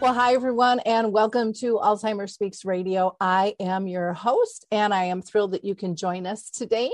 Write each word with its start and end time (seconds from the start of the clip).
Well, 0.00 0.14
hi, 0.14 0.32
everyone, 0.32 0.80
and 0.80 1.12
welcome 1.12 1.52
to 1.56 1.74
Alzheimer's 1.74 2.32
Speaks 2.32 2.64
Radio. 2.64 3.14
I 3.20 3.54
am 3.60 3.86
your 3.86 4.14
host, 4.14 4.64
and 4.72 4.94
I 4.94 5.04
am 5.04 5.20
thrilled 5.20 5.52
that 5.52 5.62
you 5.62 5.74
can 5.74 5.94
join 5.94 6.26
us 6.26 6.48
today. 6.48 6.90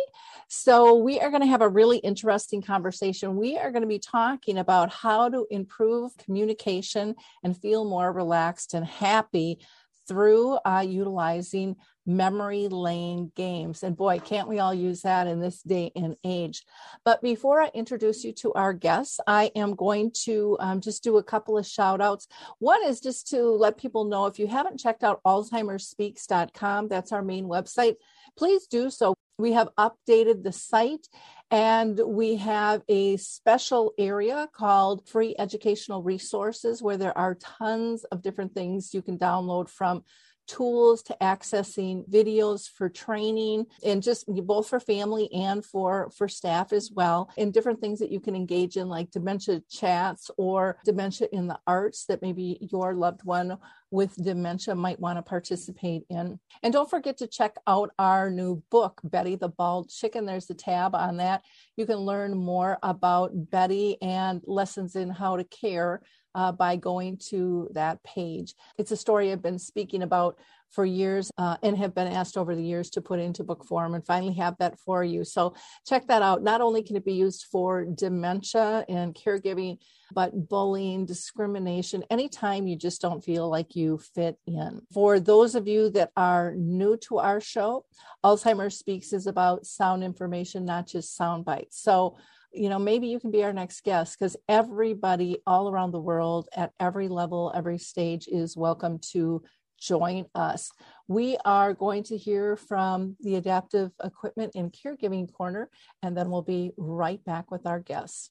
So, 0.49 0.97
we 0.97 1.21
are 1.21 1.31
going 1.31 1.43
to 1.43 1.47
have 1.47 1.63
a 1.63 1.69
really 1.69 1.99
interesting 1.99 2.63
conversation. 2.63 3.37
We 3.37 3.59
are 3.59 3.71
going 3.71 3.83
to 3.83 3.89
be 3.89 4.01
talking 4.01 4.59
about 4.59 4.91
how 4.91 5.29
to 5.29 5.47
improve 5.53 6.17
communication 6.17 7.15
and 7.45 7.57
feel 7.57 7.85
more 7.85 8.13
relaxed 8.13 8.75
and 8.75 8.85
happy 8.85 9.61
through 10.09 10.59
uh, 10.65 10.85
utilizing 10.85 11.77
memory 12.07 12.69
lane 12.69 13.33
games. 13.35 13.83
And 13.83 13.97
boy, 13.97 14.21
can't 14.21 14.49
we 14.49 14.59
all 14.59 14.73
use 14.73 15.03
that 15.03 15.27
in 15.27 15.41
this 15.41 15.63
day 15.63 15.91
and 15.97 16.17
age? 16.25 16.65
But 17.05 17.21
before 17.21 17.61
I 17.61 17.71
introduce 17.75 18.25
you 18.25 18.33
to 18.35 18.53
our 18.55 18.73
guests, 18.73 19.19
I 19.27 19.51
am 19.57 19.75
going 19.75 20.13
to 20.25 20.57
um, 20.61 20.81
just 20.81 21.03
do 21.03 21.19
a 21.19 21.23
couple 21.23 21.59
of 21.59 21.67
shout 21.67 22.01
outs. 22.01 22.29
One 22.59 22.85
is 22.87 23.01
just 23.01 23.29
to 23.29 23.43
let 23.43 23.79
people 23.79 24.05
know 24.05 24.27
if 24.27 24.39
you 24.39 24.47
haven't 24.47 24.79
checked 24.79 25.05
out 25.05 25.21
AlzheimerSpeaks.com, 25.25 26.89
that's 26.89 27.13
our 27.13 27.23
main 27.23 27.47
website, 27.47 27.97
please 28.37 28.67
do 28.67 28.91
so. 28.91 29.15
We 29.39 29.53
have 29.53 29.69
updated 29.77 30.45
the 30.45 30.53
site 30.53 31.09
and 31.51 32.01
we 32.05 32.37
have 32.37 32.83
a 32.89 33.19
special 33.19 33.93
area 33.99 34.49
called 34.53 35.07
free 35.07 35.35
educational 35.39 36.03
resources 36.03 36.83
where 36.83 36.97
there 36.97 37.17
are 37.17 37.35
tons 37.35 38.05
of 38.05 38.23
different 38.23 38.55
things 38.55 38.95
you 38.95 39.03
can 39.03 39.19
download 39.19 39.69
from 39.69 40.05
tools 40.47 41.03
to 41.03 41.17
accessing 41.21 42.09
videos 42.09 42.69
for 42.69 42.89
training 42.89 43.67
and 43.85 44.03
just 44.03 44.27
both 44.27 44.69
for 44.69 44.81
family 44.81 45.33
and 45.33 45.65
for 45.65 46.11
for 46.17 46.29
staff 46.29 46.73
as 46.73 46.91
well. 46.93 47.31
And 47.37 47.53
different 47.53 47.81
things 47.81 47.99
that 47.99 48.11
you 48.11 48.21
can 48.21 48.35
engage 48.35 48.77
in 48.77 48.89
like 48.89 49.11
dementia 49.11 49.63
chats 49.71 50.31
or 50.37 50.79
dementia 50.85 51.29
in 51.33 51.47
the 51.47 51.59
arts 51.67 52.07
that 52.07 52.23
maybe 52.23 52.59
your 52.73 52.95
loved 52.95 53.25
one 53.25 53.59
with 53.91 54.15
dementia 54.17 54.75
might 54.75 55.01
want 55.01 55.19
to 55.19 55.23
participate 55.23 56.03
in. 56.11 56.39
And 56.63 56.73
don't 56.73 56.91
forget 56.91 57.19
to 57.19 57.27
check 57.27 57.57
out 57.67 57.91
our 57.99 58.31
new 58.31 58.63
book 58.71 59.01
betty 59.05 59.37
the 59.37 59.49
bald 59.49 59.91
chicken. 59.91 60.27
There's 60.27 60.51
a 60.51 60.55
tab 60.55 60.95
on 60.95 61.19
that. 61.19 61.45
You 61.77 61.87
can 61.87 61.99
learn 61.99 62.37
more 62.37 62.79
about 62.83 63.51
betty 63.51 63.97
and 64.03 64.43
lessons 64.45 64.97
in 64.97 65.11
how 65.11 65.37
to 65.37 65.45
care 65.45 66.03
uh, 66.37 66.53
by 66.53 66.77
going 66.77 67.17
to 67.17 67.69
that 67.73 68.01
page. 68.05 68.55
It's 68.79 68.93
a 68.93 68.97
story 68.97 69.33
I've 69.33 69.43
been 69.43 69.59
speaking 69.59 70.03
about 70.03 70.39
for 70.71 70.85
years 70.85 71.31
uh, 71.39 71.57
and 71.63 71.79
have 71.79 71.95
been 71.95 72.13
asked 72.13 72.37
over 72.37 72.55
the 72.55 72.63
years 72.63 72.91
to 72.91 73.01
put 73.01 73.19
into 73.19 73.43
book 73.43 73.65
form 73.65 73.95
and 73.95 74.05
finally 74.05 74.35
have 74.35 74.55
that 74.59 74.79
for 74.79 75.03
you. 75.03 75.25
So 75.25 75.55
check 75.87 76.07
that 76.09 76.23
out. 76.23 76.43
Not 76.43 76.61
only 76.61 76.83
can 76.83 76.97
it 76.97 77.05
be 77.05 77.15
used 77.15 77.47
for 77.51 77.85
dementia 77.85 78.85
and 78.89 79.15
caregiving, 79.15 79.79
but 80.13 80.49
bullying, 80.49 81.07
discrimination, 81.07 82.05
anytime 82.11 82.67
you 82.67 82.77
just 82.77 83.01
don't 83.01 83.25
feel 83.25 83.49
like 83.49 83.75
you 83.75 83.99
fit 84.15 84.37
in. 84.47 84.83
For 84.93 85.19
those 85.19 85.55
of 85.55 85.67
you 85.67 85.89
that 85.91 86.11
are 86.17 86.55
new 86.57 86.97
to 87.09 87.19
our 87.19 87.41
show, 87.41 87.87
Alzheimer's 88.25 88.79
Speaks 88.79 89.13
is 89.13 89.27
about 89.27 89.67
sound 89.67 90.05
information, 90.05 90.67
not 90.67 90.87
just 90.87 91.17
sound 91.17 91.45
bites. 91.45 91.81
So 91.81 92.19
you 92.53 92.69
know, 92.69 92.79
maybe 92.79 93.07
you 93.07 93.21
can 93.21 93.31
be 93.31 93.45
our 93.45 93.53
next 93.53 93.83
guest 93.85 94.19
because 94.19 94.37
everybody 94.49 95.39
all 95.47 95.69
around 95.69 95.93
the 95.93 96.01
world 96.01 96.49
at 96.57 96.73
every 96.81 97.09
level, 97.09 97.53
every 97.55 97.79
stage 97.79 98.29
is 98.29 98.57
welcome 98.57 98.99
to 99.13 99.43
join 99.79 100.27
us. 100.35 100.71
We 101.09 101.37
are 101.45 101.75
going 101.75 102.03
to 102.05 102.17
hear 102.17 102.57
from 102.57 103.17
the 103.21 103.37
Adaptive 103.37 103.93
Equipment 104.03 104.53
and 104.55 104.73
Caregiving 104.73 105.33
Corner, 105.33 105.71
and 106.03 106.17
then 106.17 106.31
we'll 106.31 106.43
be 106.43 106.73
right 106.77 107.23
back 107.25 107.51
with 107.51 107.67
our 107.67 107.81
guests. 107.81 108.31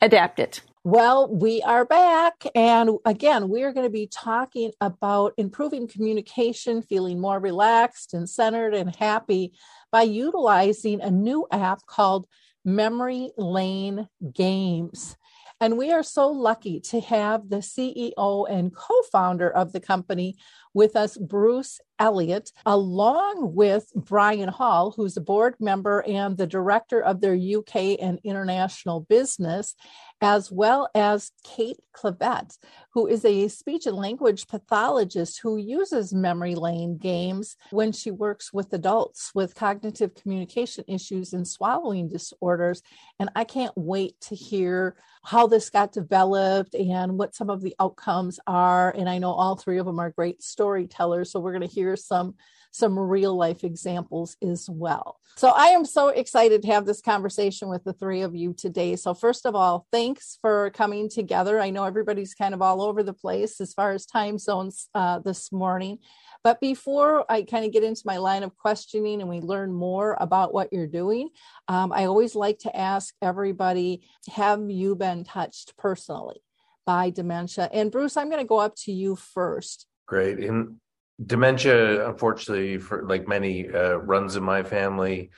adapt 0.00 0.38
it. 0.38 0.60
Well, 0.84 1.28
we 1.28 1.62
are 1.62 1.84
back. 1.84 2.46
And 2.54 2.90
again, 3.04 3.48
we 3.48 3.64
are 3.64 3.72
going 3.72 3.86
to 3.86 3.90
be 3.90 4.06
talking 4.06 4.70
about 4.80 5.32
improving 5.36 5.88
communication, 5.88 6.80
feeling 6.80 7.20
more 7.20 7.40
relaxed 7.40 8.14
and 8.14 8.30
centered 8.30 8.72
and 8.72 8.94
happy 8.94 9.52
by 9.90 10.02
utilizing 10.02 11.00
a 11.00 11.10
new 11.10 11.46
app 11.50 11.86
called 11.86 12.28
Memory 12.64 13.32
Lane 13.36 14.08
Games. 14.32 15.16
And 15.60 15.78
we 15.78 15.90
are 15.92 16.02
so 16.02 16.28
lucky 16.28 16.80
to 16.80 17.00
have 17.00 17.48
the 17.48 17.56
CEO 17.56 18.46
and 18.48 18.72
co 18.72 19.02
founder 19.10 19.50
of 19.50 19.72
the 19.72 19.80
company 19.80 20.36
with 20.76 20.94
us, 20.94 21.16
Bruce 21.16 21.80
Elliott, 21.98 22.52
along 22.66 23.54
with 23.54 23.90
Brian 23.94 24.50
Hall, 24.50 24.92
who's 24.94 25.16
a 25.16 25.22
board 25.22 25.54
member 25.58 26.04
and 26.06 26.36
the 26.36 26.46
director 26.46 27.00
of 27.00 27.22
their 27.22 27.34
UK 27.34 27.96
and 27.98 28.20
international 28.22 29.00
business, 29.00 29.74
as 30.20 30.52
well 30.52 30.88
as 30.94 31.30
Kait 31.46 31.76
Clavette, 31.94 32.58
who 32.92 33.06
is 33.06 33.24
a 33.24 33.48
speech 33.48 33.86
and 33.86 33.96
language 33.96 34.46
pathologist 34.48 35.40
who 35.42 35.56
uses 35.56 36.12
memory 36.12 36.54
lane 36.54 36.98
games 36.98 37.56
when 37.70 37.92
she 37.92 38.10
works 38.10 38.52
with 38.52 38.72
adults 38.72 39.30
with 39.34 39.54
cognitive 39.54 40.14
communication 40.14 40.84
issues 40.88 41.32
and 41.32 41.48
swallowing 41.48 42.08
disorders. 42.08 42.82
And 43.18 43.30
I 43.34 43.44
can't 43.44 43.72
wait 43.76 44.20
to 44.22 44.34
hear 44.34 44.96
how 45.24 45.46
this 45.46 45.70
got 45.70 45.92
developed 45.92 46.74
and 46.74 47.18
what 47.18 47.34
some 47.34 47.50
of 47.50 47.60
the 47.60 47.74
outcomes 47.80 48.38
are. 48.46 48.90
And 48.90 49.08
I 49.08 49.18
know 49.18 49.32
all 49.32 49.56
three 49.56 49.78
of 49.78 49.86
them 49.86 49.98
are 49.98 50.10
great 50.10 50.42
storytellers. 50.66 51.30
So 51.30 51.38
we're 51.38 51.52
going 51.52 51.68
to 51.68 51.74
hear 51.74 51.94
some 51.96 52.34
some 52.72 52.98
real 52.98 53.34
life 53.34 53.64
examples 53.64 54.36
as 54.42 54.68
well. 54.68 55.18
So 55.36 55.48
I 55.48 55.68
am 55.68 55.86
so 55.86 56.08
excited 56.08 56.60
to 56.60 56.68
have 56.68 56.84
this 56.84 57.00
conversation 57.00 57.70
with 57.70 57.84
the 57.84 57.94
three 57.94 58.20
of 58.20 58.34
you 58.34 58.52
today. 58.52 58.96
So, 58.96 59.14
first 59.14 59.46
of 59.46 59.54
all, 59.54 59.86
thanks 59.90 60.38
for 60.42 60.70
coming 60.70 61.08
together. 61.08 61.58
I 61.58 61.70
know 61.70 61.84
everybody's 61.84 62.34
kind 62.34 62.52
of 62.52 62.60
all 62.60 62.82
over 62.82 63.02
the 63.02 63.14
place 63.14 63.62
as 63.62 63.72
far 63.72 63.92
as 63.92 64.04
time 64.04 64.38
zones 64.38 64.88
uh, 64.94 65.20
this 65.20 65.52
morning. 65.52 66.00
But 66.44 66.60
before 66.60 67.24
I 67.30 67.42
kind 67.42 67.64
of 67.64 67.72
get 67.72 67.82
into 67.82 68.02
my 68.04 68.18
line 68.18 68.42
of 68.42 68.54
questioning 68.56 69.20
and 69.22 69.30
we 69.30 69.40
learn 69.40 69.72
more 69.72 70.16
about 70.20 70.52
what 70.52 70.70
you're 70.70 70.86
doing, 70.86 71.30
um, 71.68 71.92
I 71.92 72.04
always 72.04 72.34
like 72.34 72.58
to 72.60 72.76
ask 72.76 73.14
everybody 73.22 74.02
Have 74.34 74.70
you 74.70 74.96
been 74.96 75.24
touched 75.24 75.78
personally 75.78 76.42
by 76.84 77.08
dementia? 77.08 77.70
And 77.72 77.90
Bruce, 77.90 78.18
I'm 78.18 78.28
going 78.28 78.42
to 78.42 78.48
go 78.48 78.58
up 78.58 78.74
to 78.84 78.92
you 78.92 79.16
first. 79.16 79.86
Great. 80.06 80.38
In 80.38 80.80
dementia 81.24 82.06
unfortunately 82.08 82.76
for 82.76 83.06
like 83.08 83.26
many 83.26 83.68
uh, 83.68 83.94
runs 83.94 84.36
in 84.36 84.42
my 84.42 84.62
family 84.62 85.30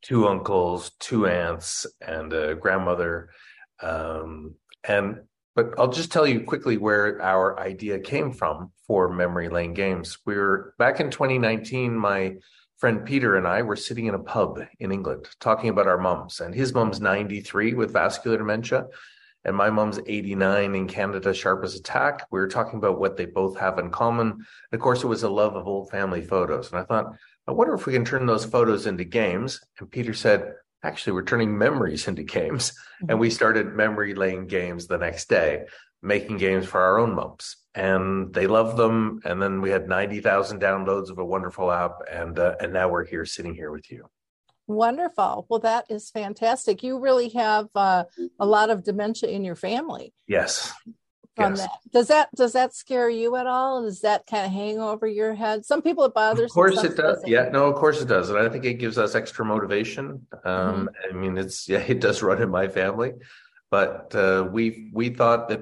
two 0.00 0.26
uncles 0.26 0.92
two 0.98 1.26
aunts 1.26 1.86
and 2.00 2.32
a 2.32 2.54
grandmother. 2.54 3.30
Um, 3.82 4.54
and 4.84 5.20
but 5.54 5.74
i'll 5.78 5.92
just 5.92 6.10
tell 6.10 6.26
you 6.26 6.40
quickly 6.40 6.76
where 6.78 7.20
our 7.20 7.60
idea 7.60 7.98
came 7.98 8.32
from 8.32 8.72
for 8.86 9.12
memory 9.12 9.48
lane 9.48 9.74
games. 9.74 10.18
We 10.24 10.36
were 10.36 10.74
back 10.78 11.00
in 11.00 11.10
2019 11.10 11.96
my 11.96 12.36
friend 12.78 13.04
peter 13.04 13.36
and 13.36 13.46
i 13.46 13.62
were 13.62 13.76
sitting 13.76 14.06
in 14.06 14.14
a 14.14 14.20
pub 14.20 14.60
in 14.78 14.92
england 14.92 15.28
talking 15.40 15.68
about 15.68 15.88
our 15.88 15.98
mums 15.98 16.40
and 16.40 16.54
his 16.54 16.72
mom's 16.72 17.00
93 17.00 17.74
with 17.74 17.92
vascular 17.92 18.38
dementia 18.38 18.86
and 19.48 19.56
my 19.56 19.70
mom's 19.70 19.98
89 20.06 20.74
in 20.74 20.86
Canada, 20.86 21.32
sharp 21.32 21.64
as. 21.64 21.80
We 22.30 22.38
were 22.38 22.48
talking 22.48 22.78
about 22.78 23.00
what 23.00 23.16
they 23.16 23.24
both 23.24 23.58
have 23.58 23.78
in 23.78 23.90
common. 23.90 24.30
And 24.30 24.44
of 24.72 24.80
course, 24.80 25.02
it 25.02 25.06
was 25.06 25.22
a 25.22 25.30
love 25.30 25.56
of 25.56 25.66
old 25.66 25.90
family 25.90 26.20
photos. 26.20 26.70
And 26.70 26.78
I 26.78 26.84
thought, 26.84 27.06
I 27.46 27.52
wonder 27.52 27.72
if 27.72 27.86
we 27.86 27.94
can 27.94 28.04
turn 28.04 28.26
those 28.26 28.44
photos 28.44 28.86
into 28.86 29.04
games. 29.04 29.60
And 29.78 29.90
Peter 29.90 30.12
said, 30.12 30.52
actually, 30.82 31.14
we're 31.14 31.24
turning 31.24 31.56
memories 31.56 32.06
into 32.08 32.22
games. 32.22 32.72
Mm-hmm. 32.72 33.10
And 33.10 33.20
we 33.20 33.30
started 33.30 33.74
memory 33.74 34.14
lane 34.14 34.46
games 34.46 34.86
the 34.86 34.98
next 34.98 35.30
day, 35.30 35.64
making 36.02 36.36
games 36.36 36.66
for 36.66 36.82
our 36.82 36.98
own 36.98 37.14
mums. 37.14 37.56
And 37.74 38.34
they 38.34 38.46
loved 38.46 38.76
them. 38.76 39.20
And 39.24 39.40
then 39.40 39.62
we 39.62 39.70
had 39.70 39.88
90,000 39.88 40.60
downloads 40.60 41.08
of 41.08 41.18
a 41.18 41.24
wonderful 41.24 41.72
app. 41.72 42.00
And, 42.12 42.38
uh, 42.38 42.56
and 42.60 42.74
now 42.74 42.90
we're 42.90 43.06
here 43.06 43.24
sitting 43.24 43.54
here 43.54 43.70
with 43.70 43.90
you. 43.90 44.10
Wonderful. 44.68 45.46
Well, 45.48 45.60
that 45.60 45.86
is 45.88 46.10
fantastic. 46.10 46.82
You 46.82 47.00
really 47.00 47.30
have 47.30 47.68
uh, 47.74 48.04
a 48.38 48.44
lot 48.44 48.68
of 48.68 48.84
dementia 48.84 49.30
in 49.30 49.42
your 49.42 49.56
family. 49.56 50.12
Yes. 50.26 50.72
From 51.36 51.54
yes. 51.54 51.62
that, 51.62 51.70
does 51.90 52.08
that 52.08 52.28
does 52.34 52.52
that 52.52 52.74
scare 52.74 53.08
you 53.08 53.36
at 53.36 53.46
all? 53.46 53.82
Does 53.82 54.00
that 54.00 54.26
kind 54.26 54.44
of 54.44 54.52
hang 54.52 54.78
over 54.78 55.06
your 55.06 55.34
head? 55.34 55.64
Some 55.64 55.80
people 55.80 56.04
it 56.04 56.12
bothers. 56.12 56.50
Of 56.50 56.54
course 56.54 56.84
it 56.84 56.96
does. 56.96 57.22
Yeah, 57.24 57.48
no, 57.50 57.66
of 57.66 57.76
course 57.76 58.02
it 58.02 58.08
does, 58.08 58.28
and 58.28 58.38
I 58.38 58.48
think 58.50 58.64
it 58.64 58.74
gives 58.74 58.98
us 58.98 59.14
extra 59.14 59.44
motivation. 59.44 60.26
Um, 60.44 60.88
mm-hmm. 60.88 60.88
I 61.08 61.18
mean, 61.18 61.38
it's 61.38 61.68
yeah, 61.68 61.78
it 61.86 62.00
does 62.00 62.22
run 62.22 62.42
in 62.42 62.50
my 62.50 62.68
family, 62.68 63.12
but 63.70 64.14
uh, 64.14 64.48
we 64.50 64.90
we 64.92 65.10
thought 65.10 65.48
that 65.48 65.60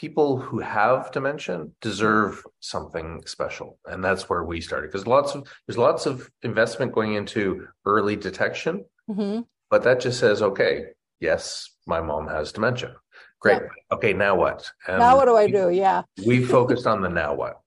people 0.00 0.38
who 0.38 0.58
have 0.60 1.12
dementia 1.12 1.66
deserve 1.82 2.42
something 2.60 3.20
special 3.26 3.78
and 3.86 4.02
that's 4.02 4.30
where 4.30 4.44
we 4.44 4.58
started 4.60 4.86
because 4.88 5.06
lots 5.06 5.34
of 5.34 5.46
there's 5.66 5.76
lots 5.76 6.06
of 6.06 6.30
investment 6.42 6.90
going 6.92 7.12
into 7.14 7.66
early 7.84 8.16
detection 8.16 8.82
mm-hmm. 9.10 9.40
but 9.68 9.82
that 9.82 10.00
just 10.00 10.18
says 10.18 10.40
okay 10.40 10.86
yes 11.20 11.70
my 11.86 12.00
mom 12.00 12.28
has 12.28 12.52
dementia. 12.52 12.94
Great. 13.40 13.60
Yep. 13.62 13.70
okay 13.92 14.12
now 14.12 14.34
what? 14.36 14.70
And 14.86 14.98
now 14.98 15.16
what 15.16 15.26
do 15.26 15.36
i 15.36 15.46
do? 15.50 15.70
Yeah. 15.70 16.02
we 16.26 16.44
focused 16.44 16.86
on 16.86 17.02
the 17.02 17.08
now 17.08 17.34
what. 17.34 17.60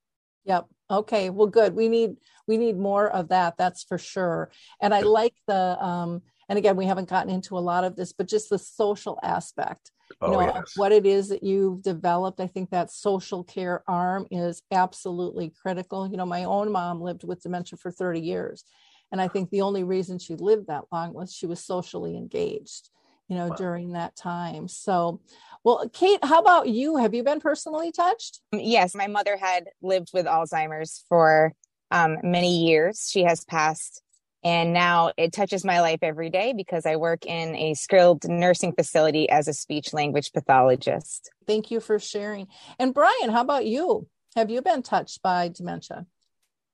Yep. 0.45 0.65
Okay 0.89 1.29
well 1.29 1.47
good. 1.47 1.75
We 1.75 1.87
need 1.89 2.15
we 2.47 2.57
need 2.57 2.77
more 2.77 3.07
of 3.09 3.29
that 3.29 3.55
that's 3.57 3.83
for 3.83 3.97
sure. 3.97 4.51
And 4.81 4.93
i 4.93 5.01
like 5.01 5.35
the 5.47 5.63
um 5.83 6.21
and 6.49 6.57
again 6.57 6.77
we 6.77 6.85
haven't 6.85 7.09
gotten 7.09 7.31
into 7.31 7.57
a 7.57 7.63
lot 7.71 7.83
of 7.83 7.95
this 7.95 8.13
but 8.13 8.27
just 8.27 8.49
the 8.49 8.59
social 8.59 9.19
aspect 9.21 9.91
oh, 10.21 10.31
know 10.31 10.41
yes. 10.41 10.73
what 10.75 10.91
it 10.91 11.05
is 11.05 11.29
that 11.29 11.43
you've 11.43 11.81
developed 11.81 12.39
i 12.39 12.47
think 12.47 12.69
that 12.69 12.91
social 12.91 13.43
care 13.43 13.83
arm 13.87 14.25
is 14.31 14.61
absolutely 14.71 15.51
critical. 15.61 16.07
You 16.07 16.17
know 16.17 16.25
my 16.25 16.43
own 16.43 16.71
mom 16.71 17.01
lived 17.01 17.23
with 17.23 17.41
dementia 17.41 17.77
for 17.77 17.91
30 17.91 18.19
years 18.19 18.63
and 19.11 19.21
i 19.21 19.27
think 19.27 19.49
the 19.49 19.61
only 19.61 19.83
reason 19.83 20.19
she 20.19 20.35
lived 20.35 20.67
that 20.67 20.85
long 20.91 21.13
was 21.13 21.33
she 21.33 21.45
was 21.45 21.63
socially 21.63 22.17
engaged 22.17 22.89
you 23.27 23.35
know 23.35 23.47
wow. 23.47 23.55
during 23.55 23.93
that 23.93 24.15
time. 24.15 24.67
So 24.67 25.21
well 25.63 25.89
Kait 25.89 26.23
how 26.23 26.39
about 26.39 26.67
you? 26.67 26.97
Have 26.97 27.13
you 27.13 27.23
been 27.23 27.39
personally 27.39 27.91
touched? 27.91 28.41
Yes 28.51 28.95
my 28.95 29.07
mother 29.07 29.37
had 29.37 29.65
lived 29.81 30.11
with 30.13 30.25
alzheimer's 30.25 31.03
for 31.09 31.53
um, 31.91 32.17
many 32.23 32.65
years. 32.65 33.07
She 33.11 33.23
has 33.23 33.45
passed 33.45 34.01
and 34.43 34.73
now 34.73 35.11
it 35.17 35.31
touches 35.31 35.63
my 35.63 35.79
life 35.79 35.99
every 36.01 36.29
day 36.29 36.53
because 36.53 36.85
I 36.85 36.97
work 36.97 37.25
in 37.25 37.55
a 37.55 37.73
skilled 37.75 38.27
nursing 38.27 38.73
facility 38.73 39.29
as 39.29 39.47
a 39.47 39.53
speech 39.53 39.93
language 39.93 40.33
pathologist. 40.33 41.31
Thank 41.47 41.71
you 41.71 41.79
for 41.79 41.97
sharing. 41.97 42.47
And 42.77 42.93
Brian, 42.93 43.29
how 43.29 43.41
about 43.41 43.65
you? 43.65 44.07
Have 44.35 44.49
you 44.49 44.61
been 44.61 44.81
touched 44.81 45.21
by 45.21 45.47
dementia? 45.47 46.05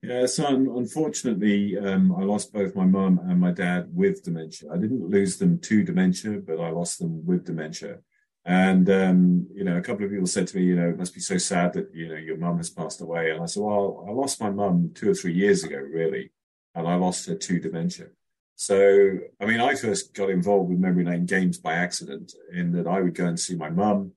Yeah, 0.01 0.25
so 0.27 0.47
unfortunately, 0.47 1.77
um, 1.77 2.15
I 2.15 2.23
lost 2.23 2.53
both 2.53 2.73
my 2.73 2.85
mum 2.85 3.19
and 3.21 3.39
my 3.39 3.51
dad 3.51 3.89
with 3.93 4.23
dementia. 4.23 4.69
I 4.73 4.77
didn't 4.77 5.09
lose 5.09 5.37
them 5.37 5.59
to 5.59 5.83
dementia, 5.83 6.39
but 6.39 6.59
I 6.59 6.69
lost 6.69 6.99
them 6.99 7.25
with 7.25 7.45
dementia. 7.45 7.97
And 8.45 8.89
um, 8.89 9.47
you 9.53 9.65
know, 9.65 9.77
a 9.77 9.81
couple 9.81 10.05
of 10.05 10.11
people 10.11 10.25
said 10.25 10.47
to 10.47 10.57
me, 10.57 10.63
you 10.63 10.75
know, 10.77 10.89
it 10.89 10.97
must 10.97 11.13
be 11.13 11.19
so 11.19 11.37
sad 11.37 11.73
that 11.73 11.89
you 11.93 12.07
know 12.07 12.15
your 12.15 12.37
mum 12.37 12.57
has 12.57 12.69
passed 12.69 13.01
away. 13.01 13.31
And 13.31 13.43
I 13.43 13.45
said, 13.45 13.61
well, 13.61 14.05
I 14.07 14.11
lost 14.11 14.39
my 14.39 14.49
mum 14.49 14.91
two 14.95 15.11
or 15.11 15.13
three 15.13 15.33
years 15.33 15.65
ago, 15.65 15.75
really 15.75 16.31
and 16.75 16.87
I 16.87 16.95
lost 16.95 17.27
her 17.27 17.35
to 17.35 17.59
dementia. 17.59 18.07
So, 18.55 19.19
I 19.39 19.45
mean, 19.45 19.61
I 19.61 19.75
first 19.75 20.13
got 20.13 20.29
involved 20.29 20.69
with 20.69 20.79
memory 20.79 21.05
lane 21.05 21.25
games 21.25 21.57
by 21.57 21.75
accident 21.75 22.33
in 22.51 22.73
that 22.73 22.87
I 22.87 23.01
would 23.01 23.15
go 23.15 23.25
and 23.25 23.39
see 23.39 23.55
my 23.55 23.69
mum 23.69 24.11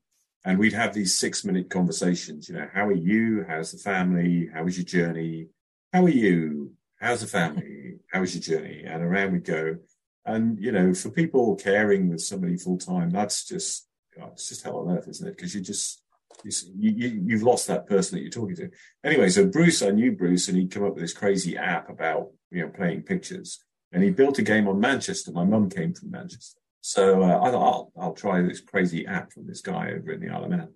and 0.44 0.58
we'd 0.58 0.72
have 0.72 0.92
these 0.92 1.14
six 1.14 1.44
minute 1.44 1.70
conversations. 1.70 2.48
You 2.48 2.56
know, 2.56 2.68
how 2.72 2.86
are 2.86 2.92
you? 2.92 3.44
How's 3.46 3.72
the 3.72 3.78
family? 3.78 4.48
How 4.52 4.64
was 4.64 4.76
your 4.76 4.84
journey? 4.84 5.46
How 5.92 6.04
are 6.04 6.08
you? 6.08 6.72
How's 7.00 7.20
the 7.20 7.26
family? 7.26 7.98
How 8.12 8.20
was 8.20 8.34
your 8.34 8.58
journey? 8.58 8.82
And 8.84 9.02
around 9.02 9.32
we'd 9.32 9.44
go. 9.44 9.76
And, 10.24 10.58
you 10.58 10.72
know, 10.72 10.94
for 10.94 11.10
people 11.10 11.54
caring 11.56 12.08
with 12.08 12.20
somebody 12.20 12.56
full 12.56 12.78
time, 12.78 13.10
that's 13.10 13.44
just, 13.44 13.88
God, 14.16 14.30
it's 14.32 14.48
just 14.48 14.64
hell 14.64 14.78
on 14.78 14.96
earth, 14.96 15.08
isn't 15.08 15.28
it? 15.28 15.36
Because 15.36 15.54
you 15.54 15.60
just, 15.60 16.02
you, 16.44 17.22
you, 17.24 17.36
have 17.36 17.42
lost 17.44 17.66
that 17.68 17.86
person 17.86 18.16
that 18.16 18.22
you're 18.22 18.30
talking 18.30 18.56
to. 18.56 18.70
Anyway, 19.04 19.28
so 19.28 19.46
Bruce, 19.46 19.82
I 19.82 19.90
knew 19.90 20.12
Bruce, 20.12 20.48
and 20.48 20.56
he'd 20.56 20.70
come 20.70 20.84
up 20.84 20.94
with 20.94 21.02
this 21.02 21.12
crazy 21.12 21.56
app 21.56 21.88
about 21.88 22.30
you 22.52 22.62
know 22.62 22.68
playing 22.68 23.02
pictures, 23.02 23.64
and 23.92 24.02
he 24.02 24.10
built 24.10 24.38
a 24.38 24.42
game 24.42 24.68
on 24.68 24.80
Manchester. 24.80 25.32
My 25.32 25.44
mum 25.44 25.70
came 25.70 25.94
from 25.94 26.10
Manchester, 26.10 26.60
so 26.80 27.22
uh, 27.22 27.40
I 27.42 27.50
thought 27.50 27.72
I'll, 27.72 27.92
I'll 28.00 28.14
try 28.14 28.42
this 28.42 28.60
crazy 28.60 29.06
app 29.06 29.32
from 29.32 29.46
this 29.46 29.60
guy 29.60 29.92
over 29.92 30.12
in 30.12 30.20
the 30.20 30.30
Isle 30.30 30.44
of 30.44 30.50
Man. 30.50 30.68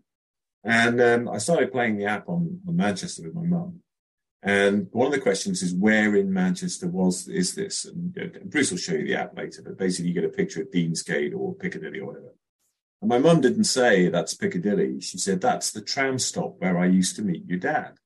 And 0.64 1.00
um, 1.00 1.28
I 1.28 1.38
started 1.38 1.70
playing 1.70 1.96
the 1.96 2.06
app 2.06 2.28
on, 2.28 2.60
on 2.66 2.76
Manchester 2.76 3.22
with 3.22 3.34
my 3.34 3.42
mum. 3.42 3.80
And 4.42 4.88
one 4.92 5.06
of 5.06 5.12
the 5.12 5.20
questions 5.20 5.62
is, 5.62 5.74
where 5.74 6.14
in 6.14 6.32
Manchester 6.32 6.88
was 6.88 7.28
is 7.28 7.54
this? 7.54 7.84
And 7.84 8.14
Bruce 8.50 8.70
will 8.70 8.78
show 8.78 8.94
you 8.94 9.06
the 9.06 9.16
app 9.16 9.36
later, 9.36 9.62
but 9.62 9.78
basically 9.78 10.08
you 10.08 10.14
get 10.14 10.24
a 10.24 10.28
picture 10.28 10.62
of 10.62 10.70
Deansgate 10.70 11.34
or 11.36 11.54
Piccadilly 11.54 12.00
or 12.00 12.06
whatever. 12.06 12.34
And 13.00 13.08
my 13.08 13.18
mum 13.18 13.40
didn't 13.40 13.64
say 13.64 14.08
that's 14.08 14.34
Piccadilly. 14.34 15.00
She 15.00 15.18
said, 15.18 15.40
that's 15.40 15.70
the 15.70 15.80
tram 15.80 16.18
stop 16.18 16.56
where 16.58 16.78
I 16.78 16.86
used 16.86 17.16
to 17.16 17.22
meet 17.22 17.46
your 17.46 17.58
dad. 17.58 17.98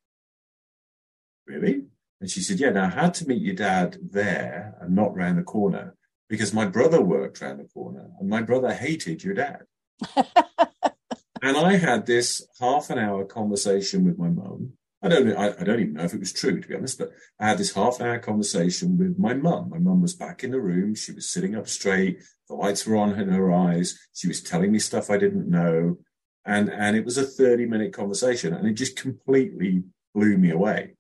Really? 1.47 1.85
And 2.21 2.31
she 2.31 2.41
said, 2.41 2.61
yeah, 2.61 2.71
now 2.71 2.85
I 2.85 2.91
had 2.91 3.15
to 3.15 3.27
meet 3.27 3.43
your 3.43 3.55
dad 3.55 3.97
there 4.03 4.77
and 4.81 4.95
not 4.95 5.17
round 5.17 5.39
the 5.39 5.43
corner 5.43 5.95
because 6.29 6.53
my 6.53 6.67
brother 6.67 7.01
worked 7.01 7.41
round 7.41 7.61
the 7.61 7.65
corner 7.65 8.09
and 8.19 8.29
my 8.29 8.43
brother 8.43 8.73
hated 8.73 9.25
your 9.25 9.35
dad. 9.35 9.63
and 10.17 11.57
I 11.57 11.77
had 11.77 12.07
this 12.07 12.47
half 12.61 12.91
an 12.91 12.99
hour 12.99 13.25
conversation 13.25 14.05
with 14.05 14.19
my 14.19 14.29
mum 14.29 14.75
I 15.03 15.09
don't 15.09 15.35
I, 15.37 15.49
I, 15.59 15.65
don't 15.65 15.81
even 15.81 15.95
know 15.95 16.05
if 16.05 16.13
it 16.13 16.21
was 16.21 16.33
true 16.33 16.61
to 16.61 16.69
be 16.69 16.75
honest, 16.75 16.99
but 16.99 17.11
I 17.39 17.49
had 17.49 17.59
this 17.59 17.73
half 17.73 18.01
an 18.01 18.07
hour 18.07 18.19
conversation 18.19 18.99
with 18.99 19.19
my 19.19 19.33
mum. 19.33 19.71
My 19.71 19.79
mum 19.79 20.03
was 20.03 20.15
back 20.15 20.45
in 20.45 20.51
the 20.51 20.61
room. 20.61 20.95
She 20.95 21.13
was 21.13 21.31
sitting 21.31 21.57
up 21.57 21.69
straight. 21.69 22.23
The 22.49 22.55
lights 22.55 22.87
were 22.87 22.97
on 22.97 23.19
in 23.19 23.29
her 23.31 23.51
eyes. 23.51 23.99
She 24.13 24.29
was 24.29 24.43
telling 24.43 24.71
me 24.73 24.79
stuff 24.79 25.11
I 25.11 25.17
didn't 25.17 25.49
know. 25.49 25.99
And, 26.45 26.71
and 26.71 26.97
it 26.97 27.05
was 27.05 27.17
a 27.17 27.25
30 27.25 27.67
minute 27.67 27.93
conversation 27.95 28.53
and 28.53 28.67
it 28.67 28.75
just 28.75 28.97
completely 28.97 29.85
blew 30.15 30.37
me 30.37 30.51
away. 30.51 30.97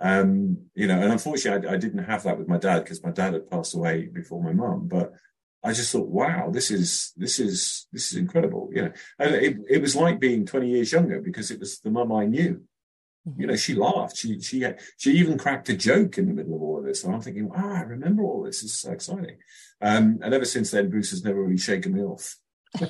Um, 0.00 0.58
you 0.74 0.86
know, 0.86 1.00
and 1.00 1.12
unfortunately 1.12 1.68
I, 1.68 1.74
I 1.74 1.76
didn't 1.76 2.04
have 2.04 2.24
that 2.24 2.38
with 2.38 2.48
my 2.48 2.58
dad 2.58 2.80
because 2.80 3.02
my 3.02 3.10
dad 3.10 3.34
had 3.34 3.50
passed 3.50 3.74
away 3.74 4.06
before 4.06 4.42
my 4.42 4.52
mum, 4.52 4.88
but 4.88 5.12
I 5.62 5.72
just 5.72 5.92
thought, 5.92 6.08
wow, 6.08 6.50
this 6.50 6.70
is, 6.70 7.12
this 7.16 7.38
is, 7.38 7.86
this 7.92 8.12
is 8.12 8.18
incredible. 8.18 8.70
You 8.72 8.82
know, 8.82 8.92
and 9.18 9.34
it, 9.34 9.56
it 9.68 9.80
was 9.80 9.96
like 9.96 10.20
being 10.20 10.44
20 10.44 10.68
years 10.68 10.92
younger 10.92 11.20
because 11.20 11.50
it 11.50 11.60
was 11.60 11.78
the 11.78 11.90
mum 11.90 12.12
I 12.12 12.26
knew 12.26 12.62
you 13.36 13.46
know, 13.46 13.56
she 13.56 13.74
laughed. 13.74 14.16
She 14.16 14.40
she 14.40 14.66
she 14.98 15.12
even 15.12 15.38
cracked 15.38 15.68
a 15.70 15.76
joke 15.76 16.18
in 16.18 16.26
the 16.26 16.34
middle 16.34 16.56
of 16.56 16.62
all 16.62 16.78
of 16.78 16.84
this. 16.84 17.04
And 17.04 17.14
I'm 17.14 17.22
thinking, 17.22 17.48
wow, 17.48 17.72
I 17.74 17.80
remember 17.80 18.22
all 18.22 18.42
this. 18.42 18.60
This 18.60 18.72
is 18.72 18.80
so 18.80 18.92
exciting. 18.92 19.38
Um, 19.80 20.18
and 20.22 20.34
ever 20.34 20.44
since 20.44 20.70
then, 20.70 20.90
Bruce 20.90 21.10
has 21.10 21.24
never 21.24 21.42
really 21.42 21.56
shaken 21.56 21.94
me 21.94 22.02
off. 22.02 22.36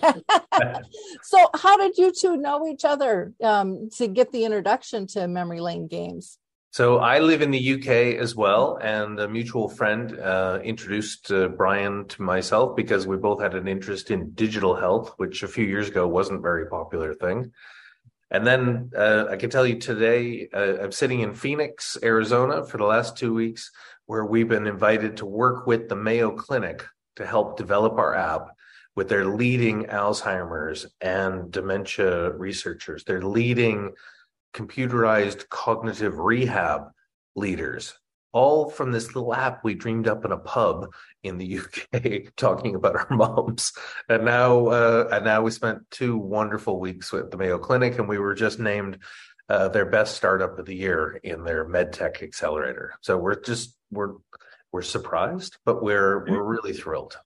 so, 1.23 1.51
how 1.55 1.77
did 1.77 1.97
you 1.99 2.13
two 2.13 2.37
know 2.37 2.67
each 2.67 2.85
other 2.85 3.33
um, 3.43 3.91
to 3.97 4.09
get 4.09 4.33
the 4.33 4.45
introduction 4.45 5.07
to 5.09 5.29
Memory 5.29 5.61
Lane 5.61 5.87
games? 5.87 6.39
So 6.75 6.99
I 6.99 7.21
live 7.21 7.41
in 7.41 7.53
the 7.53 7.75
UK 7.75 8.19
as 8.21 8.35
well, 8.35 8.81
and 8.83 9.21
a 9.21 9.29
mutual 9.29 9.69
friend 9.69 10.19
uh, 10.19 10.59
introduced 10.65 11.31
uh, 11.31 11.47
Brian 11.47 12.09
to 12.09 12.21
myself 12.21 12.75
because 12.75 13.07
we 13.07 13.17
both 13.17 13.41
had 13.41 13.55
an 13.55 13.69
interest 13.69 14.11
in 14.11 14.33
digital 14.33 14.75
health, 14.75 15.15
which 15.17 15.45
a 15.45 15.47
few 15.47 15.65
years 15.65 15.87
ago 15.87 16.09
wasn't 16.09 16.41
a 16.41 16.43
very 16.43 16.67
popular 16.67 17.15
thing. 17.15 17.53
And 18.29 18.45
then 18.45 18.91
uh, 18.97 19.27
I 19.31 19.37
can 19.37 19.51
tell 19.51 19.65
you 19.65 19.79
today, 19.79 20.49
uh, 20.53 20.83
I'm 20.83 20.91
sitting 20.91 21.21
in 21.21 21.33
Phoenix, 21.35 21.97
Arizona 22.03 22.67
for 22.67 22.79
the 22.79 22.87
last 22.87 23.17
two 23.17 23.33
weeks, 23.33 23.71
where 24.07 24.25
we've 24.25 24.49
been 24.49 24.67
invited 24.67 25.19
to 25.19 25.27
work 25.27 25.69
with 25.69 25.89
the 25.89 25.95
Mayo 25.95 26.33
Clinic 26.33 26.85
to 27.15 27.25
help 27.25 27.57
develop 27.57 27.99
our 27.99 28.17
app 28.17 28.49
with 28.97 29.09
their 29.09 29.27
leading 29.27 29.85
Alzheimer's 29.85 30.87
and 31.01 31.53
dementia 31.53 32.33
researchers. 32.33 33.05
They're 33.05 33.23
leading 33.23 33.93
computerized 34.55 35.49
cognitive 35.49 36.19
rehab 36.19 36.89
leaders, 37.37 37.99
all 38.33 38.69
from 38.69 38.93
this 38.93 39.15
little 39.15 39.35
app 39.35 39.63
we 39.65 39.75
dreamed 39.75 40.09
up 40.09 40.25
in 40.25 40.33
a 40.33 40.39
pub 40.39 40.93
in 41.23 41.39
the 41.39 41.59
UK, 41.95 42.35
talking 42.37 42.75
about 42.75 42.97
our 42.97 43.09
moms. 43.11 43.73
And 44.09 44.25
now, 44.25 44.67
uh, 44.67 45.09
and 45.13 45.25
now 45.25 45.43
we 45.43 45.51
spent 45.51 45.91
two 45.91 46.17
wonderful 46.17 46.81
weeks 46.81 47.13
with 47.13 47.31
the 47.31 47.37
Mayo 47.37 47.59
Clinic, 47.59 47.99
and 47.99 48.09
we 48.09 48.19
were 48.19 48.35
just 48.35 48.59
named 48.59 48.99
uh, 49.49 49.69
their 49.69 49.87
best 49.87 50.17
startup 50.17 50.59
of 50.59 50.67
the 50.67 50.75
year 50.75 51.21
in 51.23 51.45
their 51.45 51.67
medtech 51.67 52.23
accelerator. 52.23 52.95
So 53.03 53.19
we're 53.19 53.41
just 53.41 53.77
we're 53.91 54.15
we're 54.73 54.83
surprised, 54.83 55.59
but 55.65 55.83
we're 55.83 56.25
we're 56.29 56.43
really 56.43 56.73
thrilled. 56.73 57.17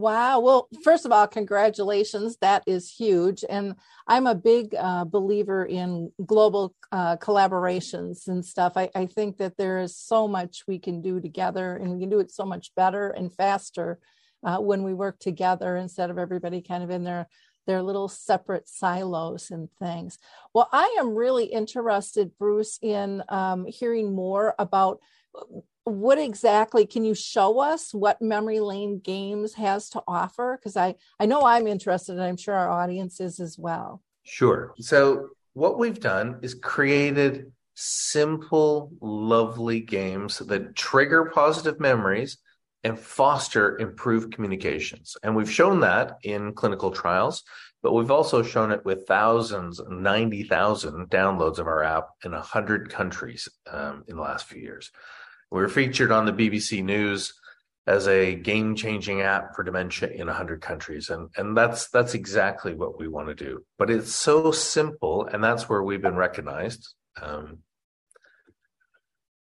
Wow. 0.00 0.40
Well, 0.40 0.68
first 0.82 1.04
of 1.04 1.12
all, 1.12 1.26
congratulations. 1.26 2.38
That 2.40 2.62
is 2.66 2.90
huge. 2.90 3.44
And 3.50 3.74
I'm 4.06 4.26
a 4.26 4.34
big 4.34 4.74
uh, 4.74 5.04
believer 5.04 5.66
in 5.66 6.10
global 6.24 6.74
uh, 6.90 7.18
collaborations 7.18 8.26
and 8.26 8.42
stuff. 8.42 8.72
I, 8.76 8.88
I, 8.94 9.04
think 9.04 9.36
that 9.36 9.58
there 9.58 9.78
is 9.78 9.94
so 9.94 10.26
much 10.26 10.62
we 10.66 10.78
can 10.78 11.02
do 11.02 11.20
together 11.20 11.76
and 11.76 11.92
we 11.92 12.00
can 12.00 12.08
do 12.08 12.18
it 12.18 12.32
so 12.32 12.46
much 12.46 12.74
better 12.74 13.10
and 13.10 13.30
faster 13.30 13.98
uh, 14.42 14.56
when 14.56 14.84
we 14.84 14.94
work 14.94 15.18
together 15.18 15.76
instead 15.76 16.08
of 16.08 16.16
everybody 16.16 16.62
kind 16.62 16.82
of 16.82 16.88
in 16.88 17.04
their 17.04 17.28
their 17.66 17.82
little 17.82 18.08
separate 18.08 18.70
silos 18.70 19.50
and 19.50 19.68
things. 19.78 20.18
Well, 20.54 20.70
I 20.72 20.96
am 20.98 21.14
really 21.14 21.44
interested, 21.44 22.32
Bruce, 22.38 22.78
in 22.80 23.22
um, 23.28 23.66
hearing 23.66 24.14
more 24.14 24.54
about 24.58 25.00
what 25.84 26.18
exactly 26.18 26.86
can 26.86 27.04
you 27.04 27.14
show 27.14 27.58
us 27.60 27.92
what 27.92 28.20
memory 28.20 28.60
lane 28.60 29.00
games 29.00 29.54
has 29.54 29.88
to 29.90 30.02
offer? 30.06 30.58
Because 30.58 30.76
i 30.76 30.94
i 31.18 31.26
know 31.26 31.42
i'm 31.44 31.66
interested 31.66 32.12
and 32.12 32.22
i'm 32.22 32.36
sure 32.36 32.54
our 32.54 32.70
audience 32.70 33.20
is 33.20 33.40
as 33.40 33.58
well. 33.58 34.02
Sure. 34.22 34.74
So 34.78 35.30
what 35.54 35.78
we've 35.78 36.00
done 36.00 36.38
is 36.42 36.54
created 36.54 37.52
simple 37.74 38.92
lovely 39.00 39.80
games 39.80 40.38
that 40.38 40.76
trigger 40.76 41.30
positive 41.34 41.80
memories 41.80 42.38
and 42.84 42.98
foster 42.98 43.78
improved 43.78 44.32
communications. 44.32 45.16
And 45.22 45.34
we've 45.34 45.50
shown 45.50 45.80
that 45.80 46.18
in 46.22 46.52
clinical 46.52 46.90
trials 46.90 47.42
but 47.82 47.94
we've 47.94 48.10
also 48.10 48.42
shown 48.42 48.72
it 48.72 48.84
with 48.84 49.06
thousands 49.06 49.80
90000 49.88 51.08
downloads 51.08 51.58
of 51.58 51.66
our 51.66 51.82
app 51.82 52.08
in 52.24 52.32
100 52.32 52.90
countries 52.90 53.48
um, 53.70 54.04
in 54.08 54.16
the 54.16 54.22
last 54.22 54.46
few 54.46 54.60
years 54.60 54.90
we 55.50 55.60
were 55.60 55.68
featured 55.68 56.12
on 56.12 56.26
the 56.26 56.32
BBC 56.32 56.82
News 56.82 57.34
as 57.86 58.06
a 58.06 58.34
game-changing 58.34 59.22
app 59.22 59.54
for 59.54 59.64
dementia 59.64 60.08
in 60.10 60.26
100 60.26 60.60
countries 60.60 61.08
and 61.08 61.30
and 61.36 61.56
that's 61.56 61.88
that's 61.88 62.14
exactly 62.14 62.74
what 62.74 62.98
we 62.98 63.08
want 63.08 63.28
to 63.28 63.34
do 63.34 63.64
but 63.78 63.90
it's 63.90 64.14
so 64.14 64.52
simple 64.52 65.26
and 65.26 65.42
that's 65.42 65.68
where 65.68 65.82
we've 65.82 66.02
been 66.02 66.14
recognized 66.14 66.94
um, 67.20 67.58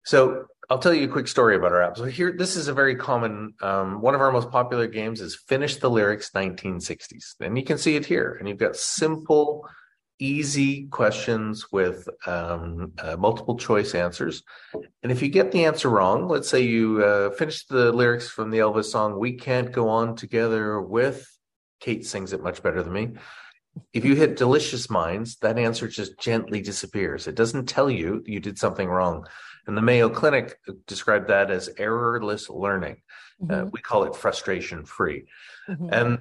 so 0.04 0.46
I'll 0.68 0.78
tell 0.78 0.94
you 0.94 1.06
a 1.06 1.12
quick 1.12 1.26
story 1.26 1.56
about 1.56 1.72
our 1.72 1.82
app. 1.82 1.96
So 1.96 2.04
here, 2.04 2.32
this 2.32 2.54
is 2.54 2.68
a 2.68 2.72
very 2.72 2.94
common. 2.94 3.54
Um, 3.60 4.00
one 4.00 4.14
of 4.14 4.20
our 4.20 4.30
most 4.30 4.50
popular 4.52 4.86
games 4.86 5.20
is 5.20 5.34
Finish 5.48 5.76
the 5.76 5.90
Lyrics 5.90 6.30
1960s, 6.30 7.34
and 7.40 7.58
you 7.58 7.64
can 7.64 7.76
see 7.76 7.96
it 7.96 8.06
here. 8.06 8.36
And 8.38 8.48
you've 8.48 8.58
got 8.58 8.76
simple 8.76 9.68
easy 10.20 10.86
questions 10.86 11.72
with 11.72 12.08
um, 12.26 12.92
uh, 12.98 13.16
multiple 13.16 13.56
choice 13.56 13.94
answers. 13.94 14.42
And 15.02 15.10
if 15.10 15.22
you 15.22 15.28
get 15.28 15.50
the 15.50 15.64
answer 15.64 15.88
wrong, 15.88 16.28
let's 16.28 16.48
say 16.48 16.60
you 16.60 17.02
uh, 17.02 17.30
finish 17.30 17.64
the 17.66 17.90
lyrics 17.92 18.28
from 18.28 18.50
the 18.50 18.58
Elvis 18.58 18.84
song, 18.84 19.18
We 19.18 19.32
Can't 19.32 19.72
Go 19.72 19.88
On 19.88 20.14
Together 20.14 20.80
with, 20.80 21.26
Kait 21.82 22.04
sings 22.04 22.32
it 22.32 22.42
much 22.42 22.62
better 22.62 22.82
than 22.82 22.92
me. 22.92 23.12
If 23.92 24.04
you 24.04 24.14
hit 24.14 24.36
Delicious 24.36 24.90
Minds, 24.90 25.36
that 25.38 25.58
answer 25.58 25.88
just 25.88 26.18
gently 26.18 26.60
disappears. 26.60 27.26
It 27.26 27.34
doesn't 27.34 27.66
tell 27.66 27.90
you 27.90 28.22
you 28.26 28.40
did 28.40 28.58
something 28.58 28.88
wrong. 28.88 29.26
And 29.66 29.76
the 29.76 29.82
Mayo 29.82 30.08
Clinic 30.08 30.58
described 30.86 31.28
that 31.28 31.50
as 31.50 31.68
errorless 31.78 32.50
learning. 32.50 33.02
Mm-hmm. 33.42 33.68
Uh, 33.68 33.70
we 33.70 33.80
call 33.80 34.04
it 34.04 34.16
frustration 34.16 34.84
free. 34.84 35.26
Mm-hmm. 35.68 35.88
And 35.92 36.18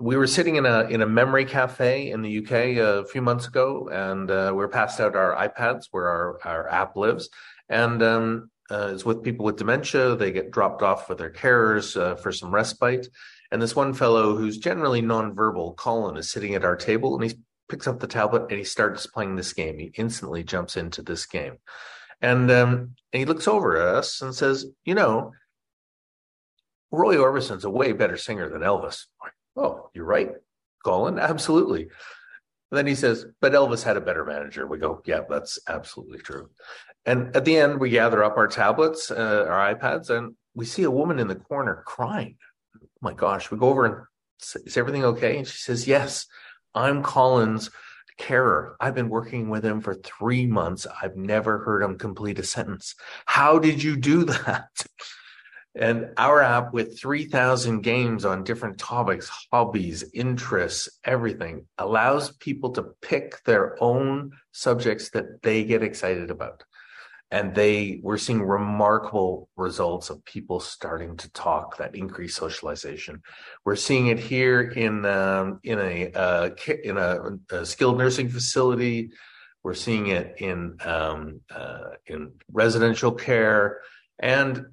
we 0.00 0.16
were 0.16 0.26
sitting 0.26 0.56
in 0.56 0.64
a 0.64 0.84
in 0.84 1.02
a 1.02 1.06
memory 1.06 1.44
cafe 1.44 2.10
in 2.10 2.22
the 2.22 2.38
UK 2.38 2.78
a 2.78 3.04
few 3.04 3.20
months 3.20 3.46
ago, 3.46 3.88
and 3.92 4.30
uh, 4.30 4.52
we 4.54 4.64
are 4.64 4.68
passed 4.68 4.98
out 4.98 5.14
our 5.14 5.36
iPads 5.48 5.86
where 5.90 6.08
our 6.08 6.38
our 6.44 6.68
app 6.68 6.96
lives, 6.96 7.28
and 7.68 8.02
um, 8.02 8.50
uh, 8.70 8.90
it's 8.92 9.04
with 9.04 9.22
people 9.22 9.44
with 9.44 9.56
dementia. 9.56 10.16
They 10.16 10.32
get 10.32 10.50
dropped 10.50 10.82
off 10.82 11.08
with 11.08 11.18
their 11.18 11.30
carers 11.30 12.00
uh, 12.00 12.16
for 12.16 12.32
some 12.32 12.52
respite, 12.52 13.08
and 13.52 13.60
this 13.60 13.76
one 13.76 13.92
fellow 13.92 14.36
who's 14.36 14.56
generally 14.56 15.02
nonverbal, 15.02 15.76
Colin, 15.76 16.16
is 16.16 16.30
sitting 16.30 16.54
at 16.54 16.64
our 16.64 16.76
table, 16.76 17.14
and 17.14 17.30
he 17.30 17.38
picks 17.68 17.86
up 17.86 18.00
the 18.00 18.06
tablet 18.06 18.46
and 18.48 18.58
he 18.58 18.64
starts 18.64 19.06
playing 19.06 19.36
this 19.36 19.52
game. 19.52 19.78
He 19.78 19.92
instantly 19.96 20.42
jumps 20.42 20.76
into 20.78 21.02
this 21.02 21.26
game, 21.26 21.58
and 22.22 22.50
um, 22.50 22.94
and 23.12 23.20
he 23.20 23.26
looks 23.26 23.46
over 23.46 23.76
at 23.76 23.94
us 23.96 24.22
and 24.22 24.34
says, 24.34 24.66
"You 24.84 24.94
know." 24.94 25.32
Roy 26.92 27.18
Orbison's 27.18 27.64
a 27.64 27.70
way 27.70 27.92
better 27.92 28.16
singer 28.16 28.48
than 28.48 28.62
Elvis. 28.62 29.04
Oh, 29.60 29.90
you're 29.94 30.06
right, 30.06 30.30
Colin. 30.84 31.18
Absolutely. 31.18 31.82
And 31.82 32.78
then 32.78 32.86
he 32.86 32.94
says, 32.94 33.26
but 33.40 33.52
Elvis 33.52 33.82
had 33.82 33.96
a 33.96 34.00
better 34.00 34.24
manager. 34.24 34.66
We 34.66 34.78
go, 34.78 35.02
yeah, 35.04 35.20
that's 35.28 35.58
absolutely 35.68 36.18
true. 36.18 36.50
And 37.04 37.36
at 37.36 37.44
the 37.44 37.56
end, 37.56 37.78
we 37.78 37.90
gather 37.90 38.24
up 38.24 38.36
our 38.36 38.48
tablets, 38.48 39.10
uh, 39.10 39.46
our 39.48 39.74
iPads, 39.74 40.08
and 40.08 40.34
we 40.54 40.64
see 40.64 40.84
a 40.84 40.90
woman 40.90 41.18
in 41.18 41.28
the 41.28 41.34
corner 41.34 41.82
crying. 41.86 42.36
Oh 42.76 42.86
my 43.02 43.12
gosh. 43.12 43.50
We 43.50 43.58
go 43.58 43.68
over 43.68 43.84
and 43.84 43.96
say, 44.38 44.60
is 44.64 44.76
everything 44.76 45.04
okay? 45.04 45.36
And 45.36 45.46
she 45.46 45.58
says, 45.58 45.86
yes, 45.86 46.26
I'm 46.74 47.02
Colin's 47.02 47.70
carer. 48.18 48.76
I've 48.80 48.94
been 48.94 49.08
working 49.08 49.50
with 49.50 49.64
him 49.64 49.80
for 49.80 49.94
three 49.94 50.46
months. 50.46 50.86
I've 51.02 51.16
never 51.16 51.58
heard 51.64 51.82
him 51.82 51.98
complete 51.98 52.38
a 52.38 52.44
sentence. 52.44 52.94
How 53.26 53.58
did 53.58 53.82
you 53.82 53.96
do 53.96 54.24
that? 54.24 54.68
And 55.74 56.10
our 56.16 56.42
app 56.42 56.72
with 56.72 56.98
3,000 56.98 57.82
games 57.82 58.24
on 58.24 58.42
different 58.42 58.78
topics, 58.78 59.30
hobbies, 59.52 60.04
interests, 60.12 60.88
everything 61.04 61.66
allows 61.78 62.32
people 62.32 62.70
to 62.72 62.82
pick 63.00 63.42
their 63.44 63.80
own 63.82 64.32
subjects 64.50 65.10
that 65.10 65.42
they 65.42 65.62
get 65.62 65.84
excited 65.84 66.30
about. 66.30 66.64
And 67.30 67.54
they, 67.54 68.00
we're 68.02 68.18
seeing 68.18 68.42
remarkable 68.42 69.48
results 69.56 70.10
of 70.10 70.24
people 70.24 70.58
starting 70.58 71.16
to 71.18 71.30
talk 71.30 71.76
that 71.76 71.94
increased 71.94 72.36
socialization. 72.36 73.22
We're 73.64 73.76
seeing 73.76 74.08
it 74.08 74.18
here 74.18 74.62
in, 74.62 75.04
um, 75.06 75.60
in 75.62 75.78
a, 75.78 76.10
uh, 76.10 76.50
in 76.82 76.98
a, 76.98 77.20
a, 77.52 77.64
skilled 77.64 77.98
nursing 77.98 78.28
facility. 78.28 79.10
We're 79.62 79.74
seeing 79.74 80.08
it 80.08 80.34
in, 80.38 80.78
um, 80.84 81.42
uh, 81.54 81.90
in 82.06 82.32
residential 82.50 83.12
care 83.12 83.82
and 84.18 84.66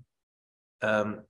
um, 0.82 1.22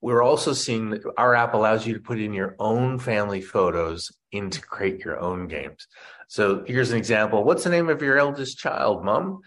we're 0.00 0.22
also 0.22 0.52
seeing 0.52 0.90
that 0.90 1.02
our 1.16 1.34
app 1.34 1.54
allows 1.54 1.86
you 1.86 1.94
to 1.94 2.00
put 2.00 2.20
in 2.20 2.32
your 2.32 2.54
own 2.58 2.98
family 2.98 3.40
photos 3.40 4.10
integrate 4.36 5.04
your 5.04 5.18
own 5.18 5.48
games. 5.48 5.86
So 6.28 6.64
here's 6.66 6.90
an 6.90 6.98
example. 6.98 7.44
What's 7.44 7.64
the 7.64 7.70
name 7.70 7.88
of 7.88 8.02
your 8.02 8.18
eldest 8.18 8.58
child, 8.58 9.04
mom? 9.04 9.40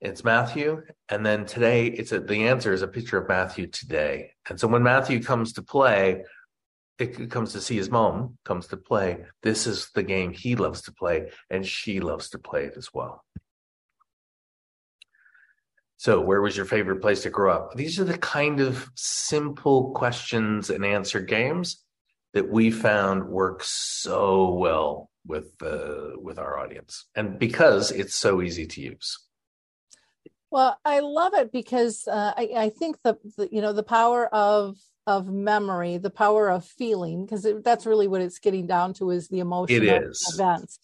It's 0.00 0.24
Matthew. 0.24 0.82
And 1.08 1.24
then 1.24 1.46
today 1.46 1.86
it's 1.86 2.12
a, 2.12 2.20
the 2.20 2.48
answer 2.48 2.72
is 2.72 2.82
a 2.82 2.88
picture 2.88 3.18
of 3.18 3.28
Matthew 3.28 3.68
today. 3.68 4.32
And 4.48 4.58
so 4.58 4.66
when 4.66 4.82
Matthew 4.82 5.22
comes 5.22 5.52
to 5.54 5.62
play, 5.62 6.24
it 6.98 7.30
comes 7.30 7.52
to 7.52 7.60
see 7.60 7.76
his 7.76 7.90
mom 7.90 8.38
comes 8.44 8.66
to 8.68 8.76
play. 8.76 9.24
This 9.42 9.66
is 9.66 9.90
the 9.94 10.02
game 10.02 10.32
he 10.32 10.56
loves 10.56 10.82
to 10.82 10.92
play, 10.92 11.30
and 11.50 11.66
she 11.66 12.00
loves 12.00 12.30
to 12.30 12.38
play 12.38 12.64
it 12.64 12.74
as 12.76 12.90
well. 12.92 13.24
So, 16.02 16.20
where 16.20 16.42
was 16.42 16.56
your 16.56 16.66
favorite 16.66 17.00
place 17.00 17.22
to 17.22 17.30
grow 17.30 17.54
up? 17.54 17.76
These 17.76 18.00
are 18.00 18.04
the 18.04 18.18
kind 18.18 18.58
of 18.58 18.90
simple 18.96 19.92
questions 19.92 20.68
and 20.68 20.84
answer 20.84 21.20
games 21.20 21.84
that 22.34 22.50
we 22.50 22.72
found 22.72 23.28
work 23.28 23.62
so 23.62 24.52
well 24.54 25.10
with 25.24 25.54
uh, 25.62 26.18
with 26.20 26.40
our 26.40 26.58
audience, 26.58 27.04
and 27.14 27.38
because 27.38 27.92
it's 27.92 28.16
so 28.16 28.42
easy 28.42 28.66
to 28.66 28.80
use. 28.80 29.16
Well, 30.50 30.76
I 30.84 30.98
love 30.98 31.34
it 31.34 31.52
because 31.52 32.08
uh, 32.08 32.32
I, 32.36 32.48
I, 32.56 32.68
think 32.70 32.96
the, 33.04 33.16
the, 33.36 33.48
you 33.52 33.60
know 33.60 33.72
the 33.72 33.84
power 33.84 34.26
of 34.34 34.78
of 35.06 35.28
memory, 35.28 35.98
the 35.98 36.10
power 36.10 36.50
of 36.50 36.64
feeling, 36.64 37.26
because 37.26 37.46
that's 37.62 37.86
really 37.86 38.08
what 38.08 38.22
it's 38.22 38.40
getting 38.40 38.66
down 38.66 38.92
to 38.94 39.10
is 39.10 39.28
the 39.28 39.38
emotional 39.38 40.10
events 40.34 40.80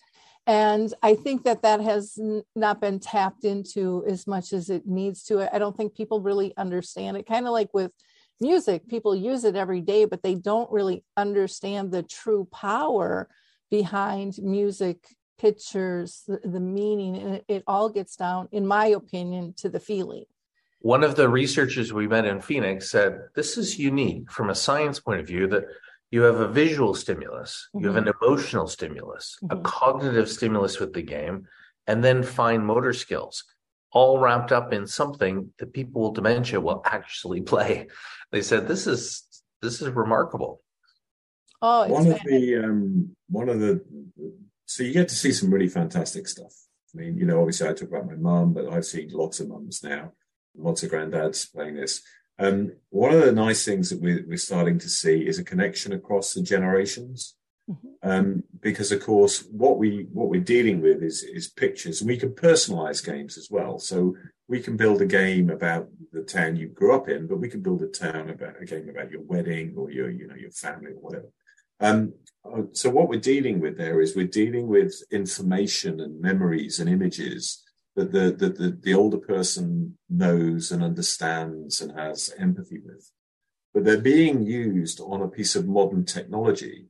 and 0.49 0.95
i 1.03 1.15
think 1.15 1.45
that 1.45 1.63
that 1.63 1.81
has 1.81 2.19
not 2.57 2.81
been 2.81 2.99
tapped 2.99 3.45
into 3.45 4.03
as 4.09 4.27
much 4.27 4.53
as 4.53 4.71
it 4.71 4.87
needs 4.87 5.23
to. 5.23 5.55
I 5.55 5.59
don't 5.59 5.77
think 5.77 5.95
people 5.95 6.21
really 6.21 6.57
understand 6.57 7.17
it. 7.17 7.27
Kind 7.27 7.47
of 7.47 7.53
like 7.53 7.69
with 7.73 7.93
music 8.41 8.89
people 8.89 9.15
use 9.15 9.45
it 9.45 9.57
every 9.57 9.81
day 9.81 10.05
but 10.05 10.23
they 10.23 10.35
don't 10.35 10.71
really 10.71 11.05
understand 11.17 11.91
the 11.91 12.03
true 12.03 12.47
power 12.53 13.29
behind 13.71 14.39
music 14.39 14.99
pictures 15.39 16.23
the, 16.27 16.41
the 16.45 16.61
meaning 16.61 17.17
and 17.17 17.35
it, 17.35 17.45
it 17.49 17.65
all 17.67 17.89
gets 17.89 18.17
down 18.17 18.49
in 18.53 18.67
my 18.67 18.87
opinion 18.87 19.55
to 19.57 19.69
the 19.69 19.81
feeling. 19.81 20.25
One 20.81 21.03
of 21.03 21.17
the 21.17 21.29
researchers 21.29 21.93
we 21.93 22.07
met 22.07 22.25
in 22.25 22.41
Phoenix 22.41 22.91
said 22.91 23.19
this 23.35 23.59
is 23.59 23.79
unique 23.79 24.31
from 24.31 24.51
a 24.51 24.55
science 24.55 25.01
point 25.01 25.21
of 25.21 25.27
view 25.27 25.49
that 25.49 25.65
you 26.11 26.23
have 26.23 26.41
a 26.41 26.49
visual 26.49 26.95
stimulus, 26.95 27.69
mm-hmm. 27.69 27.85
you 27.85 27.89
have 27.89 27.97
an 27.97 28.05
mm-hmm. 28.05 28.25
emotional 28.25 28.67
stimulus, 28.67 29.37
mm-hmm. 29.43 29.59
a 29.59 29.63
cognitive 29.63 30.29
stimulus 30.29 30.81
with 30.81 30.93
the 30.93 31.03
game, 31.03 31.47
and 31.87 32.03
then 32.03 32.23
fine 32.23 32.65
motor 32.65 32.93
skills, 32.93 33.45
all 33.93 34.19
wrapped 34.19 34.53
up 34.53 34.73
in 34.73 34.87
something 34.87 35.53
that 35.59 35.73
people 35.73 36.03
with 36.03 36.15
dementia 36.15 36.61
will 36.61 36.83
actually 36.85 37.41
play. 37.41 37.89
They 38.31 38.43
said 38.43 38.69
this 38.69 38.87
is 38.87 39.25
this 39.63 39.81
is 39.81 39.89
remarkable. 39.89 40.61
Oh, 41.63 41.89
one 41.89 42.09
of 42.09 42.21
the 42.27 42.57
um, 42.63 43.17
one 43.31 43.49
of 43.49 43.59
the 43.59 43.83
so 44.67 44.83
you 44.83 44.93
get 44.93 45.09
to 45.09 45.15
see 45.15 45.33
some 45.33 45.51
really 45.51 45.69
fantastic 45.69 46.29
stuff. 46.29 46.53
I 46.95 46.99
mean, 46.99 47.17
you 47.17 47.25
know, 47.25 47.41
obviously 47.41 47.67
I 47.67 47.73
talk 47.73 47.89
about 47.89 48.07
my 48.07 48.17
mum, 48.17 48.53
but 48.53 48.71
I've 48.71 48.85
seen 48.85 49.09
lots 49.13 49.41
of 49.41 49.49
mums 49.49 49.83
now, 49.83 50.13
lots 50.55 50.83
of 50.83 50.91
granddads 50.91 51.51
playing 51.51 51.77
this. 51.77 52.03
Um, 52.39 52.73
one 52.91 53.13
of 53.13 53.25
the 53.25 53.33
nice 53.33 53.65
things 53.65 53.91
that 53.91 54.01
we're, 54.01 54.25
we're, 54.27 54.37
starting 54.37 54.79
to 54.79 54.89
see 54.89 55.27
is 55.27 55.39
a 55.39 55.45
connection 55.45 55.93
across 55.93 56.33
the 56.33 56.43
generations. 56.43 57.35
Mm-hmm. 57.69 58.09
Um, 58.09 58.45
because 58.61 58.93
of 58.93 59.03
course, 59.03 59.45
what 59.51 59.79
we 59.79 60.07
what 60.13 60.29
we're 60.29 60.41
dealing 60.41 60.81
with 60.81 61.03
is 61.03 61.23
is 61.23 61.49
pictures, 61.49 62.01
and 62.01 62.09
we 62.09 62.17
can 62.17 62.31
personalize 62.31 63.05
games 63.05 63.37
as 63.37 63.49
well. 63.51 63.79
So 63.79 64.17
we 64.47 64.61
can 64.61 64.77
build 64.77 65.03
a 65.03 65.07
game 65.07 65.51
about 65.51 65.89
the 66.13 66.23
town 66.23 66.57
you 66.57 66.69
grew 66.69 66.95
up 66.95 67.09
in, 67.09 67.27
but 67.27 67.39
we 67.39 67.51
can 67.51 67.61
build 67.61 67.83
a 67.83 67.89
town 67.89 68.31
about 68.31 68.63
a 68.63 68.65
game 68.65 68.89
about 68.89 69.11
your 69.11 69.23
wedding 69.23 69.75
or 69.77 69.91
your 69.91 70.11
you 70.11 70.27
know 70.27 70.37
your 70.37 70.53
family 70.53 70.93
or 70.93 71.01
whatever. 71.01 71.29
Um, 71.81 72.15
uh, 72.45 72.63
so 72.73 72.89
what 72.89 73.09
we're 73.09 73.21
dealing 73.21 73.61
with 73.61 73.77
there 73.77 74.01
is 74.01 74.17
we're 74.17 74.27
dealing 74.27 74.67
with 74.67 74.95
information 75.11 76.01
and 76.01 76.21
memories 76.21 76.81
and 76.81 76.89
images 76.89 77.63
that 77.99 78.13
the, 78.13 78.31
the, 78.31 78.49
the, 78.53 78.79
the 78.81 78.95
older 78.95 79.19
person 79.19 79.99
knows 80.09 80.71
and 80.71 80.85
understands 80.85 81.81
and 81.81 81.99
has 81.99 82.33
empathy 82.39 82.79
with. 82.79 83.11
But 83.75 83.85
they're 83.85 84.01
being 84.01 84.47
used 84.47 85.01
on 85.01 85.21
a 85.21 85.27
piece 85.27 85.57
of 85.57 85.67
modern 85.67 86.05
technology, 86.05 86.87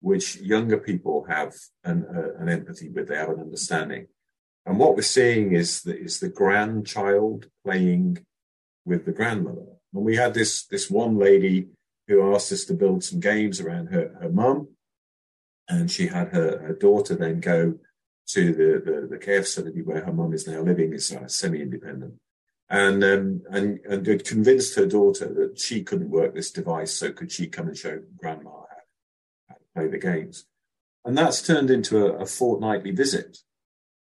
which 0.00 0.36
younger 0.36 0.78
people 0.78 1.26
have 1.28 1.52
an, 1.84 2.06
uh, 2.08 2.40
an 2.42 2.48
empathy 2.48 2.88
with, 2.88 3.08
they 3.08 3.16
have 3.16 3.28
an 3.28 3.40
understanding. 3.40 4.06
And 4.64 4.78
what 4.78 4.96
we're 4.96 5.02
seeing 5.02 5.52
is 5.52 5.82
the, 5.82 5.94
is 5.94 6.20
the 6.20 6.30
grandchild 6.30 7.50
playing 7.62 8.24
with 8.86 9.04
the 9.04 9.12
grandmother. 9.12 9.66
And 9.92 10.04
we 10.04 10.16
had 10.16 10.32
this, 10.32 10.64
this 10.64 10.90
one 10.90 11.18
lady 11.18 11.68
who 12.08 12.34
asked 12.34 12.50
us 12.50 12.64
to 12.64 12.74
build 12.74 13.04
some 13.04 13.20
games 13.20 13.60
around 13.60 13.88
her, 13.88 14.16
her 14.22 14.30
mum. 14.30 14.68
And 15.68 15.90
she 15.90 16.06
had 16.06 16.28
her, 16.28 16.60
her 16.60 16.74
daughter 16.74 17.14
then 17.14 17.40
go 17.40 17.74
to 18.28 18.52
the, 18.52 18.90
the, 18.90 19.06
the 19.06 19.18
care 19.18 19.42
facility 19.42 19.82
where 19.82 20.04
her 20.04 20.12
mum 20.12 20.32
is 20.32 20.46
now 20.46 20.60
living 20.60 20.92
is 20.92 21.12
uh, 21.12 21.28
semi-independent. 21.28 22.14
And, 22.68 23.04
um, 23.04 23.42
and, 23.50 23.78
and 23.88 24.06
had 24.06 24.24
convinced 24.24 24.74
her 24.74 24.86
daughter 24.86 25.32
that 25.34 25.60
she 25.60 25.84
couldn't 25.84 26.10
work 26.10 26.34
this 26.34 26.50
device, 26.50 26.92
so 26.92 27.12
could 27.12 27.30
she 27.30 27.46
come 27.46 27.68
and 27.68 27.76
show 27.76 28.00
grandma 28.16 28.50
how, 28.50 28.66
how 29.48 29.54
to 29.54 29.60
play 29.74 29.86
the 29.88 29.98
games? 29.98 30.46
And 31.04 31.16
that's 31.16 31.46
turned 31.46 31.70
into 31.70 32.06
a, 32.06 32.22
a 32.22 32.26
fortnightly 32.26 32.90
visit 32.90 33.38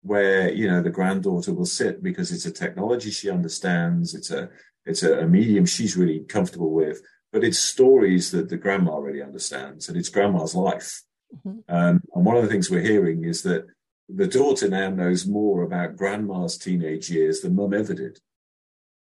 where, 0.02 0.50
you 0.50 0.70
know, 0.70 0.82
the 0.82 0.90
granddaughter 0.90 1.54
will 1.54 1.66
sit 1.66 2.02
because 2.02 2.32
it's 2.32 2.46
a 2.46 2.52
technology 2.52 3.12
she 3.12 3.30
understands. 3.30 4.16
It's 4.16 4.32
a, 4.32 4.50
it's 4.86 5.04
a, 5.04 5.20
a 5.20 5.28
medium 5.28 5.66
she's 5.66 5.98
really 5.98 6.22
comfortable 6.22 6.72
with, 6.72 7.02
but 7.34 7.44
it's 7.44 7.60
stories 7.60 8.32
that 8.32 8.48
the 8.48 8.56
grandma 8.56 8.98
really 9.00 9.22
understands 9.22 9.90
and 9.90 9.98
it's 9.98 10.08
grandma's 10.08 10.56
life. 10.56 11.02
Mm-hmm. 11.36 11.60
Um, 11.68 12.02
and 12.16 12.26
one 12.26 12.38
of 12.38 12.44
the 12.44 12.48
things 12.48 12.72
we're 12.72 12.80
hearing 12.80 13.26
is 13.26 13.44
that 13.44 13.66
the 14.10 14.28
daughter 14.28 14.70
now 14.70 14.90
knows 14.90 15.28
more 15.28 15.64
about 15.64 15.98
grandma's 15.98 16.58
teenage 16.58 17.10
years 17.10 17.42
than 17.42 17.56
mum 17.56 17.74
ever 17.74 17.94
did 17.94 18.20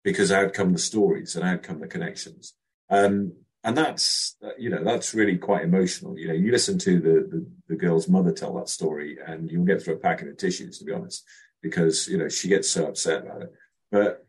because 0.04 0.32
out 0.32 0.54
come 0.54 0.74
the 0.74 0.80
stories 0.80 1.36
and 1.36 1.46
out 1.46 1.64
come 1.64 1.80
the 1.80 1.88
connections. 1.88 2.54
Um, 2.90 3.34
and 3.64 3.78
that's, 3.78 4.36
you 4.58 4.70
know, 4.70 4.84
that's 4.84 5.14
really 5.14 5.38
quite 5.38 5.64
emotional. 5.64 6.18
You 6.18 6.28
know, 6.28 6.34
you 6.34 6.52
listen 6.52 6.78
to 6.80 7.00
the, 7.00 7.28
the, 7.30 7.48
the 7.70 7.76
girl's 7.76 8.10
mother 8.10 8.34
tell 8.34 8.56
that 8.56 8.68
story 8.68 9.18
and 9.26 9.50
you'll 9.50 9.66
get 9.66 9.82
through 9.82 9.96
a 9.96 10.00
packet 10.00 10.28
of 10.28 10.38
tissues, 10.38 10.80
to 10.80 10.86
be 10.86 10.92
honest, 10.92 11.24
because, 11.62 12.08
you 12.08 12.18
know, 12.18 12.28
she 12.28 12.50
gets 12.50 12.70
so 12.70 12.88
upset 12.88 13.24
about 13.24 13.44
it. 13.44 13.54
But 13.92 14.26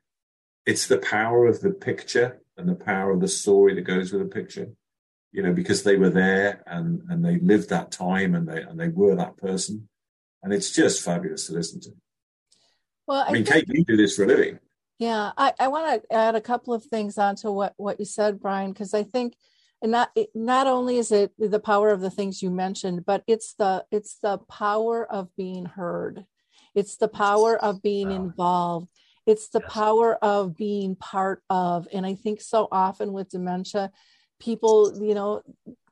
it's 0.66 0.86
the 0.86 0.98
power 0.98 1.46
of 1.46 1.60
the 1.60 1.72
picture 1.72 2.40
and 2.56 2.68
the 2.68 2.76
power 2.76 3.10
of 3.10 3.20
the 3.20 3.28
story 3.28 3.74
that 3.74 3.82
goes 3.82 4.12
with 4.12 4.22
the 4.22 4.28
picture, 4.32 4.68
you 5.32 5.42
know, 5.42 5.52
because 5.52 5.82
they 5.82 5.96
were 5.96 6.10
there 6.10 6.62
and, 6.66 7.02
and 7.08 7.24
they 7.24 7.38
lived 7.40 7.70
that 7.70 7.90
time 7.90 8.36
and 8.36 8.46
they, 8.48 8.62
and 8.62 8.78
they 8.78 8.88
were 8.88 9.16
that 9.16 9.36
person 9.36 9.88
and 10.44 10.52
it's 10.52 10.70
just 10.70 11.02
fabulous 11.02 11.46
to 11.48 11.54
listen 11.54 11.80
to. 11.80 11.90
Well, 13.08 13.24
I, 13.26 13.30
I 13.30 13.32
mean, 13.32 13.44
think, 13.44 13.66
Kait, 13.66 13.74
you 13.74 13.84
do 13.84 13.96
this 13.96 14.14
for 14.14 14.24
a 14.24 14.26
living. 14.26 14.60
Yeah, 14.98 15.32
I, 15.36 15.52
I 15.58 15.68
want 15.68 16.02
to 16.02 16.12
add 16.14 16.36
a 16.36 16.40
couple 16.40 16.72
of 16.72 16.84
things 16.84 17.18
onto 17.18 17.50
what 17.50 17.74
what 17.76 17.98
you 17.98 18.06
said, 18.06 18.40
Brian, 18.40 18.72
because 18.72 18.94
I 18.94 19.02
think 19.02 19.34
and 19.82 19.90
not 19.90 20.16
not 20.34 20.66
only 20.66 20.98
is 20.98 21.10
it 21.10 21.32
the 21.38 21.58
power 21.58 21.90
of 21.90 22.00
the 22.00 22.10
things 22.10 22.42
you 22.42 22.50
mentioned, 22.50 23.04
but 23.04 23.24
it's 23.26 23.54
the 23.54 23.84
it's 23.90 24.18
the 24.22 24.38
power 24.38 25.10
of 25.10 25.34
being 25.36 25.64
heard. 25.64 26.24
It's 26.74 26.96
the 26.96 27.08
power 27.08 27.56
of 27.56 27.82
being 27.82 28.10
involved. 28.10 28.88
It's 29.26 29.48
the 29.48 29.60
power 29.60 30.16
of 30.16 30.56
being 30.56 30.96
part 30.96 31.42
of. 31.48 31.88
And 31.92 32.04
I 32.04 32.14
think 32.14 32.40
so 32.40 32.68
often 32.70 33.12
with 33.12 33.30
dementia, 33.30 33.90
people 34.40 34.92
you 35.00 35.14
know 35.14 35.42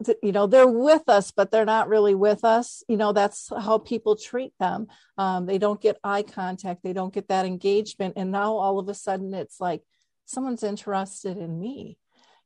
th- 0.05 0.18
you 0.22 0.33
know 0.33 0.46
they're 0.46 0.66
with 0.66 1.09
us 1.09 1.31
but 1.31 1.50
they're 1.50 1.64
not 1.64 1.88
really 1.88 2.14
with 2.14 2.44
us. 2.44 2.83
You 2.88 2.96
know 2.96 3.12
that's 3.12 3.50
how 3.50 3.78
people 3.78 4.16
treat 4.16 4.52
them. 4.59 4.88
Um, 5.16 5.46
they 5.46 5.59
don't 5.59 5.81
get 5.81 5.98
eye 6.02 6.22
contact. 6.22 6.83
They 6.83 6.92
don't 6.92 7.14
get 7.14 7.28
that 7.28 7.46
engagement. 7.46 8.14
And 8.16 8.31
now 8.31 8.57
all 8.57 8.78
of 8.78 8.88
a 8.88 8.94
sudden 8.94 9.33
it's 9.35 9.61
like 9.61 9.83
someone's 10.26 10.62
interested 10.62 11.37
in 11.37 11.59
me 11.59 11.98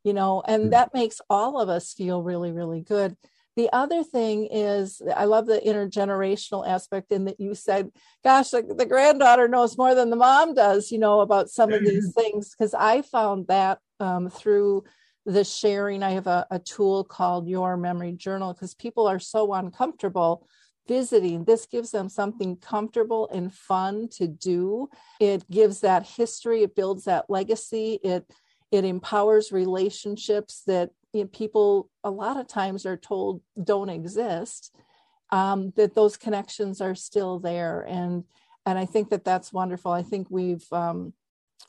you 0.02 0.12
know 0.12 0.42
and 0.46 0.64
mm-hmm. 0.64 0.70
that 0.70 0.94
makes 0.94 1.20
all 1.28 1.60
of 1.60 1.68
us 1.68 1.92
feel 1.92 2.22
really 2.22 2.52
really 2.52 2.80
good. 2.80 3.16
The 3.56 3.70
other 3.72 4.04
thing 4.04 4.48
is 4.52 5.00
i 5.16 5.24
love 5.24 5.46
the 5.46 5.58
intergenerational 5.58 6.68
aspect 6.68 7.10
in 7.10 7.24
that 7.24 7.40
you 7.40 7.54
said 7.54 7.90
gosh 8.22 8.50
the, 8.50 8.62
the 8.62 8.84
granddaughter 8.84 9.48
knows 9.48 9.78
more 9.78 9.94
than 9.94 10.10
the 10.10 10.16
mom 10.16 10.52
does 10.52 10.92
you 10.92 10.98
know 10.98 11.20
about 11.20 11.48
some 11.48 11.72
of 11.72 11.80
these 11.80 12.12
things 12.16 12.50
because 12.50 12.74
i 12.74 13.00
found 13.00 13.46
that 13.46 13.78
um, 13.98 14.28
through 14.28 14.84
the 15.26 15.44
sharing. 15.44 16.02
I 16.02 16.12
have 16.12 16.28
a, 16.28 16.46
a 16.50 16.58
tool 16.58 17.04
called 17.04 17.48
Your 17.48 17.76
Memory 17.76 18.12
Journal 18.12 18.54
because 18.54 18.74
people 18.74 19.06
are 19.06 19.18
so 19.18 19.52
uncomfortable 19.52 20.48
visiting. 20.86 21.44
This 21.44 21.66
gives 21.66 21.90
them 21.90 22.08
something 22.08 22.56
comfortable 22.56 23.28
and 23.34 23.52
fun 23.52 24.08
to 24.12 24.28
do. 24.28 24.88
It 25.20 25.48
gives 25.50 25.80
that 25.80 26.06
history, 26.06 26.62
it 26.62 26.76
builds 26.76 27.04
that 27.04 27.28
legacy, 27.28 27.98
it 28.02 28.24
it 28.72 28.84
empowers 28.84 29.52
relationships 29.52 30.62
that 30.66 30.90
you 31.12 31.22
know, 31.22 31.28
people 31.28 31.88
a 32.02 32.10
lot 32.10 32.36
of 32.36 32.48
times 32.48 32.84
are 32.84 32.96
told 32.96 33.42
don't 33.62 33.88
exist. 33.88 34.74
Um, 35.30 35.72
that 35.74 35.94
those 35.94 36.16
connections 36.16 36.80
are 36.80 36.94
still 36.94 37.40
there, 37.40 37.84
and 37.88 38.22
and 38.64 38.78
I 38.78 38.86
think 38.86 39.10
that 39.10 39.24
that's 39.24 39.52
wonderful. 39.52 39.90
I 39.90 40.02
think 40.02 40.28
we've 40.30 40.64
um, 40.72 41.14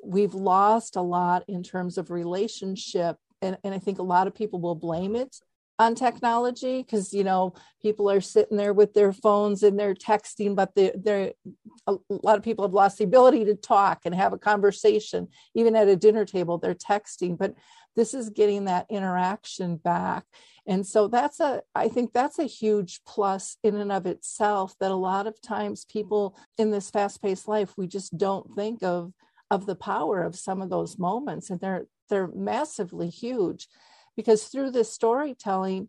we've 0.03 0.35
lost 0.35 0.95
a 0.95 1.01
lot 1.01 1.43
in 1.47 1.63
terms 1.63 1.97
of 1.97 2.11
relationship 2.11 3.17
and, 3.41 3.57
and 3.63 3.73
I 3.73 3.79
think 3.79 3.99
a 3.99 4.03
lot 4.03 4.27
of 4.27 4.35
people 4.35 4.59
will 4.59 4.75
blame 4.75 5.15
it 5.15 5.35
on 5.79 5.93
technology 5.93 6.81
because 6.81 7.13
you 7.13 7.23
know 7.23 7.53
people 7.81 8.09
are 8.09 8.21
sitting 8.21 8.57
there 8.57 8.73
with 8.73 8.95
their 8.95 9.13
phones 9.13 9.61
and 9.61 9.79
they're 9.79 9.93
texting 9.93 10.55
but 10.55 10.73
they, 10.73 10.91
they're 10.95 11.33
a 11.85 11.95
lot 12.09 12.37
of 12.37 12.43
people 12.43 12.65
have 12.65 12.73
lost 12.73 12.97
the 12.97 13.03
ability 13.03 13.45
to 13.45 13.55
talk 13.55 14.01
and 14.05 14.15
have 14.15 14.33
a 14.33 14.39
conversation 14.39 15.27
even 15.53 15.75
at 15.75 15.87
a 15.87 15.95
dinner 15.95 16.25
table 16.25 16.57
they're 16.57 16.73
texting. 16.73 17.37
But 17.37 17.53
this 17.95 18.13
is 18.13 18.29
getting 18.29 18.65
that 18.65 18.85
interaction 18.89 19.77
back. 19.77 20.23
And 20.67 20.85
so 20.85 21.07
that's 21.07 21.39
a 21.39 21.61
i 21.75 21.87
think 21.87 22.11
that's 22.11 22.39
a 22.39 22.43
huge 22.43 23.01
plus 23.05 23.57
in 23.63 23.75
and 23.75 23.91
of 23.91 24.05
itself 24.05 24.75
that 24.79 24.91
a 24.91 24.95
lot 24.95 25.25
of 25.25 25.41
times 25.41 25.85
people 25.85 26.37
in 26.57 26.71
this 26.71 26.89
fast-paced 26.89 27.47
life 27.47 27.73
we 27.77 27.87
just 27.87 28.17
don't 28.17 28.53
think 28.55 28.83
of 28.83 29.13
of 29.51 29.65
the 29.65 29.75
power 29.75 30.23
of 30.23 30.35
some 30.35 30.61
of 30.61 30.69
those 30.69 30.97
moments 30.97 31.49
and 31.49 31.59
they're 31.59 31.87
they're 32.09 32.27
massively 32.27 33.09
huge 33.09 33.67
because 34.15 34.45
through 34.45 34.71
this 34.71 34.91
storytelling 34.91 35.87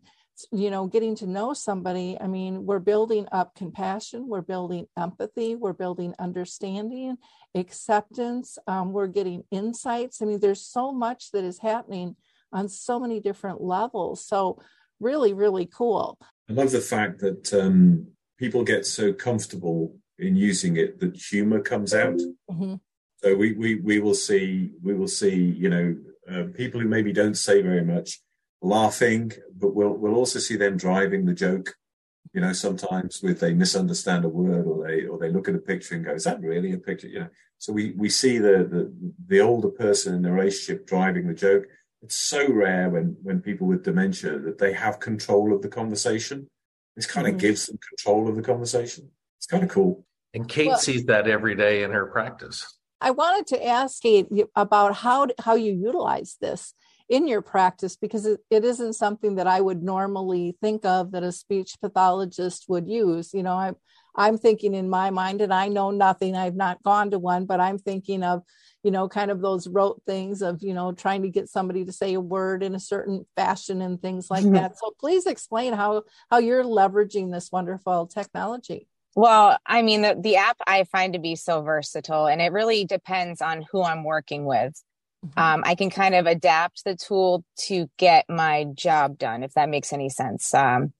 you 0.51 0.69
know 0.69 0.87
getting 0.87 1.15
to 1.15 1.27
know 1.27 1.53
somebody 1.53 2.17
i 2.21 2.27
mean 2.27 2.65
we're 2.65 2.79
building 2.79 3.27
up 3.31 3.53
compassion 3.55 4.27
we're 4.27 4.41
building 4.41 4.85
empathy 4.97 5.55
we're 5.55 5.73
building 5.73 6.13
understanding 6.19 7.17
acceptance 7.55 8.57
um, 8.67 8.93
we're 8.93 9.07
getting 9.07 9.43
insights 9.51 10.21
i 10.21 10.25
mean 10.25 10.39
there's 10.39 10.65
so 10.65 10.91
much 10.91 11.31
that 11.31 11.43
is 11.43 11.59
happening 11.59 12.15
on 12.53 12.69
so 12.69 12.99
many 12.99 13.19
different 13.19 13.61
levels 13.61 14.25
so 14.25 14.57
really 15.01 15.33
really 15.33 15.65
cool 15.65 16.17
i 16.49 16.53
love 16.53 16.71
the 16.71 16.79
fact 16.79 17.19
that 17.19 17.53
um, 17.53 18.07
people 18.37 18.63
get 18.63 18.85
so 18.85 19.11
comfortable 19.11 19.93
in 20.19 20.35
using 20.35 20.77
it 20.77 20.99
that 20.99 21.15
humor 21.15 21.61
comes 21.61 21.93
out. 21.93 22.19
Mm-hmm. 22.49 22.75
So 23.21 23.35
we, 23.35 23.53
we 23.53 23.75
we 23.75 23.99
will 23.99 24.13
see 24.13 24.71
we 24.81 24.93
will 24.93 25.07
see 25.07 25.35
you 25.35 25.69
know 25.69 25.95
uh, 26.31 26.43
people 26.55 26.79
who 26.79 26.87
maybe 26.87 27.11
don't 27.11 27.37
say 27.37 27.61
very 27.61 27.83
much 27.83 28.21
laughing, 28.61 29.33
but 29.57 29.75
we'll 29.75 29.93
we'll 29.93 30.15
also 30.15 30.39
see 30.39 30.55
them 30.55 30.77
driving 30.77 31.25
the 31.25 31.33
joke. 31.33 31.75
You 32.33 32.41
know, 32.41 32.53
sometimes 32.53 33.21
with 33.21 33.39
they 33.39 33.53
misunderstand 33.53 34.23
a 34.23 34.29
word 34.29 34.65
or 34.65 34.87
they 34.87 35.05
or 35.05 35.17
they 35.17 35.31
look 35.31 35.49
at 35.49 35.55
a 35.55 35.59
picture 35.59 35.95
and 35.95 36.05
go, 36.05 36.13
"Is 36.13 36.23
that 36.23 36.39
really 36.39 36.71
a 36.73 36.77
picture?" 36.77 37.07
You 37.07 37.19
know, 37.21 37.29
so 37.57 37.73
we 37.73 37.91
we 37.91 38.07
see 38.09 38.37
the 38.37 38.63
the, 38.63 38.93
the 39.27 39.41
older 39.41 39.69
person 39.69 40.15
in 40.15 40.21
the 40.21 40.31
relationship 40.31 40.87
driving 40.87 41.27
the 41.27 41.33
joke. 41.33 41.65
It's 42.01 42.15
so 42.15 42.49
rare 42.49 42.89
when 42.89 43.17
when 43.21 43.41
people 43.41 43.67
with 43.67 43.83
dementia 43.83 44.39
that 44.39 44.59
they 44.59 44.71
have 44.73 45.01
control 45.01 45.53
of 45.53 45.61
the 45.61 45.67
conversation. 45.67 46.47
This 46.95 47.05
kind 47.05 47.27
of 47.27 47.33
mm-hmm. 47.33 47.39
gives 47.39 47.65
them 47.65 47.79
control 47.89 48.29
of 48.29 48.35
the 48.35 48.41
conversation. 48.41 49.09
It's 49.37 49.45
kind 49.45 49.63
of 49.63 49.69
cool. 49.69 50.05
And 50.33 50.47
Kait 50.47 50.67
well, 50.67 50.77
sees 50.77 51.05
that 51.05 51.27
every 51.27 51.55
day 51.55 51.83
in 51.83 51.91
her 51.91 52.05
practice. 52.05 52.78
I 53.01 53.11
wanted 53.11 53.47
to 53.47 53.65
ask 53.65 54.01
Kait 54.01 54.27
about 54.55 54.95
how 54.95 55.27
how 55.39 55.55
you 55.55 55.73
utilize 55.73 56.37
this 56.41 56.73
in 57.07 57.27
your 57.27 57.41
practice 57.41 57.95
because 57.95 58.25
it, 58.25 58.39
it 58.51 58.63
isn't 58.63 58.93
something 58.93 59.35
that 59.35 59.47
I 59.47 59.59
would 59.59 59.81
normally 59.81 60.55
think 60.61 60.85
of 60.85 61.11
that 61.11 61.23
a 61.23 61.31
speech 61.31 61.75
pathologist 61.81 62.65
would 62.67 62.87
use. 62.87 63.33
You 63.33 63.43
know, 63.43 63.55
I'm 63.55 63.75
I'm 64.15 64.37
thinking 64.37 64.75
in 64.75 64.89
my 64.89 65.09
mind, 65.11 65.41
and 65.41 65.53
I 65.53 65.69
know 65.69 65.91
nothing. 65.91 66.35
I've 66.35 66.55
not 66.55 66.83
gone 66.83 67.11
to 67.11 67.19
one, 67.19 67.45
but 67.45 67.61
I'm 67.61 67.77
thinking 67.77 68.21
of, 68.21 68.43
you 68.83 68.91
know, 68.91 69.07
kind 69.07 69.31
of 69.31 69.39
those 69.41 69.67
rote 69.67 70.01
things 70.05 70.41
of, 70.41 70.61
you 70.61 70.73
know, 70.73 70.91
trying 70.91 71.21
to 71.21 71.29
get 71.29 71.47
somebody 71.47 71.85
to 71.85 71.93
say 71.93 72.13
a 72.15 72.19
word 72.19 72.61
in 72.61 72.75
a 72.75 72.79
certain 72.81 73.25
fashion 73.37 73.81
and 73.81 74.01
things 74.01 74.29
like 74.29 74.43
mm-hmm. 74.43 74.55
that. 74.55 74.77
So 74.77 74.93
please 74.99 75.25
explain 75.25 75.71
how 75.71 76.03
how 76.29 76.39
you're 76.39 76.65
leveraging 76.65 77.31
this 77.31 77.49
wonderful 77.49 78.07
technology. 78.07 78.88
Well, 79.15 79.57
I 79.65 79.81
mean, 79.81 80.01
the, 80.01 80.17
the 80.19 80.37
app 80.37 80.57
I 80.65 80.83
find 80.85 81.13
to 81.13 81.19
be 81.19 81.35
so 81.35 81.61
versatile, 81.61 82.27
and 82.27 82.41
it 82.41 82.51
really 82.51 82.85
depends 82.85 83.41
on 83.41 83.65
who 83.71 83.83
I'm 83.83 84.03
working 84.03 84.45
with. 84.45 84.81
Mm-hmm. 85.25 85.39
Um, 85.39 85.63
I 85.65 85.75
can 85.75 85.89
kind 85.89 86.15
of 86.15 86.25
adapt 86.25 86.83
the 86.85 86.95
tool 86.95 87.43
to 87.67 87.89
get 87.97 88.25
my 88.29 88.65
job 88.73 89.17
done, 89.17 89.43
if 89.43 89.53
that 89.53 89.69
makes 89.69 89.91
any 89.91 90.09
sense. 90.09 90.53
Um, 90.53 90.93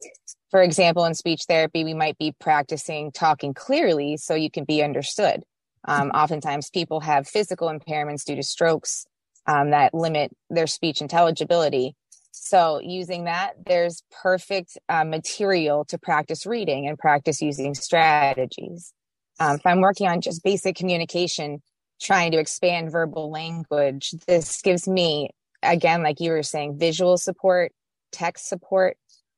for 0.51 0.61
example, 0.61 1.05
in 1.05 1.13
speech 1.13 1.43
therapy, 1.47 1.83
we 1.83 1.93
might 1.93 2.17
be 2.17 2.33
practicing 2.39 3.11
talking 3.11 3.53
clearly 3.53 4.17
so 4.17 4.33
you 4.33 4.51
can 4.51 4.65
be 4.65 4.83
understood. 4.83 5.43
Um, 5.87 6.09
mm-hmm. 6.09 6.17
oftentimes, 6.17 6.69
people 6.69 7.01
have 7.01 7.27
physical 7.27 7.69
impairments 7.69 8.25
due 8.25 8.35
to 8.35 8.43
strokes 8.43 9.05
um, 9.45 9.71
that 9.71 9.93
limit 9.93 10.31
their 10.49 10.67
speech 10.67 11.01
intelligibility. 11.01 11.95
So 12.31 12.79
using 12.83 13.25
that, 13.25 13.53
there's 13.65 14.03
perfect 14.21 14.77
uh, 14.87 15.03
material 15.03 15.85
to 15.85 15.97
practice 15.97 16.45
reading 16.45 16.87
and 16.87 16.97
practice 16.97 17.41
using 17.41 17.73
strategies. 17.73 18.93
Um, 19.39 19.55
if 19.55 19.65
I'm 19.65 19.81
working 19.81 20.07
on 20.07 20.21
just 20.21 20.43
basic 20.43 20.75
communication, 20.75 21.61
trying 22.01 22.31
to 22.31 22.39
expand 22.39 22.91
verbal 22.91 23.31
language, 23.31 24.13
this 24.27 24.61
gives 24.61 24.87
me, 24.87 25.29
again, 25.63 26.03
like 26.03 26.19
you 26.19 26.31
were 26.31 26.43
saying, 26.43 26.77
visual 26.77 27.17
support, 27.17 27.71
text 28.11 28.47
support. 28.47 28.97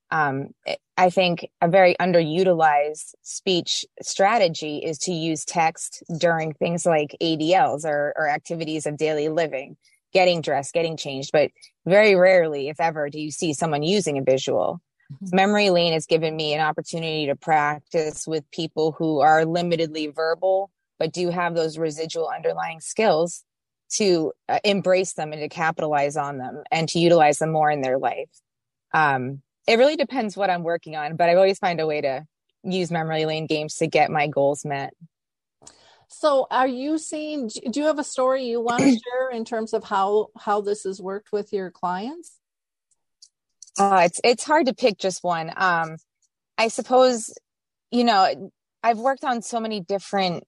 Um, 0.10 0.50
I 0.98 1.10
think 1.10 1.50
a 1.62 1.70
very 1.70 1.96
underutilized 1.96 3.14
speech 3.22 3.86
strategy 4.02 4.78
is 4.80 4.98
to 5.00 5.14
use 5.14 5.46
text 5.46 6.04
during 6.20 6.54
things 6.54 6.86
like 6.86 7.16
ADLs 7.22 7.86
or, 7.86 8.14
or 8.18 8.28
activities 8.28 8.86
of 8.86 8.98
daily 8.98 9.30
living 9.30 9.78
getting 10.14 10.42
dressed, 10.42 10.74
getting 10.74 10.98
changed, 10.98 11.32
but 11.32 11.52
very 11.86 12.16
rarely, 12.16 12.70
if 12.70 12.80
ever, 12.80 13.10
do 13.10 13.20
you 13.20 13.32
see 13.32 13.54
someone 13.54 13.84
using 13.84 14.18
a 14.18 14.24
visual. 14.24 14.82
Mm-hmm. 15.14 15.36
Memory 15.36 15.70
lane 15.70 15.94
has 15.94 16.06
given 16.06 16.36
me 16.36 16.54
an 16.54 16.62
opportunity 16.62 17.26
to 17.28 17.36
practice 17.36 18.28
with 18.28 18.50
people 18.52 18.94
who 18.94 19.20
are 19.20 19.44
limitedly 19.44 20.14
verbal, 20.14 20.72
but 21.00 21.12
do 21.12 21.30
have 21.30 21.56
those 21.56 21.78
residual 21.78 22.30
underlying 22.34 22.80
skills 22.80 23.44
to 23.94 24.32
uh, 24.48 24.60
embrace 24.64 25.14
them 25.14 25.34
and 25.34 25.42
to 25.42 25.50
capitalize 25.50 26.16
on 26.16 26.38
them 26.38 26.64
and 26.72 26.88
to 26.90 27.00
utilize 27.00 27.40
them 27.40 27.52
more 27.52 27.70
in 27.70 27.82
their 27.82 27.98
life. 27.98 28.30
Um, 28.94 29.42
it 29.68 29.78
really 29.78 29.96
depends 29.96 30.38
what 30.38 30.50
I'm 30.50 30.64
working 30.64 30.96
on, 30.96 31.16
but 31.16 31.30
I 31.30 31.36
always 31.36 31.60
find 31.60 31.80
a 31.80 31.88
way 31.88 32.02
to 32.02 32.26
use 32.64 32.92
memory 32.92 33.26
lane 33.26 33.48
games 33.48 33.76
to 33.76 33.88
get 33.88 34.12
my 34.12 34.28
goals 34.28 34.66
met. 34.66 34.94
So, 36.14 36.46
are 36.52 36.68
you 36.68 36.98
seeing? 36.98 37.48
Do 37.48 37.80
you 37.80 37.86
have 37.86 37.98
a 37.98 38.04
story 38.04 38.44
you 38.44 38.62
want 38.62 38.82
to 38.84 38.92
share 38.92 39.30
in 39.32 39.46
terms 39.46 39.74
of 39.74 39.84
how 39.84 40.28
how 40.38 40.62
this 40.62 40.84
has 40.84 41.02
worked 41.02 41.32
with 41.32 41.54
your 41.54 41.72
clients? 41.72 42.38
Uh, 43.80 44.04
it's 44.06 44.20
it's 44.24 44.44
hard 44.44 44.68
to 44.68 44.74
pick 44.74 44.98
just 44.98 45.24
one. 45.24 45.52
Um, 45.56 45.96
I 46.58 46.68
suppose 46.68 47.34
you 47.92 48.04
know 48.04 48.52
I've 48.84 49.00
worked 49.00 49.24
on 49.24 49.42
so 49.42 49.60
many 49.60 49.80
different 49.80 50.44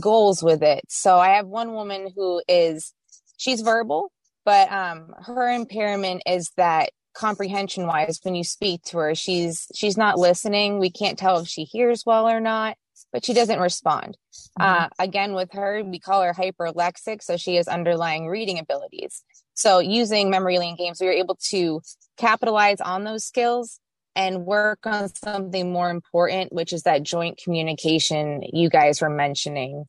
goals 0.00 0.42
with 0.42 0.62
it. 0.62 0.82
So 0.88 1.18
I 1.18 1.36
have 1.36 1.46
one 1.46 1.72
woman 1.72 2.10
who 2.14 2.42
is 2.48 2.92
she's 3.36 3.60
verbal, 3.60 4.10
but 4.44 4.70
um, 4.72 5.14
her 5.24 5.50
impairment 5.50 6.22
is 6.26 6.50
that 6.56 6.90
comprehension 7.14 7.86
wise 7.86 8.18
when 8.24 8.34
you 8.34 8.42
speak 8.42 8.82
to 8.82 8.98
her 8.98 9.14
she's 9.14 9.68
she's 9.72 9.96
not 9.96 10.18
listening 10.18 10.80
we 10.80 10.90
can't 10.90 11.16
tell 11.16 11.38
if 11.38 11.46
she 11.46 11.62
hears 11.62 12.02
well 12.04 12.28
or 12.28 12.40
not 12.40 12.76
but 13.12 13.24
she 13.24 13.34
doesn't 13.34 13.60
respond. 13.60 14.16
Mm-hmm. 14.58 14.84
Uh, 14.84 14.88
again, 14.98 15.34
with 15.34 15.52
her, 15.52 15.82
we 15.84 15.98
call 15.98 16.22
her 16.22 16.32
hyperlexic, 16.32 17.22
so 17.22 17.36
she 17.36 17.56
has 17.56 17.68
underlying 17.68 18.26
reading 18.26 18.58
abilities. 18.58 19.22
So 19.54 19.78
using 19.78 20.30
memory 20.30 20.58
lane 20.58 20.76
games, 20.76 21.00
we 21.00 21.06
were 21.06 21.12
able 21.12 21.38
to 21.50 21.80
capitalize 22.16 22.80
on 22.80 23.04
those 23.04 23.24
skills 23.24 23.80
and 24.16 24.44
work 24.44 24.80
on 24.84 25.08
something 25.14 25.72
more 25.72 25.90
important, 25.90 26.52
which 26.52 26.72
is 26.72 26.82
that 26.82 27.02
joint 27.02 27.40
communication 27.42 28.42
you 28.52 28.68
guys 28.68 29.00
were 29.00 29.10
mentioning. 29.10 29.84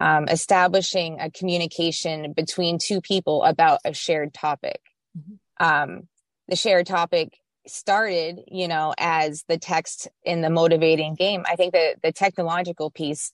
Um, 0.00 0.28
establishing 0.28 1.18
a 1.18 1.28
communication 1.28 2.32
between 2.32 2.78
two 2.78 3.00
people 3.00 3.42
about 3.42 3.80
a 3.84 3.92
shared 3.92 4.32
topic. 4.32 4.80
Mm-hmm. 5.18 5.64
Um, 5.66 6.08
the 6.46 6.54
shared 6.54 6.86
topic 6.86 7.36
started, 7.70 8.40
you 8.48 8.68
know, 8.68 8.94
as 8.98 9.44
the 9.48 9.58
text 9.58 10.08
in 10.24 10.40
the 10.40 10.50
motivating 10.50 11.14
game. 11.14 11.44
I 11.46 11.56
think 11.56 11.72
that 11.72 11.96
the 12.02 12.12
technological 12.12 12.90
piece, 12.90 13.32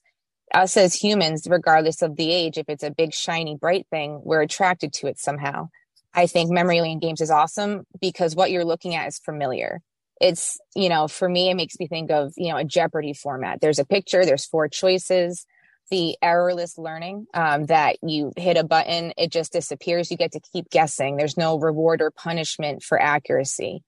us 0.53 0.77
as 0.77 0.95
humans, 0.95 1.47
regardless 1.49 2.01
of 2.01 2.15
the 2.15 2.31
age, 2.31 2.57
if 2.57 2.69
it's 2.69 2.83
a 2.83 2.91
big, 2.91 3.13
shiny, 3.13 3.55
bright 3.55 3.87
thing, 3.89 4.21
we're 4.23 4.41
attracted 4.41 4.93
to 4.93 5.07
it 5.07 5.19
somehow. 5.19 5.69
I 6.13 6.27
think 6.27 6.49
memory 6.49 6.81
lane 6.81 6.99
games 6.99 7.21
is 7.21 7.31
awesome 7.31 7.85
because 7.99 8.35
what 8.35 8.51
you're 8.51 8.65
looking 8.65 8.95
at 8.95 9.07
is 9.07 9.19
familiar. 9.19 9.81
It's, 10.21 10.57
you 10.75 10.87
know, 10.87 11.09
for 11.09 11.27
me, 11.27 11.49
it 11.49 11.55
makes 11.55 11.77
me 11.77 11.87
think 11.87 12.09
of, 12.09 12.33
you 12.37 12.49
know, 12.49 12.57
a 12.57 12.63
Jeopardy 12.63 13.13
format. 13.13 13.59
There's 13.59 13.79
a 13.79 13.85
picture, 13.85 14.25
there's 14.25 14.45
four 14.45 14.69
choices 14.69 15.45
the 15.91 16.15
errorless 16.23 16.77
learning 16.77 17.27
um, 17.33 17.65
that 17.65 17.97
you 18.01 18.31
hit 18.37 18.57
a 18.57 18.63
button 18.63 19.13
it 19.17 19.31
just 19.31 19.53
disappears 19.53 20.09
you 20.09 20.17
get 20.17 20.31
to 20.31 20.39
keep 20.39 20.69
guessing 20.69 21.15
there's 21.15 21.37
no 21.37 21.59
reward 21.59 22.01
or 22.01 22.11
punishment 22.11 22.81
for 22.81 22.99
accuracy 22.99 23.83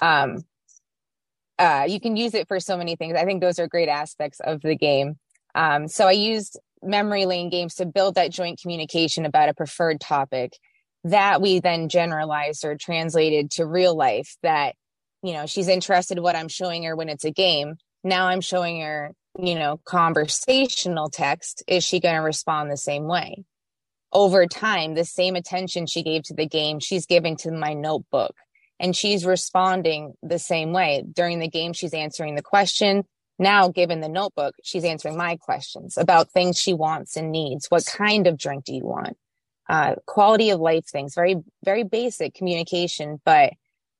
um, 0.00 0.44
uh, 1.58 1.86
you 1.88 2.00
can 2.00 2.16
use 2.16 2.34
it 2.34 2.48
for 2.48 2.60
so 2.60 2.76
many 2.76 2.96
things. 2.96 3.16
I 3.16 3.24
think 3.24 3.40
those 3.40 3.58
are 3.58 3.68
great 3.68 3.88
aspects 3.88 4.40
of 4.40 4.60
the 4.60 4.76
game. 4.76 5.18
Um, 5.54 5.88
so 5.88 6.08
I 6.08 6.12
used 6.12 6.58
memory 6.82 7.26
lane 7.26 7.48
games 7.48 7.76
to 7.76 7.86
build 7.86 8.16
that 8.16 8.30
joint 8.30 8.60
communication 8.60 9.24
about 9.24 9.48
a 9.48 9.54
preferred 9.54 10.00
topic 10.00 10.58
that 11.04 11.40
we 11.40 11.60
then 11.60 11.88
generalized 11.88 12.64
or 12.64 12.76
translated 12.76 13.50
to 13.52 13.66
real 13.66 13.94
life 13.94 14.36
that, 14.42 14.74
you 15.22 15.32
know, 15.32 15.46
she's 15.46 15.68
interested 15.68 16.18
in 16.18 16.22
what 16.22 16.36
I'm 16.36 16.48
showing 16.48 16.84
her 16.84 16.96
when 16.96 17.08
it's 17.08 17.24
a 17.24 17.30
game. 17.30 17.76
Now 18.02 18.26
I'm 18.26 18.40
showing 18.40 18.80
her, 18.80 19.12
you 19.38 19.54
know, 19.54 19.80
conversational 19.84 21.08
text. 21.08 21.62
Is 21.66 21.84
she 21.84 22.00
going 22.00 22.16
to 22.16 22.20
respond 22.20 22.70
the 22.70 22.76
same 22.76 23.06
way? 23.06 23.44
Over 24.12 24.46
time, 24.46 24.94
the 24.94 25.04
same 25.04 25.34
attention 25.36 25.86
she 25.86 26.02
gave 26.02 26.22
to 26.24 26.34
the 26.34 26.46
game, 26.46 26.78
she's 26.80 27.06
giving 27.06 27.36
to 27.38 27.50
my 27.50 27.74
notebook 27.74 28.34
and 28.80 28.96
she's 28.96 29.24
responding 29.24 30.14
the 30.22 30.38
same 30.38 30.72
way. 30.72 31.04
During 31.12 31.38
the 31.38 31.48
game, 31.48 31.72
she's 31.72 31.94
answering 31.94 32.34
the 32.34 32.42
question. 32.42 33.04
Now, 33.38 33.68
given 33.68 34.00
the 34.00 34.08
notebook, 34.08 34.54
she's 34.62 34.84
answering 34.84 35.16
my 35.16 35.36
questions 35.36 35.96
about 35.98 36.30
things 36.30 36.58
she 36.58 36.72
wants 36.72 37.16
and 37.16 37.32
needs. 37.32 37.66
What 37.66 37.84
kind 37.86 38.26
of 38.26 38.38
drink 38.38 38.64
do 38.64 38.74
you 38.74 38.84
want? 38.84 39.16
Uh, 39.68 39.94
quality 40.06 40.50
of 40.50 40.60
life 40.60 40.86
things, 40.86 41.14
very, 41.14 41.36
very 41.64 41.84
basic 41.84 42.34
communication. 42.34 43.20
But 43.24 43.54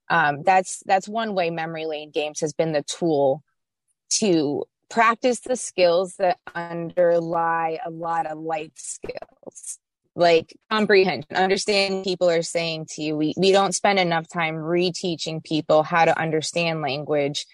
um, 0.09 0.43
that's 0.43 0.83
that's 0.85 1.07
one 1.07 1.33
way 1.33 1.49
memory 1.49 1.85
lane 1.85 2.11
games 2.11 2.39
has 2.41 2.53
been 2.53 2.71
the 2.71 2.83
tool 2.83 3.43
to 4.19 4.63
practice 4.89 5.39
the 5.39 5.55
skills 5.55 6.15
that 6.17 6.37
underlie 6.53 7.79
a 7.83 7.89
lot 7.89 8.27
of 8.27 8.37
life 8.37 8.71
skills 8.75 9.79
like 10.15 10.55
comprehension 10.71 11.35
understand 11.35 12.03
people 12.03 12.29
are 12.29 12.41
saying 12.41 12.85
to 12.89 13.01
you 13.01 13.17
we, 13.17 13.33
we 13.37 13.51
don't 13.51 13.75
spend 13.75 13.99
enough 13.99 14.27
time 14.27 14.55
reteaching 14.55 15.43
people 15.43 15.83
how 15.83 16.05
to 16.05 16.17
understand 16.19 16.81
language 16.81 17.45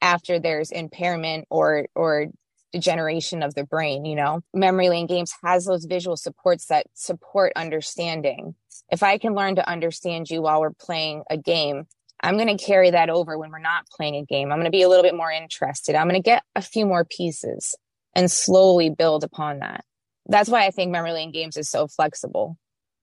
after 0.00 0.38
there's 0.38 0.70
impairment 0.70 1.46
or 1.50 1.86
or 1.94 2.26
degeneration 2.72 3.42
of 3.42 3.54
the 3.54 3.64
brain 3.64 4.04
you 4.04 4.14
know 4.14 4.40
memory 4.54 4.88
lane 4.88 5.06
games 5.06 5.34
has 5.42 5.64
those 5.64 5.84
visual 5.84 6.16
supports 6.16 6.66
that 6.66 6.86
support 6.94 7.52
understanding 7.56 8.54
if 8.90 9.02
i 9.02 9.18
can 9.18 9.34
learn 9.34 9.56
to 9.56 9.68
understand 9.68 10.30
you 10.30 10.40
while 10.40 10.60
we're 10.60 10.70
playing 10.70 11.22
a 11.28 11.36
game 11.36 11.86
I'm 12.22 12.36
going 12.36 12.54
to 12.54 12.62
carry 12.62 12.90
that 12.90 13.08
over 13.08 13.38
when 13.38 13.50
we're 13.50 13.58
not 13.58 13.88
playing 13.88 14.16
a 14.16 14.24
game. 14.24 14.52
I'm 14.52 14.58
going 14.58 14.66
to 14.66 14.70
be 14.70 14.82
a 14.82 14.88
little 14.88 15.02
bit 15.02 15.14
more 15.14 15.30
interested. 15.30 15.94
I'm 15.94 16.06
going 16.06 16.20
to 16.20 16.22
get 16.22 16.42
a 16.54 16.62
few 16.62 16.84
more 16.84 17.04
pieces 17.04 17.74
and 18.14 18.30
slowly 18.30 18.90
build 18.90 19.24
upon 19.24 19.60
that. 19.60 19.84
That's 20.30 20.48
why 20.48 20.64
I 20.64 20.70
think 20.70 20.92
memory 20.92 21.12
lane 21.12 21.32
games 21.32 21.56
is 21.56 21.68
so 21.68 21.88
flexible 21.88 22.56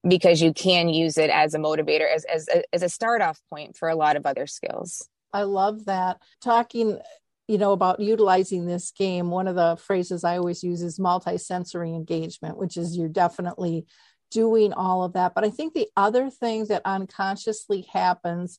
because 0.08 0.40
you 0.40 0.52
can 0.52 0.88
use 0.88 1.18
it 1.18 1.28
as 1.28 1.54
a 1.54 1.58
motivator, 1.58 2.06
as, 2.12 2.24
as, 2.24 2.48
as 2.72 2.82
a 2.82 2.88
start 2.88 3.20
off 3.20 3.38
point 3.50 3.76
for 3.76 3.88
a 3.88 3.96
lot 3.96 4.16
of 4.16 4.24
other 4.24 4.46
skills. 4.46 5.08
I 5.32 5.42
love 5.42 5.84
that. 5.84 6.22
Talking, 6.42 6.98
you 7.46 7.58
know, 7.58 7.72
about 7.72 8.00
utilizing 8.00 8.64
this 8.64 8.92
game, 8.92 9.30
one 9.30 9.46
of 9.46 9.56
the 9.56 9.76
phrases 9.76 10.24
I 10.24 10.38
always 10.38 10.64
use 10.64 10.82
is 10.82 10.98
multi-sensory 10.98 11.90
engagement, 11.94 12.56
which 12.56 12.78
is 12.78 12.96
you're 12.96 13.08
definitely 13.08 13.84
doing 14.30 14.72
all 14.72 15.04
of 15.04 15.12
that. 15.12 15.34
But 15.34 15.44
I 15.44 15.50
think 15.50 15.74
the 15.74 15.88
other 15.96 16.30
thing 16.30 16.66
that 16.66 16.82
unconsciously 16.86 17.86
happens 17.92 18.58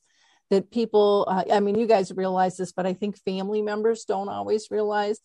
that 0.50 0.70
people, 0.70 1.26
uh, 1.28 1.44
I 1.52 1.60
mean, 1.60 1.76
you 1.76 1.86
guys 1.86 2.12
realize 2.12 2.56
this, 2.56 2.72
but 2.72 2.86
I 2.86 2.92
think 2.92 3.18
family 3.18 3.62
members 3.62 4.04
don't 4.04 4.28
always 4.28 4.68
realize 4.70 5.20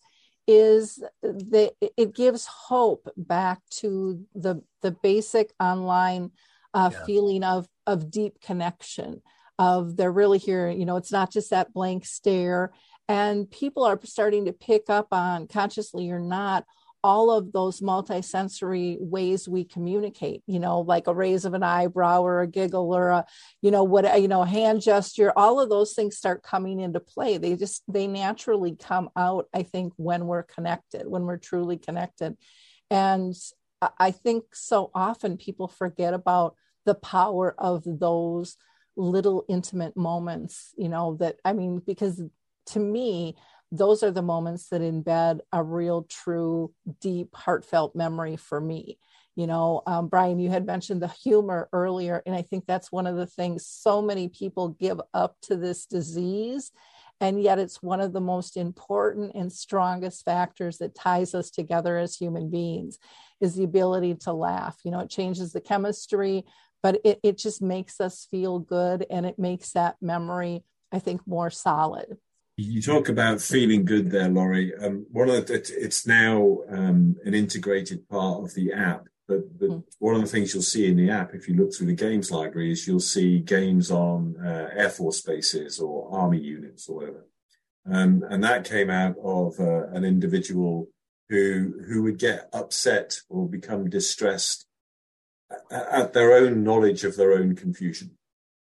is 0.46 1.02
that 1.22 1.72
it 1.96 2.14
gives 2.14 2.46
hope 2.46 3.08
back 3.16 3.60
to 3.70 4.24
the 4.34 4.62
the 4.82 4.92
basic 4.92 5.52
online 5.60 6.30
uh, 6.74 6.90
yeah. 6.92 7.04
feeling 7.04 7.42
of 7.42 7.66
of 7.86 8.10
deep 8.10 8.40
connection 8.40 9.22
of 9.58 9.96
they're 9.96 10.12
really 10.12 10.38
here 10.38 10.68
you 10.68 10.84
know 10.84 10.96
it's 10.96 11.12
not 11.12 11.32
just 11.32 11.50
that 11.50 11.72
blank 11.72 12.04
stare 12.04 12.72
and 13.08 13.50
people 13.50 13.84
are 13.84 13.98
starting 14.04 14.44
to 14.44 14.52
pick 14.52 14.88
up 14.88 15.08
on 15.12 15.46
consciously 15.46 16.10
or 16.10 16.20
not 16.20 16.64
all 17.06 17.30
of 17.30 17.52
those 17.52 17.80
multisensory 17.80 18.96
ways 18.98 19.48
we 19.48 19.62
communicate 19.62 20.42
you 20.48 20.58
know 20.58 20.80
like 20.80 21.06
a 21.06 21.14
raise 21.14 21.44
of 21.44 21.54
an 21.54 21.62
eyebrow 21.62 22.20
or 22.20 22.40
a 22.40 22.48
giggle 22.48 22.92
or 22.92 23.10
a 23.10 23.24
you 23.62 23.70
know 23.70 23.84
what 23.84 24.20
you 24.20 24.26
know 24.26 24.42
hand 24.42 24.82
gesture 24.82 25.32
all 25.36 25.60
of 25.60 25.68
those 25.68 25.92
things 25.92 26.16
start 26.16 26.42
coming 26.42 26.80
into 26.80 26.98
play. 26.98 27.38
They 27.38 27.54
just 27.54 27.84
they 27.86 28.08
naturally 28.08 28.74
come 28.74 29.08
out 29.14 29.46
i 29.54 29.62
think 29.62 29.92
when 29.96 30.26
we're 30.26 30.42
connected 30.42 31.06
when 31.06 31.22
we're 31.22 31.36
truly 31.36 31.78
connected. 31.78 32.36
And 32.90 33.34
i 34.00 34.10
think 34.10 34.56
so 34.56 34.90
often 34.92 35.36
people 35.36 35.68
forget 35.68 36.12
about 36.12 36.56
the 36.86 36.96
power 36.96 37.54
of 37.56 37.84
those 37.86 38.56
little 38.96 39.44
intimate 39.48 39.96
moments 39.96 40.74
you 40.76 40.88
know 40.88 41.16
that 41.20 41.36
i 41.44 41.52
mean 41.52 41.80
because 41.86 42.20
to 42.64 42.80
me 42.80 43.36
those 43.72 44.02
are 44.02 44.10
the 44.10 44.22
moments 44.22 44.68
that 44.68 44.80
embed 44.80 45.40
a 45.52 45.62
real, 45.62 46.04
true, 46.04 46.72
deep, 47.00 47.34
heartfelt 47.34 47.96
memory 47.96 48.36
for 48.36 48.60
me. 48.60 48.98
You 49.34 49.46
know, 49.46 49.82
um, 49.86 50.08
Brian, 50.08 50.38
you 50.38 50.48
had 50.50 50.64
mentioned 50.64 51.02
the 51.02 51.08
humor 51.08 51.68
earlier, 51.72 52.22
and 52.24 52.34
I 52.34 52.42
think 52.42 52.64
that's 52.66 52.90
one 52.90 53.06
of 53.06 53.16
the 53.16 53.26
things 53.26 53.66
so 53.66 54.00
many 54.00 54.28
people 54.28 54.70
give 54.70 55.00
up 55.12 55.36
to 55.42 55.56
this 55.56 55.84
disease. 55.84 56.70
And 57.20 57.42
yet, 57.42 57.58
it's 57.58 57.82
one 57.82 58.00
of 58.00 58.12
the 58.12 58.20
most 58.20 58.56
important 58.56 59.34
and 59.34 59.52
strongest 59.52 60.24
factors 60.24 60.78
that 60.78 60.94
ties 60.94 61.34
us 61.34 61.50
together 61.50 61.98
as 61.98 62.16
human 62.16 62.50
beings 62.50 62.98
is 63.40 63.54
the 63.54 63.64
ability 63.64 64.14
to 64.14 64.32
laugh. 64.32 64.76
You 64.84 64.90
know, 64.90 65.00
it 65.00 65.10
changes 65.10 65.52
the 65.52 65.60
chemistry, 65.60 66.44
but 66.82 67.00
it, 67.04 67.18
it 67.22 67.38
just 67.38 67.60
makes 67.60 68.00
us 68.00 68.26
feel 68.30 68.58
good 68.58 69.06
and 69.10 69.26
it 69.26 69.38
makes 69.38 69.72
that 69.72 69.96
memory, 70.00 70.62
I 70.92 70.98
think, 70.98 71.26
more 71.26 71.50
solid. 71.50 72.16
You 72.58 72.80
talk 72.80 73.10
about 73.10 73.42
feeling 73.42 73.84
good 73.84 74.10
there, 74.10 74.30
Lori. 74.30 74.74
Um, 74.76 75.06
one 75.10 75.28
of 75.28 75.46
the, 75.46 75.54
it's 75.54 76.06
now 76.06 76.60
um, 76.70 77.16
an 77.24 77.34
integrated 77.34 78.08
part 78.08 78.42
of 78.44 78.54
the 78.54 78.72
app. 78.72 79.06
But, 79.28 79.58
but 79.58 79.70
mm. 79.70 79.84
one 79.98 80.14
of 80.14 80.20
the 80.22 80.26
things 80.26 80.54
you'll 80.54 80.62
see 80.62 80.86
in 80.86 80.96
the 80.96 81.10
app, 81.10 81.34
if 81.34 81.48
you 81.48 81.54
look 81.54 81.74
through 81.74 81.88
the 81.88 81.94
games 81.94 82.30
library, 82.30 82.72
is 82.72 82.86
you'll 82.86 83.00
see 83.00 83.40
games 83.40 83.90
on 83.90 84.36
uh, 84.38 84.70
Air 84.72 84.88
Force 84.88 85.20
bases 85.20 85.80
or 85.80 86.08
Army 86.16 86.38
units 86.38 86.88
or 86.88 86.96
whatever. 86.96 87.26
Um, 87.90 88.24
and 88.30 88.42
that 88.42 88.64
came 88.64 88.88
out 88.88 89.16
of 89.22 89.58
uh, 89.60 89.88
an 89.88 90.04
individual 90.04 90.88
who 91.28 91.74
who 91.88 92.04
would 92.04 92.18
get 92.18 92.48
upset 92.52 93.20
or 93.28 93.48
become 93.48 93.90
distressed 93.90 94.66
at, 95.50 95.86
at 95.88 96.12
their 96.12 96.32
own 96.32 96.62
knowledge 96.62 97.04
of 97.04 97.16
their 97.16 97.32
own 97.32 97.54
confusion. 97.56 98.16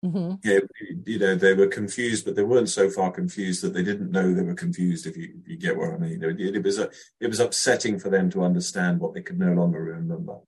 Mm-hmm. 0.04 0.36
Yeah, 0.42 0.60
you 1.04 1.18
know, 1.18 1.34
they 1.34 1.52
were 1.52 1.66
confused, 1.66 2.24
but 2.24 2.34
they 2.34 2.42
weren't 2.42 2.70
so 2.70 2.88
far 2.88 3.10
confused 3.10 3.62
that 3.62 3.74
they 3.74 3.82
didn't 3.82 4.10
know 4.10 4.32
they 4.32 4.42
were 4.42 4.54
confused. 4.54 5.06
If 5.06 5.16
you, 5.16 5.34
if 5.42 5.48
you 5.48 5.56
get 5.58 5.76
what 5.76 5.90
I 5.92 5.98
mean, 5.98 6.22
it, 6.22 6.56
it 6.56 6.62
was 6.62 6.78
a, 6.78 6.88
it 7.20 7.26
was 7.26 7.40
upsetting 7.40 7.98
for 7.98 8.08
them 8.08 8.30
to 8.30 8.42
understand 8.42 8.98
what 8.98 9.12
they 9.12 9.20
could 9.20 9.38
no 9.38 9.52
longer 9.52 9.82
remember. 9.82 10.38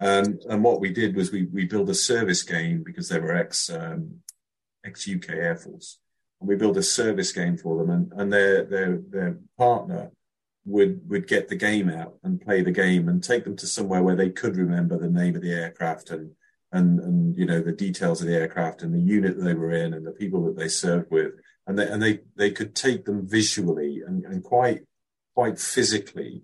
Um, 0.00 0.38
and 0.48 0.62
what 0.62 0.80
we 0.80 0.90
did 0.90 1.16
was 1.16 1.32
we 1.32 1.44
we 1.46 1.64
built 1.64 1.88
a 1.88 1.94
service 1.94 2.42
game 2.42 2.82
because 2.84 3.08
they 3.08 3.18
were 3.20 3.34
ex 3.34 3.70
um, 3.70 4.16
ex 4.84 5.08
UK 5.08 5.30
Air 5.30 5.56
Force, 5.56 5.98
and 6.40 6.48
we 6.48 6.56
built 6.56 6.76
a 6.76 6.82
service 6.82 7.32
game 7.32 7.56
for 7.56 7.78
them, 7.78 7.90
and, 7.90 8.12
and 8.20 8.32
their 8.32 8.64
their 8.64 9.00
their 9.08 9.38
partner 9.56 10.10
would 10.66 11.08
would 11.08 11.26
get 11.26 11.48
the 11.48 11.56
game 11.56 11.88
out 11.88 12.16
and 12.22 12.40
play 12.40 12.62
the 12.62 12.70
game 12.70 13.08
and 13.08 13.24
take 13.24 13.44
them 13.44 13.56
to 13.56 13.66
somewhere 13.66 14.02
where 14.02 14.16
they 14.16 14.30
could 14.30 14.56
remember 14.56 14.98
the 14.98 15.08
name 15.08 15.36
of 15.36 15.42
the 15.42 15.52
aircraft 15.52 16.10
and 16.10 16.32
and 16.72 17.00
and 17.00 17.36
you 17.36 17.46
know 17.46 17.60
the 17.60 17.72
details 17.72 18.20
of 18.20 18.28
the 18.28 18.36
aircraft 18.36 18.82
and 18.82 18.94
the 18.94 19.00
unit 19.00 19.42
they 19.42 19.54
were 19.54 19.72
in 19.72 19.94
and 19.94 20.06
the 20.06 20.12
people 20.12 20.44
that 20.44 20.56
they 20.56 20.68
served 20.68 21.10
with. 21.10 21.32
And 21.66 21.78
they 21.78 21.88
and 21.88 22.02
they 22.02 22.20
they 22.36 22.50
could 22.50 22.74
take 22.74 23.04
them 23.04 23.28
visually 23.28 24.02
and, 24.06 24.24
and 24.24 24.42
quite 24.42 24.82
quite 25.34 25.58
physically 25.58 26.42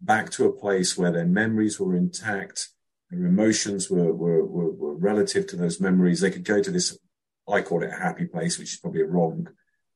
back 0.00 0.30
to 0.30 0.46
a 0.46 0.52
place 0.52 0.96
where 0.96 1.12
their 1.12 1.26
memories 1.26 1.78
were 1.78 1.94
intact 1.94 2.68
their 3.12 3.26
emotions 3.26 3.90
were 3.90 4.12
were, 4.12 4.44
were, 4.44 4.70
were 4.70 4.94
relative 4.94 5.46
to 5.48 5.56
those 5.56 5.80
memories. 5.80 6.20
They 6.20 6.30
could 6.30 6.44
go 6.44 6.62
to 6.62 6.70
this 6.70 6.98
i 7.48 7.60
call 7.60 7.82
it 7.82 7.90
a 7.90 7.96
happy 7.96 8.24
place 8.24 8.56
which 8.56 8.72
is 8.72 8.78
probably 8.78 9.02
a 9.02 9.06
wrong 9.06 9.48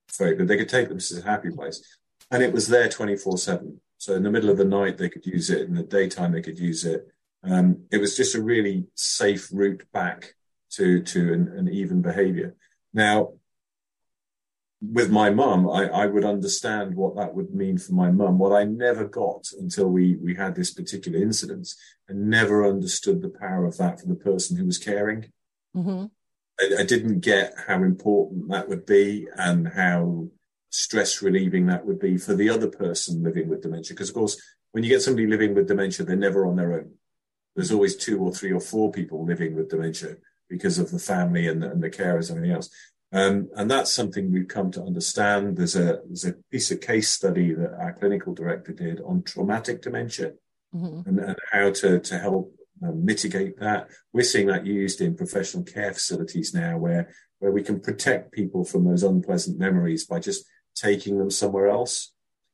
phrase 0.09 0.35
but 0.37 0.49
they 0.49 0.57
could 0.57 0.69
take 0.69 0.89
them 0.89 0.99
to 0.99 1.19
a 1.19 1.23
happy 1.23 1.51
place. 1.51 1.99
And 2.31 2.43
it 2.43 2.53
was 2.53 2.69
there 2.69 2.89
24 2.89 3.39
7 3.39 3.81
so 3.99 4.15
in 4.15 4.23
the 4.23 4.31
middle 4.31 4.51
of 4.51 4.59
the 4.59 4.65
night 4.65 4.99
they 4.99 5.09
could 5.09 5.27
use 5.27 5.49
it. 5.51 5.63
In 5.63 5.75
the 5.75 5.83
daytime 5.83 6.33
they 6.33 6.43
could 6.43 6.59
use 6.59 6.85
it 6.85 7.09
um, 7.49 7.85
it 7.91 7.99
was 7.99 8.17
just 8.17 8.35
a 8.35 8.43
really 8.43 8.87
safe 8.95 9.49
route 9.53 9.85
back 9.93 10.35
to 10.73 11.03
to 11.03 11.33
an, 11.33 11.49
an 11.57 11.69
even 11.69 12.03
behaviour. 12.03 12.55
Now, 12.93 13.35
with 14.81 15.11
my 15.11 15.31
mum, 15.31 15.69
I, 15.69 15.89
I, 15.89 16.07
would 16.07 16.25
understand 16.25 16.95
what 16.95 17.17
that 17.17 17.35
would 17.35 17.55
mean 17.55 17.79
for 17.79 17.93
my 17.95 18.11
mum. 18.11 18.39
What 18.39 18.53
I 18.53 18.65
never 18.65 19.07
got 19.07 19.47
until 19.59 19.89
we 19.89 20.17
we 20.17 20.35
had 20.35 20.55
this 20.55 20.73
particular 20.73 21.19
incident, 21.19 21.69
and 22.09 22.29
never 22.29 22.67
understood 22.67 23.23
the 23.23 23.29
power 23.41 23.65
of 23.65 23.77
that 23.79 24.01
for 24.01 24.07
the 24.07 24.15
person 24.15 24.57
who 24.57 24.67
was 24.67 24.79
caring. 24.79 25.33
Mm-hmm. 25.75 26.07
I, 26.61 26.81
I, 26.81 26.85
didn't 26.85 27.21
get 27.21 27.55
how 27.67 27.83
important 27.83 28.51
that 28.51 28.69
would 28.69 28.87
be 28.87 29.29
and 29.37 29.69
how 29.69 30.29
stress 30.71 31.23
relieving 31.23 31.67
that 31.67 31.85
would 31.85 31.99
be 31.99 32.17
for 32.17 32.35
the 32.35 32.49
other 32.51 32.69
person 32.69 33.23
living 33.23 33.49
with 33.49 33.63
dementia. 33.63 33.95
Because 33.95 34.09
of 34.09 34.15
course, 34.15 34.41
when 34.73 34.83
you 34.83 34.91
get 34.91 35.03
somebody 35.03 35.27
living 35.27 35.55
with 35.55 35.69
dementia, 35.69 36.05
they're 36.05 36.17
never 36.17 36.47
on 36.47 36.57
their 36.57 36.75
own 36.75 36.93
there's 37.57 37.73
always 37.73 37.97
two 37.97 38.21
or 38.21 38.33
three 38.33 38.53
or 38.53 38.61
four 38.61 38.93
people 38.93 39.25
living 39.25 39.57
with 39.57 39.71
dementia 39.71 40.17
because 40.49 40.79
of 40.79 40.91
the 40.91 40.99
family 40.99 41.49
and 41.49 41.63
the, 41.63 41.71
and 41.71 41.83
the 41.83 41.91
carers 41.91 42.29
and 42.29 42.37
everything 42.37 42.55
else. 42.55 42.71
Um, 43.13 43.49
and 43.57 43.71
that's 43.71 43.93
something 43.93 44.31
we've 44.31 44.49
come 44.49 44.71
to 44.73 44.83
understand. 44.83 45.57
There's 45.57 45.77
a 45.77 46.01
there's 46.07 46.27
a 46.27 46.35
piece 46.51 46.71
of 46.71 46.81
case 46.81 47.09
study 47.09 47.55
that 47.55 47.75
our 47.81 47.93
clinical 47.93 48.35
director 48.35 48.73
did 48.73 49.01
on 49.01 49.23
traumatic 49.23 49.81
dementia 49.81 50.33
mm-hmm. 50.75 51.09
and, 51.09 51.19
and, 51.21 51.37
how 51.53 51.71
to 51.71 52.01
to 52.01 52.19
help 52.19 52.53
uh, 52.85 52.93
mitigate 52.93 53.59
that. 53.61 53.89
We're 54.13 54.25
seeing 54.25 54.49
that 54.49 54.67
used 54.67 55.01
in 55.01 55.17
professional 55.17 55.63
care 55.63 55.93
facilities 55.95 56.53
now, 56.53 56.79
where 56.79 57.15
where 57.39 57.53
we 57.53 57.63
can 57.63 57.81
protect 57.81 58.33
people 58.33 58.65
from 58.65 58.85
those 58.85 59.05
unpleasant 59.05 59.59
memories 59.59 60.05
by 60.05 60.19
just 60.19 60.45
taking 60.75 61.19
them 61.19 61.31
somewhere 61.31 61.69
else. 61.69 62.13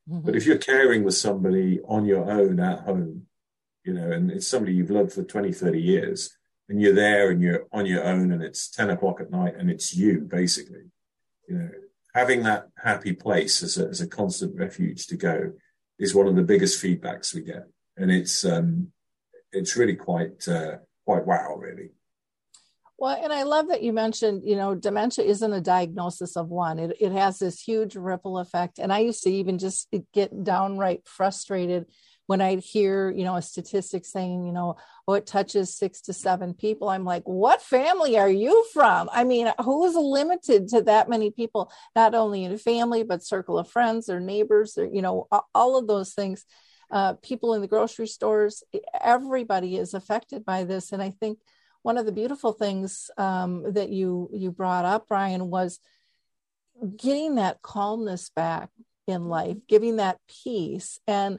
Mm-hmm. 0.08 0.26
But 0.26 0.36
if 0.36 0.46
you're 0.46 0.58
caring 0.58 1.02
with 1.02 1.14
somebody 1.14 1.80
on 1.88 2.04
your 2.04 2.30
own 2.30 2.60
at 2.60 2.80
home, 2.80 3.26
you 3.84 3.92
know, 3.92 4.10
and 4.10 4.30
it's 4.30 4.46
somebody 4.46 4.74
you've 4.74 4.90
loved 4.90 5.12
for 5.12 5.22
20, 5.22 5.52
30 5.52 5.80
years, 5.80 6.36
and 6.68 6.80
you're 6.80 6.94
there 6.94 7.30
and 7.30 7.42
you're 7.42 7.66
on 7.72 7.86
your 7.86 8.04
own 8.04 8.32
and 8.32 8.42
it's 8.42 8.70
10 8.70 8.90
o'clock 8.90 9.20
at 9.20 9.30
night 9.30 9.54
and 9.56 9.70
it's 9.70 9.94
you, 9.94 10.20
basically. 10.20 10.90
You 11.48 11.58
know, 11.58 11.70
having 12.14 12.44
that 12.44 12.68
happy 12.82 13.12
place 13.12 13.62
as 13.62 13.78
a, 13.78 13.88
as 13.88 14.00
a 14.00 14.06
constant 14.06 14.56
refuge 14.56 15.06
to 15.08 15.16
go 15.16 15.52
is 15.98 16.14
one 16.14 16.26
of 16.26 16.36
the 16.36 16.42
biggest 16.42 16.82
feedbacks 16.82 17.34
we 17.34 17.42
get. 17.42 17.66
And 17.96 18.10
it's, 18.10 18.44
um, 18.44 18.92
it's 19.52 19.76
really 19.76 19.96
quite, 19.96 20.46
uh, 20.48 20.76
quite 21.04 21.26
wow, 21.26 21.56
really. 21.56 21.90
Well, 22.96 23.18
and 23.20 23.32
I 23.32 23.42
love 23.42 23.68
that 23.68 23.82
you 23.82 23.92
mentioned, 23.92 24.42
you 24.44 24.54
know, 24.54 24.74
dementia 24.76 25.24
isn't 25.24 25.52
a 25.52 25.60
diagnosis 25.60 26.36
of 26.36 26.48
one. 26.48 26.78
It, 26.78 26.96
it 27.00 27.12
has 27.12 27.40
this 27.40 27.60
huge 27.60 27.96
ripple 27.96 28.38
effect. 28.38 28.78
And 28.78 28.92
I 28.92 29.00
used 29.00 29.24
to 29.24 29.30
even 29.30 29.58
just 29.58 29.92
get 30.14 30.44
downright 30.44 31.00
frustrated 31.04 31.86
when 32.32 32.40
I 32.40 32.56
hear, 32.56 33.10
you 33.10 33.24
know, 33.24 33.36
a 33.36 33.42
statistic 33.42 34.06
saying, 34.06 34.42
you 34.42 34.52
know, 34.52 34.76
oh, 35.06 35.12
it 35.12 35.26
touches 35.26 35.76
six 35.76 36.00
to 36.06 36.14
seven 36.14 36.54
people, 36.54 36.88
I'm 36.88 37.04
like, 37.04 37.24
what 37.24 37.60
family 37.60 38.16
are 38.16 38.30
you 38.30 38.64
from? 38.72 39.10
I 39.12 39.24
mean, 39.24 39.52
who 39.62 39.84
is 39.84 39.94
limited 39.94 40.68
to 40.68 40.80
that 40.84 41.10
many 41.10 41.30
people, 41.30 41.70
not 41.94 42.14
only 42.14 42.44
in 42.44 42.52
a 42.52 42.56
family, 42.56 43.02
but 43.02 43.22
circle 43.22 43.58
of 43.58 43.68
friends 43.68 44.08
or 44.08 44.18
neighbors 44.18 44.78
or, 44.78 44.86
you 44.86 45.02
know, 45.02 45.28
all 45.54 45.76
of 45.76 45.86
those 45.86 46.14
things. 46.14 46.46
Uh, 46.90 47.12
people 47.22 47.52
in 47.52 47.60
the 47.60 47.68
grocery 47.68 48.06
stores, 48.06 48.62
everybody 48.98 49.76
is 49.76 49.92
affected 49.92 50.42
by 50.42 50.64
this. 50.64 50.90
And 50.90 51.02
I 51.02 51.10
think 51.10 51.38
one 51.82 51.98
of 51.98 52.06
the 52.06 52.12
beautiful 52.12 52.52
things 52.54 53.10
um, 53.18 53.74
that 53.74 53.90
you 53.90 54.30
you 54.32 54.50
brought 54.52 54.86
up, 54.86 55.06
Brian, 55.06 55.50
was 55.50 55.80
getting 56.96 57.34
that 57.34 57.60
calmness 57.60 58.30
back 58.34 58.70
in 59.06 59.28
life, 59.28 59.58
giving 59.68 59.96
that 59.96 60.16
peace, 60.44 60.98
and 61.06 61.38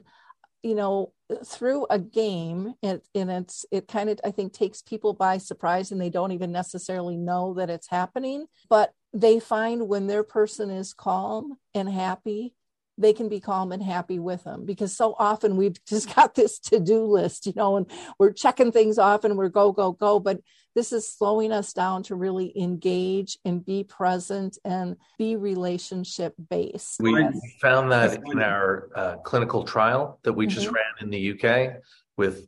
you 0.64 0.74
know 0.74 1.12
through 1.44 1.86
a 1.90 1.98
game 1.98 2.74
it, 2.82 3.06
and 3.14 3.30
it's 3.30 3.64
it 3.70 3.86
kind 3.86 4.08
of 4.08 4.18
i 4.24 4.30
think 4.30 4.52
takes 4.52 4.82
people 4.82 5.12
by 5.12 5.38
surprise 5.38 5.92
and 5.92 6.00
they 6.00 6.10
don't 6.10 6.32
even 6.32 6.50
necessarily 6.50 7.16
know 7.16 7.54
that 7.54 7.70
it's 7.70 7.88
happening 7.88 8.46
but 8.68 8.92
they 9.12 9.38
find 9.38 9.88
when 9.88 10.06
their 10.06 10.24
person 10.24 10.70
is 10.70 10.92
calm 10.92 11.56
and 11.74 11.88
happy 11.88 12.54
they 12.96 13.12
can 13.12 13.28
be 13.28 13.40
calm 13.40 13.72
and 13.72 13.82
happy 13.82 14.18
with 14.18 14.44
them 14.44 14.64
because 14.64 14.96
so 14.96 15.14
often 15.18 15.56
we've 15.56 15.82
just 15.88 16.14
got 16.14 16.34
this 16.34 16.58
to-do 16.58 17.04
list 17.04 17.46
you 17.46 17.52
know 17.56 17.76
and 17.76 17.86
we're 18.18 18.32
checking 18.32 18.72
things 18.72 18.98
off 18.98 19.24
and 19.24 19.36
we're 19.36 19.48
go 19.48 19.72
go 19.72 19.92
go 19.92 20.18
but 20.18 20.40
this 20.74 20.92
is 20.92 21.08
slowing 21.08 21.52
us 21.52 21.72
down 21.72 22.02
to 22.02 22.16
really 22.16 22.52
engage 22.58 23.38
and 23.44 23.64
be 23.64 23.84
present 23.84 24.58
and 24.64 24.96
be 25.18 25.36
relationship 25.36 26.34
based 26.50 27.00
we 27.00 27.18
yes. 27.18 27.38
found 27.60 27.90
that 27.90 28.20
in 28.26 28.40
our 28.40 28.88
uh, 28.94 29.16
clinical 29.18 29.64
trial 29.64 30.18
that 30.22 30.32
we 30.32 30.46
just 30.46 30.66
mm-hmm. 30.66 30.76
ran 30.76 30.84
in 31.00 31.10
the 31.10 31.32
uk 31.32 31.76
with 32.16 32.46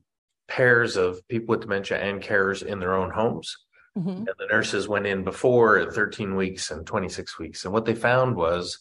pairs 0.48 0.96
of 0.96 1.26
people 1.28 1.52
with 1.52 1.62
dementia 1.62 1.98
and 1.98 2.22
carers 2.22 2.62
in 2.62 2.78
their 2.78 2.94
own 2.94 3.10
homes 3.10 3.56
mm-hmm. 3.98 4.10
and 4.10 4.28
the 4.38 4.46
nurses 4.48 4.86
went 4.86 5.06
in 5.06 5.24
before 5.24 5.78
at 5.78 5.92
13 5.92 6.36
weeks 6.36 6.70
and 6.70 6.86
26 6.86 7.38
weeks 7.38 7.64
and 7.64 7.74
what 7.74 7.84
they 7.84 7.94
found 7.94 8.36
was 8.36 8.78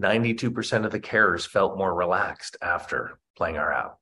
92% 0.00 0.84
of 0.84 0.92
the 0.92 1.00
carers 1.00 1.46
felt 1.46 1.78
more 1.78 1.94
relaxed 1.94 2.56
after 2.62 3.18
playing 3.36 3.58
our 3.58 3.72
app. 3.72 3.98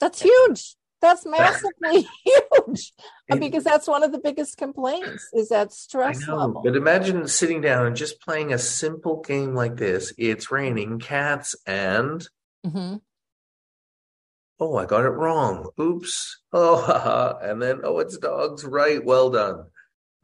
That's 0.00 0.20
huge. 0.20 0.74
That's 1.00 1.24
massively 1.24 2.08
huge 2.24 2.92
it, 3.28 3.38
because 3.38 3.62
that's 3.62 3.86
one 3.86 4.02
of 4.02 4.10
the 4.10 4.18
biggest 4.18 4.56
complaints 4.56 5.28
is 5.32 5.50
that 5.50 5.72
stress 5.72 6.26
know, 6.26 6.34
level. 6.34 6.62
But 6.64 6.74
imagine 6.74 7.28
sitting 7.28 7.60
down 7.60 7.86
and 7.86 7.94
just 7.94 8.20
playing 8.20 8.52
a 8.52 8.58
simple 8.58 9.20
game 9.20 9.54
like 9.54 9.76
this. 9.76 10.12
It's 10.18 10.50
raining 10.50 10.98
cats 10.98 11.54
and 11.66 12.26
mm-hmm. 12.66 12.96
oh, 14.58 14.76
I 14.76 14.86
got 14.86 15.04
it 15.04 15.10
wrong. 15.10 15.70
Oops. 15.80 16.40
Oh, 16.52 17.38
and 17.42 17.62
then 17.62 17.82
oh, 17.84 18.00
it's 18.00 18.18
dogs. 18.18 18.64
Right. 18.64 19.04
Well 19.04 19.30
done. 19.30 19.66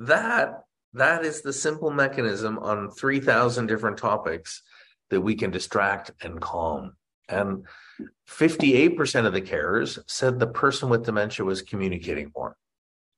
That 0.00 0.64
that 0.94 1.24
is 1.24 1.42
the 1.42 1.52
simple 1.52 1.90
mechanism 1.90 2.58
on 2.58 2.90
3000 2.90 3.66
different 3.66 3.98
topics 3.98 4.62
that 5.10 5.20
we 5.20 5.34
can 5.34 5.50
distract 5.50 6.10
and 6.22 6.40
calm. 6.40 6.94
And 7.28 7.64
58% 8.28 9.26
of 9.26 9.32
the 9.32 9.40
carers 9.40 9.98
said 10.06 10.38
the 10.38 10.46
person 10.46 10.88
with 10.88 11.04
dementia 11.04 11.44
was 11.44 11.62
communicating 11.62 12.32
more 12.36 12.56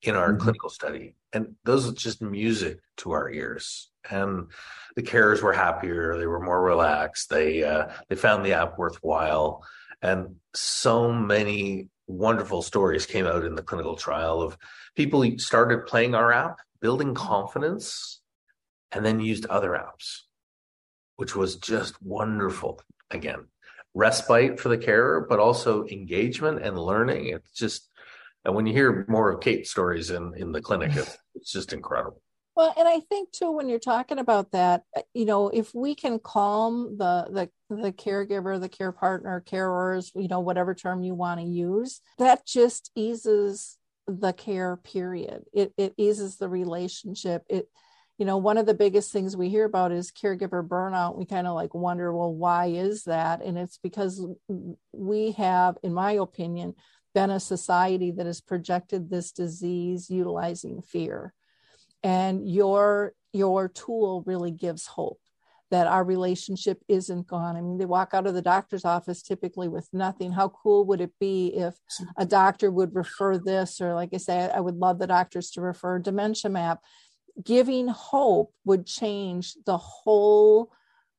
in 0.01 0.15
our 0.15 0.29
mm-hmm. 0.29 0.41
clinical 0.41 0.69
study. 0.69 1.15
And 1.33 1.55
those 1.63 1.87
are 1.87 1.93
just 1.93 2.21
music 2.21 2.79
to 2.97 3.11
our 3.11 3.29
ears. 3.29 3.89
And 4.09 4.47
the 4.95 5.03
carers 5.03 5.41
were 5.41 5.53
happier, 5.53 6.17
they 6.17 6.27
were 6.27 6.39
more 6.39 6.61
relaxed, 6.61 7.29
they 7.29 7.63
uh, 7.63 7.87
they 8.07 8.15
found 8.15 8.45
the 8.45 8.53
app 8.53 8.77
worthwhile. 8.77 9.65
And 10.01 10.35
so 10.53 11.11
many 11.11 11.89
wonderful 12.05 12.61
stories 12.61 13.05
came 13.05 13.25
out 13.25 13.43
in 13.43 13.55
the 13.55 13.63
clinical 13.63 13.95
trial 13.95 14.41
of 14.41 14.57
people 14.95 15.25
started 15.37 15.85
playing 15.87 16.15
our 16.15 16.31
app, 16.31 16.59
building 16.79 17.13
confidence, 17.13 18.21
and 18.91 19.05
then 19.05 19.19
used 19.19 19.45
other 19.47 19.71
apps 19.71 20.21
which 21.17 21.35
was 21.35 21.57
just 21.57 22.01
wonderful. 22.01 22.79
Again, 23.11 23.45
respite 23.93 24.59
for 24.59 24.69
the 24.69 24.77
carer, 24.77 25.25
but 25.27 25.39
also 25.39 25.85
engagement 25.85 26.61
and 26.63 26.79
learning. 26.79 27.27
It's 27.27 27.51
just, 27.51 27.89
and 28.45 28.55
when 28.55 28.65
you 28.65 28.73
hear 28.73 29.05
more 29.09 29.31
of 29.31 29.41
Kait's 29.41 29.69
stories 29.69 30.11
in, 30.11 30.33
in 30.37 30.51
the 30.51 30.61
clinic, 30.61 30.95
it's, 30.95 31.17
it's 31.35 31.51
just 31.51 31.73
incredible. 31.73 32.21
Well, 32.55 32.73
and 32.75 32.87
I 32.87 33.01
think 33.01 33.31
too, 33.31 33.51
when 33.51 33.69
you're 33.69 33.77
talking 33.77 34.17
about 34.17 34.51
that, 34.51 34.83
uh, 34.95 35.03
you 35.13 35.25
know, 35.25 35.49
if 35.49 35.75
we 35.75 35.93
can 35.93 36.17
calm 36.17 36.97
the 36.97 37.27
the 37.69 37.75
the 37.75 37.91
caregiver, 37.91 38.59
the 38.59 38.67
care 38.67 38.91
partner, 38.91 39.43
carers, 39.45 40.11
you 40.15 40.27
know, 40.27 40.39
whatever 40.39 40.73
term 40.73 41.03
you 41.03 41.13
want 41.13 41.39
to 41.39 41.45
use, 41.45 42.01
that 42.17 42.47
just 42.47 42.89
eases 42.95 43.77
the 44.07 44.33
care 44.33 44.75
period. 44.75 45.43
It 45.53 45.71
it 45.77 45.93
eases 45.97 46.37
the 46.37 46.49
relationship. 46.49 47.43
It 47.47 47.69
you 48.17 48.25
know 48.25 48.37
one 48.37 48.57
of 48.57 48.65
the 48.65 48.73
biggest 48.73 49.11
things 49.11 49.37
we 49.37 49.49
hear 49.49 49.65
about 49.65 49.91
is 49.91 50.11
caregiver 50.11 50.67
burnout. 50.67 51.17
We 51.17 51.25
kind 51.25 51.47
of 51.47 51.55
like 51.55 51.73
wonder 51.73 52.13
well 52.13 52.33
why 52.33 52.67
is 52.67 53.03
that? 53.03 53.43
And 53.43 53.57
it's 53.57 53.77
because 53.77 54.25
we 54.91 55.31
have 55.33 55.77
in 55.83 55.93
my 55.93 56.13
opinion 56.13 56.73
been 57.13 57.29
a 57.29 57.39
society 57.39 58.11
that 58.11 58.25
has 58.25 58.41
projected 58.41 59.09
this 59.09 59.31
disease 59.31 60.09
utilizing 60.09 60.81
fear. 60.81 61.33
And 62.03 62.47
your 62.47 63.13
your 63.33 63.67
tool 63.67 64.23
really 64.25 64.51
gives 64.51 64.87
hope 64.87 65.19
that 65.69 65.87
our 65.87 66.03
relationship 66.03 66.81
isn't 66.87 67.27
gone. 67.27 67.57
I 67.57 67.61
mean, 67.61 67.77
they 67.77 67.85
walk 67.85 68.13
out 68.13 68.25
of 68.25 68.33
the 68.33 68.41
doctor's 68.41 68.85
office 68.85 69.21
typically 69.21 69.67
with 69.67 69.89
nothing. 69.91 70.31
How 70.31 70.49
cool 70.49 70.85
would 70.85 71.01
it 71.01 71.11
be 71.19 71.47
if 71.47 71.75
a 72.15 72.25
doctor 72.25 72.71
would 72.71 72.95
refer 72.95 73.37
this, 73.37 73.81
or 73.81 73.93
like 73.93 74.11
I 74.13 74.17
say, 74.17 74.49
I 74.49 74.61
would 74.61 74.77
love 74.77 74.97
the 74.97 75.07
doctors 75.07 75.51
to 75.51 75.61
refer 75.61 75.99
dementia 75.99 76.49
map 76.49 76.79
giving 77.43 77.87
hope 77.87 78.53
would 78.65 78.85
change 78.85 79.55
the 79.65 79.77
whole 79.77 80.71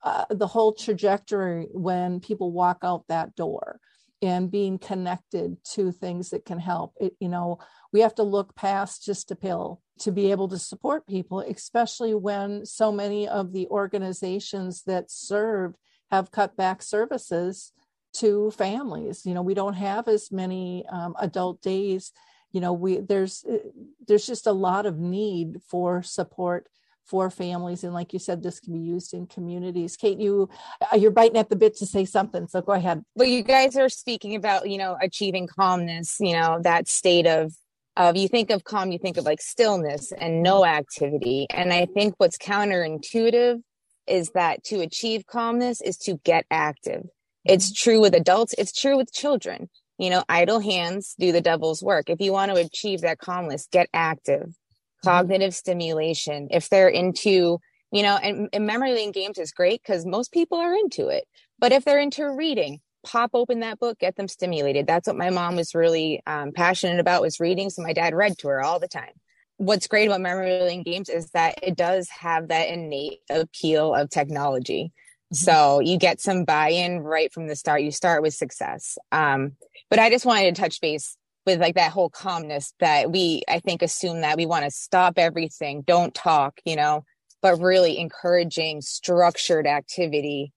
uh, 0.04 0.24
the 0.31 0.46
whole 0.46 0.72
trajectory 0.72 1.66
when 1.72 2.20
people 2.20 2.52
walk 2.52 2.78
out 2.85 3.04
that 3.09 3.35
door 3.35 3.81
and 4.22 4.50
being 4.50 4.78
connected 4.78 5.57
to 5.64 5.90
things 5.90 6.31
that 6.31 6.44
can 6.44 6.59
help. 6.59 6.94
It, 7.00 7.14
you 7.20 7.28
know 7.28 7.59
we 7.92 8.00
have 8.00 8.14
to 8.16 8.22
look 8.22 8.54
past 8.54 9.04
just 9.04 9.31
a 9.31 9.37
pill 9.37 9.81
to 10.00 10.12
be 10.12 10.31
able 10.31 10.48
to 10.48 10.59
support 10.59 11.07
people 11.07 11.40
especially 11.40 12.14
when 12.14 12.64
so 12.66 12.92
many 12.92 13.26
of 13.26 13.52
the 13.52 13.66
organizations 13.68 14.83
that 14.85 15.11
served 15.11 15.76
have 16.11 16.31
cut 16.31 16.57
back 16.57 16.83
services 16.83 17.72
to 18.14 18.50
families. 18.52 19.24
You 19.24 19.35
know 19.35 19.42
we 19.42 19.54
don't 19.54 19.74
have 19.74 20.09
as 20.09 20.33
many 20.33 20.85
um, 20.90 21.14
adult 21.20 21.61
days 21.62 22.12
you 22.52 22.61
know 22.61 22.72
we 22.72 22.98
there's 22.98 23.44
uh, 23.44 23.58
there's 24.06 24.26
just 24.26 24.46
a 24.46 24.52
lot 24.52 24.87
of 24.87 24.98
need 24.98 25.61
for 25.68 26.02
support 26.02 26.68
for 27.08 27.30
families. 27.30 27.84
And 27.84 27.94
like 27.94 28.12
you 28.12 28.18
said 28.18 28.42
this 28.42 28.61
can 28.61 28.74
be 28.74 28.80
used 28.80 29.14
in 29.14 29.26
communities. 29.26 29.96
Kait 29.96 30.20
you 30.20 30.48
uh, 30.92 30.96
you're 30.96 31.11
biting 31.11 31.38
at 31.38 31.48
the 31.48 31.56
bit 31.56 31.76
to 31.78 31.87
say 31.87 32.04
something 32.04 32.46
so 32.46 32.61
go 32.61 32.72
ahead. 32.72 33.02
Well 33.14 33.28
you 33.28 33.42
guys 33.42 33.76
are 33.76 33.88
speaking 33.88 34.34
about 34.34 34.68
you 34.68 34.78
know 34.78 34.96
achieving 35.00 35.46
calmness 35.46 36.16
you 36.20 36.34
know 36.34 36.61
that 36.62 36.88
state 36.88 37.26
of 37.26 37.54
of 37.96 38.16
you 38.16 38.28
think 38.28 38.50
of 38.50 38.62
calm 38.62 38.92
you 38.92 38.98
think 38.98 39.16
of 39.16 39.24
like 39.24 39.40
stillness 39.40 40.12
and 40.12 40.42
no 40.42 40.64
activity. 40.64 41.46
And 41.50 41.72
i 41.72 41.87
think 41.87 42.14
what's 42.18 42.38
counterintuitive 42.38 43.62
is 44.06 44.30
that 44.30 44.64
to 44.64 44.80
achieve 44.80 45.26
calmness 45.26 45.80
is 45.80 45.96
to 45.98 46.18
get 46.24 46.46
active. 46.50 47.06
It's 47.44 47.66
mm-hmm. 47.66 47.90
true 47.90 48.00
with 48.00 48.14
adults. 48.14 48.54
It's 48.56 48.72
true 48.72 48.96
with 48.96 49.12
children 49.12 49.68
you 49.98 50.11
know, 50.11 50.24
idle 50.28 50.61
hands 50.61 51.14
do 51.18 51.32
the 51.32 51.40
devil's 51.40 51.82
work. 51.82 52.08
If 52.08 52.20
you 52.20 52.32
want 52.32 52.52
to 52.52 52.61
achieve 52.61 53.00
that 53.02 53.18
calmness, 53.18 53.68
get 53.70 53.88
active, 53.92 54.42
mm-hmm. 54.48 55.08
cognitive 55.08 55.54
stimulation. 55.54 56.48
If 56.50 56.68
they're 56.68 56.88
into, 56.88 57.58
you 57.90 58.02
know, 58.02 58.16
and, 58.16 58.48
and 58.52 58.66
memory 58.66 58.94
lane 58.94 59.12
games 59.12 59.38
is 59.38 59.52
great 59.52 59.82
because 59.82 60.06
most 60.06 60.32
people 60.32 60.58
are 60.58 60.74
into 60.74 61.08
it. 61.08 61.24
But 61.58 61.72
if 61.72 61.84
they're 61.84 62.00
into 62.00 62.30
reading, 62.30 62.80
pop 63.04 63.30
open 63.34 63.61
that 63.61 63.80
book, 63.80 63.98
get 63.98 64.16
them 64.16 64.28
stimulated. 64.28 64.87
That's 64.87 65.08
what 65.08 65.16
my 65.16 65.30
mom 65.30 65.56
was 65.56 65.74
really 65.74 66.22
um, 66.26 66.52
passionate 66.52 67.00
about 67.00 67.22
was 67.22 67.40
reading. 67.40 67.70
So 67.70 67.82
my 67.82 67.92
dad 67.92 68.14
read 68.14 68.38
to 68.38 68.48
her 68.48 68.62
all 68.62 68.78
the 68.78 68.88
time. 68.88 69.12
What's 69.56 69.88
great 69.88 70.06
about 70.06 70.20
memory 70.20 70.61
lane 70.61 70.84
games 70.84 71.08
is 71.08 71.30
that 71.30 71.58
it 71.62 71.76
does 71.76 72.08
have 72.11 72.48
that 72.48 72.68
innate 72.68 73.18
appeal 73.28 73.92
of 73.92 74.08
technology. 74.08 74.92
Mm-hmm. 75.32 75.44
So 75.44 75.80
you 75.80 75.98
get 75.98 76.20
some 76.20 76.44
buy-in 76.44 77.00
right 77.00 77.32
from 77.32 77.48
the 77.48 77.56
start. 77.56 77.82
You 77.82 77.90
start 77.90 78.22
with 78.22 78.34
success. 78.34 78.96
Um, 79.12 79.52
but 79.90 79.98
I 79.98 80.10
just 80.10 80.24
wanted 80.26 80.54
to 80.54 80.60
touch 80.60 80.80
base 80.80 81.16
with 81.46 81.60
like 81.60 81.76
that 81.76 81.92
whole 81.92 82.10
calmness 82.10 82.74
that 82.80 83.10
we, 83.10 83.42
I 83.48 83.60
think, 83.60 83.82
assume 83.82 84.20
that 84.20 84.36
we 84.36 84.46
want 84.46 84.64
to 84.64 84.70
stop 84.70 85.14
everything, 85.18 85.82
don't 85.82 86.14
talk, 86.14 86.60
you 86.64 86.76
know, 86.76 87.04
but 87.40 87.60
really 87.60 87.98
encouraging 87.98 88.80
structured 88.82 89.66
activity 89.66 90.52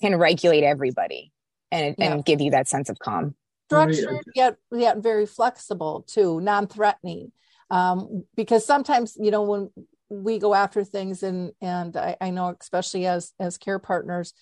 can 0.00 0.16
regulate 0.16 0.64
everybody 0.64 1.32
and, 1.70 1.94
yeah. 1.98 2.12
and 2.12 2.24
give 2.24 2.40
you 2.40 2.50
that 2.50 2.68
sense 2.68 2.88
of 2.88 2.98
calm. 2.98 3.34
Structured 3.66 4.20
yet 4.34 4.56
yet 4.72 4.98
very 4.98 5.26
flexible 5.26 6.04
too, 6.06 6.40
non-threatening. 6.40 7.32
Um, 7.70 8.24
because 8.36 8.66
sometimes, 8.66 9.16
you 9.18 9.30
know, 9.30 9.42
when 9.42 9.70
we 10.08 10.38
go 10.38 10.54
after 10.54 10.84
things 10.84 11.22
and 11.22 11.52
and 11.60 11.96
I, 11.96 12.16
I 12.20 12.30
know 12.30 12.54
especially 12.60 13.06
as 13.06 13.32
as 13.38 13.58
care 13.58 13.78
partners, 13.78 14.32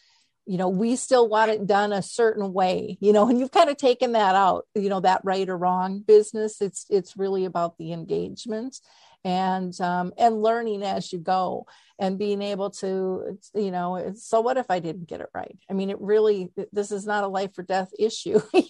you 0.47 0.59
know 0.59 0.69
we 0.69 0.97
still 0.97 1.29
want 1.29 1.51
it 1.51 1.67
done 1.67 1.93
a 1.93 2.03
certain 2.03 2.53
way 2.53 2.99
you 3.01 3.13
know 3.13 3.29
and 3.29 3.39
you've 3.39 3.53
kind 3.53 3.71
of 3.71 3.77
taken 3.77 4.13
that 4.13 4.35
out 4.35 4.67
you 4.75 4.89
know 4.89 5.01
that 5.01 5.21
right 5.25 5.49
or 5.49 5.57
wrong 5.57 6.01
business 6.01 6.61
it's 6.61 6.87
it's 6.91 7.17
really 7.17 7.45
about 7.45 7.79
the 7.79 7.93
engagement 7.93 8.77
and 9.25 9.81
um, 9.81 10.13
and 10.19 10.43
learning 10.43 10.83
as 10.83 11.13
you 11.13 11.19
go 11.19 11.67
and 11.99 12.19
being 12.19 12.43
able 12.43 12.71
to 12.71 13.39
you 13.55 13.71
know 13.71 14.13
so 14.17 14.41
what 14.41 14.57
if 14.57 14.67
i 14.69 14.81
didn't 14.81 15.09
get 15.09 15.21
it 15.21 15.29
right 15.33 15.59
i 15.71 15.75
mean 15.75 15.91
it 15.91 16.01
really 16.01 16.51
this 16.73 16.91
is 16.91 17.07
not 17.07 17.25
a 17.25 17.29
life 17.29 17.57
or 17.57 17.63
death 17.63 17.91
issue 17.99 18.41
you 18.53 18.65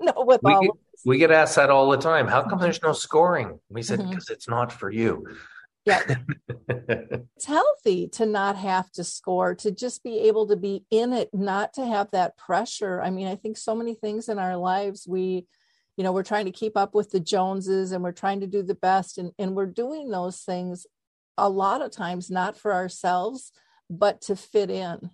know 0.00 0.24
with 0.24 0.40
we 0.44 0.52
all 0.52 0.62
get, 0.62 0.70
we 1.04 1.18
get 1.18 1.30
asked 1.30 1.56
that 1.56 1.70
all 1.70 1.90
the 1.90 1.98
time. 1.98 2.26
How 2.26 2.42
come 2.42 2.58
there's 2.58 2.82
no 2.82 2.92
scoring? 2.92 3.60
We 3.68 3.82
said 3.82 3.98
because 4.08 4.28
it's 4.28 4.48
not 4.48 4.72
for 4.72 4.90
you. 4.90 5.24
Yeah. 5.86 6.16
it's 7.36 7.44
healthy 7.46 8.08
to 8.08 8.26
not 8.26 8.56
have 8.56 8.90
to 8.92 9.04
score 9.04 9.54
to 9.54 9.70
just 9.70 10.02
be 10.02 10.20
able 10.20 10.46
to 10.48 10.56
be 10.56 10.84
in 10.90 11.12
it 11.12 11.30
not 11.32 11.72
to 11.74 11.86
have 11.86 12.10
that 12.10 12.36
pressure 12.36 13.00
i 13.02 13.10
mean 13.10 13.28
i 13.28 13.36
think 13.36 13.56
so 13.56 13.74
many 13.74 13.94
things 13.94 14.28
in 14.28 14.38
our 14.38 14.56
lives 14.56 15.06
we 15.08 15.46
you 15.96 16.04
know 16.04 16.12
we're 16.12 16.22
trying 16.22 16.46
to 16.46 16.50
keep 16.50 16.76
up 16.76 16.94
with 16.94 17.10
the 17.10 17.20
joneses 17.20 17.92
and 17.92 18.02
we're 18.02 18.12
trying 18.12 18.40
to 18.40 18.46
do 18.46 18.62
the 18.62 18.74
best 18.74 19.18
and, 19.18 19.32
and 19.38 19.54
we're 19.54 19.66
doing 19.66 20.10
those 20.10 20.40
things 20.40 20.86
a 21.38 21.48
lot 21.48 21.82
of 21.82 21.90
times 21.90 22.30
not 22.30 22.56
for 22.56 22.72
ourselves 22.72 23.52
but 23.88 24.20
to 24.20 24.34
fit 24.34 24.70
in 24.70 25.10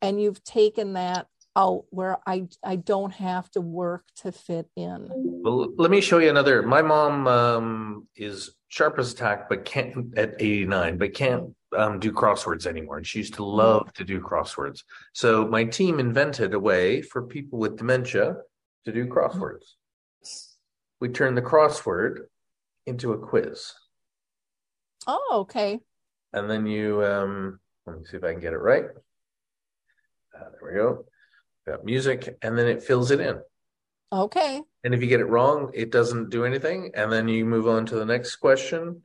and 0.00 0.20
you've 0.20 0.42
taken 0.44 0.94
that 0.94 1.26
out 1.56 1.84
where 1.90 2.18
i 2.26 2.46
i 2.64 2.76
don't 2.76 3.12
have 3.12 3.50
to 3.50 3.60
work 3.60 4.04
to 4.14 4.32
fit 4.32 4.68
in 4.76 5.08
Well, 5.10 5.72
let 5.76 5.90
me 5.90 6.00
show 6.00 6.18
you 6.18 6.30
another. 6.30 6.62
My 6.62 6.82
mom 6.82 7.26
um, 7.26 8.08
is 8.16 8.57
sharp 8.68 8.98
as 8.98 9.12
a 9.12 9.16
tack, 9.16 9.48
but 9.48 9.64
can't 9.64 10.16
at 10.16 10.34
89, 10.38 10.98
but 10.98 11.14
can't 11.14 11.54
um, 11.76 11.98
do 11.98 12.12
crosswords 12.12 12.66
anymore. 12.66 12.98
And 12.98 13.06
she 13.06 13.18
used 13.18 13.34
to 13.34 13.44
love 13.44 13.92
to 13.94 14.04
do 14.04 14.20
crosswords. 14.20 14.82
So 15.12 15.46
my 15.46 15.64
team 15.64 16.00
invented 16.00 16.54
a 16.54 16.60
way 16.60 17.02
for 17.02 17.22
people 17.22 17.58
with 17.58 17.76
dementia 17.76 18.36
to 18.84 18.92
do 18.92 19.06
crosswords. 19.06 19.64
We 21.00 21.08
turned 21.08 21.36
the 21.36 21.42
crossword 21.42 22.20
into 22.86 23.12
a 23.12 23.18
quiz, 23.18 23.72
oh 25.06 25.28
okay 25.42 25.78
and 26.32 26.50
then 26.50 26.66
you 26.66 27.04
um, 27.04 27.60
let 27.86 27.98
me 27.98 28.04
see 28.04 28.16
if 28.16 28.24
I 28.24 28.32
can 28.32 28.40
get 28.40 28.52
it 28.52 28.58
right. 28.58 28.84
Uh, 30.34 30.44
there 30.50 30.70
we 30.70 30.74
go. 30.74 31.04
Got 31.66 31.84
music, 31.84 32.36
and 32.42 32.58
then 32.58 32.66
it 32.66 32.82
fills 32.82 33.10
it 33.10 33.20
in. 33.20 33.40
Okay 34.12 34.62
And 34.84 34.94
if 34.94 35.00
you 35.02 35.06
get 35.08 35.20
it 35.20 35.26
wrong, 35.26 35.70
it 35.74 35.90
doesn't 35.90 36.30
do 36.30 36.44
anything. 36.44 36.92
And 36.94 37.10
then 37.12 37.28
you 37.28 37.44
move 37.44 37.66
on 37.68 37.86
to 37.86 37.96
the 37.96 38.06
next 38.06 38.36
question. 38.36 39.02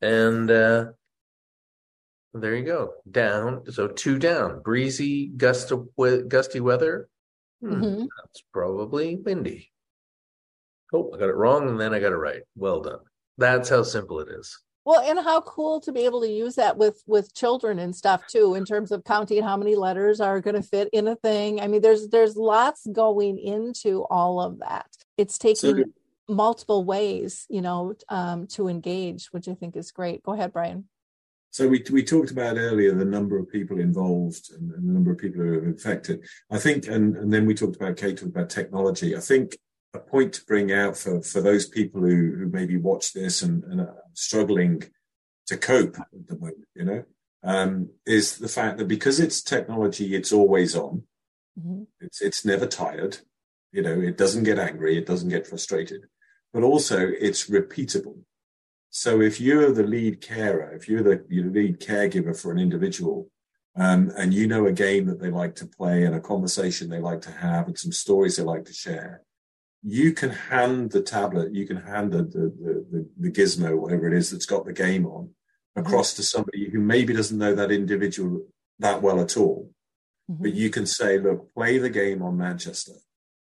And 0.00 0.50
uh, 0.50 0.92
there 2.34 2.54
you 2.54 2.64
go. 2.64 2.92
Down. 3.10 3.64
So 3.70 3.88
two 3.88 4.18
down. 4.18 4.62
Breezy, 4.62 5.28
gust 5.36 5.72
of, 5.72 5.88
gusty 6.28 6.60
weather. 6.60 7.08
Hmm, 7.60 7.74
Mhm. 7.74 8.08
That's 8.22 8.42
probably 8.52 9.16
windy. 9.16 9.70
Oh, 10.92 11.12
I 11.14 11.18
got 11.18 11.28
it 11.28 11.36
wrong 11.36 11.68
and 11.68 11.80
then 11.80 11.92
I 11.94 12.00
got 12.00 12.12
it 12.12 12.16
right. 12.16 12.42
Well 12.56 12.80
done. 12.80 13.00
That's 13.38 13.68
how 13.68 13.82
simple 13.82 14.20
it 14.20 14.28
is. 14.28 14.58
Well, 14.90 15.02
and 15.08 15.20
how 15.24 15.40
cool 15.42 15.80
to 15.82 15.92
be 15.92 16.00
able 16.00 16.20
to 16.22 16.28
use 16.28 16.56
that 16.56 16.76
with 16.76 17.00
with 17.06 17.32
children 17.32 17.78
and 17.78 17.94
stuff 17.94 18.26
too, 18.26 18.56
in 18.56 18.64
terms 18.64 18.90
of 18.90 19.04
counting 19.04 19.40
how 19.40 19.56
many 19.56 19.76
letters 19.76 20.20
are 20.20 20.40
going 20.40 20.56
to 20.56 20.64
fit 20.64 20.88
in 20.92 21.06
a 21.06 21.14
thing. 21.14 21.60
I 21.60 21.68
mean, 21.68 21.80
there's 21.80 22.08
there's 22.08 22.34
lots 22.34 22.88
going 22.90 23.38
into 23.38 24.02
all 24.10 24.40
of 24.40 24.58
that. 24.58 24.88
It's 25.16 25.38
taking 25.38 25.76
So- 25.76 25.84
multiple 26.28 26.82
ways, 26.82 27.46
you 27.48 27.60
know, 27.60 27.94
um, 28.08 28.48
to 28.48 28.66
engage, 28.66 29.26
which 29.26 29.46
I 29.46 29.54
think 29.54 29.76
is 29.76 29.92
great. 29.92 30.24
Go 30.24 30.32
ahead, 30.32 30.52
Brian. 30.52 30.88
So 31.50 31.68
we 31.68 31.84
we 31.92 32.02
talked 32.02 32.32
about 32.32 32.56
earlier 32.56 32.92
the 32.92 33.04
number 33.04 33.38
of 33.38 33.48
people 33.48 33.78
involved 33.78 34.50
and, 34.52 34.72
and 34.72 34.88
the 34.88 34.92
number 34.92 35.12
of 35.12 35.18
people 35.18 35.40
who 35.40 35.50
are 35.50 35.64
infected. 35.64 36.26
I 36.50 36.58
think, 36.58 36.88
and 36.88 37.16
and 37.16 37.32
then 37.32 37.46
we 37.46 37.54
talked 37.54 37.76
about 37.76 37.96
Kait 37.96 38.16
talked 38.16 38.34
about 38.34 38.50
technology. 38.50 39.16
I 39.16 39.20
think 39.20 39.56
a 39.92 39.98
point 39.98 40.32
to 40.34 40.44
bring 40.44 40.72
out 40.72 40.96
for 40.96 41.22
for 41.22 41.40
those 41.40 41.66
people 41.66 42.00
who 42.00 42.34
who 42.36 42.46
maybe 42.48 42.76
watch 42.76 43.12
this 43.12 43.42
and, 43.42 43.64
and 43.64 43.80
are 43.80 43.96
struggling 44.14 44.82
to 45.46 45.56
cope 45.56 45.98
at 45.98 46.06
the 46.28 46.38
moment, 46.38 46.68
you 46.74 46.84
know, 46.84 47.04
um, 47.42 47.90
is 48.06 48.38
the 48.38 48.48
fact 48.48 48.78
that 48.78 48.86
because 48.88 49.18
it's 49.18 49.42
technology, 49.42 50.14
it's 50.14 50.32
always 50.32 50.76
on. 50.76 51.02
Mhm. 51.58 51.86
It's 52.00 52.20
it's 52.22 52.44
never 52.44 52.66
tired. 52.66 53.18
You 53.72 53.82
know, 53.82 54.00
it 54.00 54.16
doesn't 54.16 54.44
get 54.44 54.58
angry. 54.58 54.96
It 54.96 55.06
doesn't 55.06 55.28
get 55.28 55.46
frustrated. 55.46 56.06
But 56.52 56.62
also, 56.64 57.08
it's 57.08 57.48
repeatable. 57.48 58.18
So 58.90 59.20
if 59.20 59.40
you're 59.40 59.72
the 59.72 59.84
lead 59.84 60.20
carer, 60.20 60.74
if 60.74 60.88
you're 60.88 61.02
the, 61.02 61.24
you're 61.28 61.48
the 61.48 61.60
lead 61.60 61.80
caregiver 61.80 62.36
for 62.38 62.50
an 62.50 62.58
individual, 62.58 63.30
um, 63.76 64.10
and 64.16 64.34
you 64.34 64.48
know 64.48 64.66
a 64.66 64.72
game 64.72 65.06
that 65.06 65.20
they 65.20 65.30
like 65.30 65.54
to 65.56 65.66
play 65.66 66.04
and 66.04 66.14
a 66.14 66.20
conversation 66.20 66.88
they 66.88 66.98
like 66.98 67.20
to 67.22 67.30
have 67.30 67.68
and 67.68 67.78
some 67.78 67.92
stories 67.92 68.36
they 68.36 68.42
like 68.42 68.64
to 68.64 68.72
share, 68.72 69.22
you 69.82 70.12
can 70.12 70.30
hand 70.30 70.92
the 70.92 71.02
tablet, 71.02 71.54
you 71.54 71.66
can 71.66 71.78
hand 71.78 72.12
the 72.12 72.22
the, 72.22 72.86
the, 72.90 73.08
the, 73.18 73.30
gizmo, 73.30 73.78
whatever 73.78 74.06
it 74.06 74.14
is 74.14 74.30
that's 74.30 74.46
got 74.46 74.64
the 74.64 74.72
game 74.72 75.06
on, 75.06 75.30
across 75.76 76.14
to 76.14 76.22
somebody 76.22 76.68
who 76.70 76.80
maybe 76.80 77.14
doesn't 77.14 77.38
know 77.38 77.54
that 77.54 77.70
individual 77.70 78.46
that 78.78 79.02
well 79.02 79.20
at 79.20 79.36
all. 79.36 79.70
Mhm. 80.30 80.42
But 80.42 80.54
you 80.54 80.70
can 80.70 80.86
say, 80.86 81.18
look, 81.18 81.52
play 81.54 81.78
the 81.78 81.90
game 81.90 82.22
on 82.22 82.36
Manchester 82.36 82.94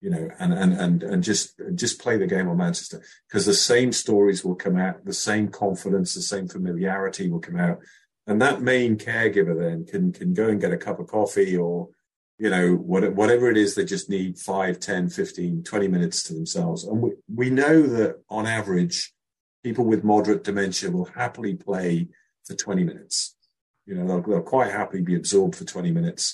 you 0.02 0.10
know, 0.10 0.30
and 0.40 0.52
and 0.52 0.74
and 0.74 1.04
and 1.04 1.24
just 1.24 1.62
just 1.76 2.02
play 2.02 2.18
the 2.18 2.28
game 2.28 2.50
on 2.50 2.58
Manchester 2.58 3.04
because 3.28 3.46
the 3.46 3.54
same 3.54 3.92
stories 3.92 4.44
will 4.44 4.56
come 4.56 4.76
out, 4.76 5.06
the 5.06 5.14
same 5.14 5.48
confidence, 5.48 6.16
the 6.16 6.22
same 6.22 6.48
familiarity 6.48 7.30
will 7.30 7.40
come 7.40 7.58
out, 7.58 7.80
and 8.26 8.42
that 8.42 8.62
main 8.62 8.98
caregiver 8.98 9.58
then 9.58 9.86
can 9.86 10.12
can 10.12 10.34
go 10.34 10.48
and 10.48 10.60
get 10.60 10.74
a 10.74 10.78
cup 10.78 11.00
of 11.00 11.08
coffee 11.08 11.56
or 11.56 11.90
you 12.42 12.50
know 12.50 12.74
what, 12.74 13.14
whatever 13.14 13.52
it 13.52 13.58
is 13.58 13.76
they 13.76 13.86
just 13.86 14.10
need 14.10 14.40
5 14.40 14.80
10 14.80 15.10
15 15.10 15.64
20 15.64 15.88
minutes 15.88 16.24
to 16.24 16.34
themselves. 16.34 16.84
And 16.86 17.00
we, 17.00 17.12
we 17.34 17.50
know 17.52 17.84
that 17.84 18.16
on 18.30 18.48
average 18.48 19.14
people 19.64 19.86
with 19.86 20.04
moderate 20.04 20.44
dementia 20.44 20.90
will 20.90 21.06
happily 21.06 21.54
play 21.54 22.08
for 22.46 22.56
20 22.56 22.84
minutes. 22.84 23.36
You 23.86 23.94
know 23.96 24.08
they'll, 24.08 24.22
they'll 24.24 24.42
quite 24.42 24.72
happily 24.72 25.04
be 25.04 25.16
absorbed 25.16 25.56
for 25.56 25.66
20 25.66 25.92
minutes. 25.92 26.34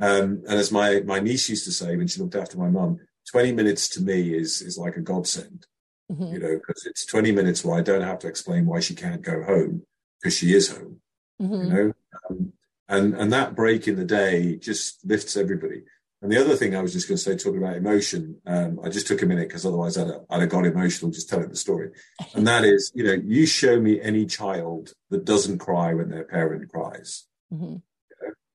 Um, 0.00 0.42
and 0.48 0.58
as 0.62 0.70
my 0.70 1.00
my 1.00 1.18
niece 1.18 1.48
used 1.48 1.64
to 1.64 1.72
say 1.72 1.96
when 1.96 2.06
she 2.06 2.20
looked 2.20 2.36
after 2.36 2.56
my 2.56 2.70
mum 2.70 3.00
20 3.32 3.50
minutes 3.50 3.88
to 3.90 4.00
me 4.00 4.32
is 4.34 4.62
is 4.62 4.78
like 4.78 4.96
a 4.96 5.00
godsend. 5.00 5.66
Mhm. 6.10 6.32
you 6.32 6.38
know 6.38 6.54
because 6.56 6.86
it's 6.86 7.04
20 7.04 7.32
minutes 7.32 7.62
where 7.62 7.76
i 7.78 7.82
don't 7.82 8.00
have 8.10 8.18
to 8.20 8.28
explain 8.28 8.64
why 8.64 8.80
she 8.80 8.94
can't 8.94 9.20
go 9.20 9.42
home 9.42 9.82
because 10.16 10.34
she 10.38 10.54
is 10.54 10.66
home. 10.74 11.00
Mhm. 11.42 11.64
you 11.64 11.70
know? 11.74 11.92
Um, 12.30 12.52
and 12.88 13.14
and 13.14 13.32
that 13.32 13.54
break 13.54 13.86
in 13.88 13.96
the 13.96 14.04
day 14.04 14.56
just 14.56 15.04
lifts 15.04 15.36
everybody. 15.36 15.82
And 16.20 16.32
the 16.32 16.40
other 16.40 16.56
thing 16.56 16.74
i 16.74 16.82
was 16.82 16.92
just 16.92 17.06
going 17.06 17.16
to 17.16 17.22
say 17.22 17.36
talking 17.36 17.62
about 17.62 17.76
emotion 17.76 18.40
um, 18.44 18.80
i 18.82 18.88
just 18.88 19.06
took 19.06 19.22
a 19.22 19.26
minute 19.26 19.46
because 19.48 19.64
otherwise 19.64 19.96
I'd, 19.96 20.08
have- 20.08 20.24
I'd 20.28 20.40
have 20.40 20.48
got 20.50 20.66
emotional 20.66 21.12
just 21.12 21.28
telling 21.28 21.48
the 21.48 21.54
story. 21.56 21.90
And 22.34 22.44
that 22.46 22.64
is 22.64 22.90
you 22.94 23.04
know 23.04 23.12
you 23.24 23.46
show 23.46 23.80
me 23.80 24.00
any 24.00 24.26
child 24.26 24.92
that 25.10 25.24
doesn't 25.24 25.58
cry 25.58 25.94
when 25.94 26.08
their 26.10 26.24
parent 26.24 26.68
cries. 26.72 27.26
Mhm. 27.52 27.82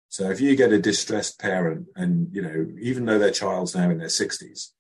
so 0.10 0.30
if 0.30 0.40
you 0.42 0.56
get 0.56 0.72
a 0.74 0.78
distressed 0.80 1.40
parent 1.40 1.88
and, 1.96 2.28
you 2.36 2.42
know, 2.42 2.68
even 2.80 3.06
though 3.06 3.18
their 3.18 3.32
child's 3.32 3.74
now 3.76 3.90
in 3.90 3.98
their 3.98 4.08
60s, 4.22 4.72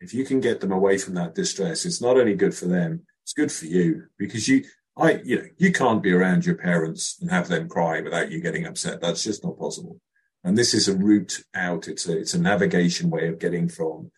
if 0.00 0.12
you 0.12 0.24
can 0.26 0.40
get 0.40 0.60
them 0.60 0.72
away 0.72 0.98
from 0.98 1.14
that 1.14 1.34
distress, 1.34 1.86
it's 1.86 2.02
not 2.02 2.18
only 2.18 2.34
good 2.34 2.54
for 2.54 2.66
them, 2.66 3.06
it's 3.22 3.32
good 3.32 3.50
for 3.52 3.64
you 3.66 4.04
because 4.18 4.48
you, 4.48 4.64
I, 4.96 5.20
you 5.24 5.36
know, 5.36 5.44
you 5.56 5.72
can't 5.72 6.02
be 6.02 6.12
around 6.12 6.44
your 6.44 6.56
parents 6.56 7.18
and 7.20 7.30
have 7.30 7.48
them 7.48 7.68
cry 7.68 8.00
without 8.00 8.30
you 8.30 8.40
getting 8.40 8.66
upset. 8.66 9.00
That's 9.00 9.24
just 9.24 9.42
not 9.42 9.58
possible. 9.58 9.98
And 10.44 10.58
this 10.58 10.74
is 10.74 10.88
a 10.88 10.96
route 10.96 11.40
out. 11.54 11.88
It's 11.88 12.06
a, 12.08 12.18
it's 12.18 12.34
a 12.34 12.40
navigation 12.40 13.08
way 13.08 13.28
of 13.28 13.38
getting 13.38 13.68
from 13.68 14.10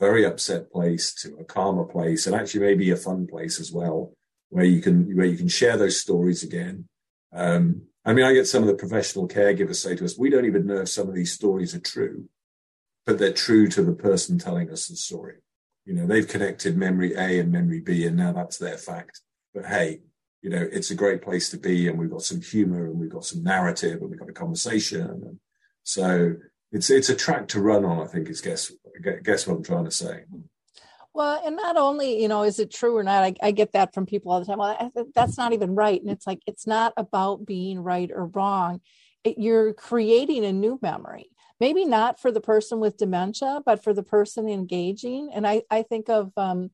very 0.00 0.24
upset 0.24 0.72
place 0.72 1.14
to 1.14 1.36
a 1.38 1.44
calmer 1.44 1.84
place 1.84 2.26
and 2.26 2.34
actually 2.34 2.60
maybe 2.60 2.90
a 2.90 2.96
fun 2.96 3.26
place 3.26 3.60
as 3.60 3.70
well, 3.70 4.12
where 4.48 4.64
you 4.64 4.80
can, 4.80 5.14
where 5.16 5.26
you 5.26 5.36
can 5.36 5.48
share 5.48 5.76
those 5.76 6.00
stories 6.00 6.42
again. 6.42 6.88
Um, 7.32 7.82
I 8.04 8.12
mean, 8.12 8.24
I 8.24 8.32
get 8.32 8.48
some 8.48 8.62
of 8.62 8.68
the 8.68 8.74
professional 8.74 9.28
caregivers 9.28 9.76
say 9.76 9.94
to 9.96 10.04
us, 10.04 10.18
we 10.18 10.30
don't 10.30 10.46
even 10.46 10.66
know 10.66 10.80
if 10.80 10.88
some 10.88 11.08
of 11.08 11.14
these 11.14 11.32
stories 11.32 11.74
are 11.74 11.80
true, 11.80 12.28
but 13.06 13.18
they're 13.18 13.32
true 13.32 13.68
to 13.68 13.82
the 13.82 13.92
person 13.92 14.38
telling 14.38 14.70
us 14.70 14.88
the 14.88 14.96
story. 14.96 15.36
You 15.84 15.94
know, 15.94 16.06
they've 16.06 16.26
connected 16.26 16.76
memory 16.76 17.14
A 17.14 17.38
and 17.40 17.52
memory 17.52 17.80
B, 17.80 18.06
and 18.06 18.16
now 18.16 18.32
that's 18.32 18.58
their 18.58 18.78
fact. 18.78 19.20
But 19.54 19.66
hey, 19.66 20.00
you 20.42 20.50
know, 20.50 20.68
it's 20.70 20.90
a 20.90 20.96
great 20.96 21.22
place 21.22 21.50
to 21.50 21.56
be, 21.56 21.88
and 21.88 21.98
we've 21.98 22.10
got 22.10 22.22
some 22.22 22.40
humor, 22.40 22.86
and 22.86 22.98
we've 22.98 23.10
got 23.12 23.24
some 23.24 23.42
narrative, 23.42 24.00
and 24.00 24.10
we've 24.10 24.18
got 24.18 24.28
a 24.28 24.32
conversation. 24.32 25.02
And 25.02 25.38
so 25.84 26.34
it's 26.72 26.90
it's 26.90 27.08
a 27.08 27.14
track 27.14 27.48
to 27.48 27.60
run 27.60 27.84
on. 27.84 28.02
I 28.02 28.06
think 28.06 28.28
is 28.28 28.40
guess 28.40 28.72
guess 29.22 29.46
what 29.46 29.56
I'm 29.56 29.62
trying 29.62 29.84
to 29.84 29.90
say. 29.90 30.24
Well, 31.14 31.42
and 31.44 31.56
not 31.56 31.76
only, 31.76 32.22
you 32.22 32.28
know, 32.28 32.42
is 32.42 32.58
it 32.58 32.72
true 32.72 32.96
or 32.96 33.02
not? 33.02 33.22
I, 33.22 33.34
I 33.42 33.50
get 33.50 33.72
that 33.72 33.92
from 33.92 34.06
people 34.06 34.32
all 34.32 34.40
the 34.40 34.46
time. 34.46 34.58
Well, 34.58 34.92
that's 35.14 35.36
not 35.36 35.52
even 35.52 35.74
right. 35.74 36.00
And 36.00 36.10
it's 36.10 36.26
like, 36.26 36.40
it's 36.46 36.66
not 36.66 36.94
about 36.96 37.44
being 37.44 37.80
right 37.80 38.10
or 38.10 38.28
wrong. 38.28 38.80
It, 39.22 39.36
you're 39.36 39.74
creating 39.74 40.46
a 40.46 40.52
new 40.54 40.78
memory, 40.80 41.28
maybe 41.60 41.84
not 41.84 42.18
for 42.18 42.32
the 42.32 42.40
person 42.40 42.80
with 42.80 42.96
dementia, 42.96 43.60
but 43.66 43.84
for 43.84 43.92
the 43.92 44.02
person 44.02 44.48
engaging. 44.48 45.30
And 45.34 45.46
I, 45.46 45.64
I 45.70 45.82
think 45.82 46.08
of 46.08 46.32
um, 46.38 46.70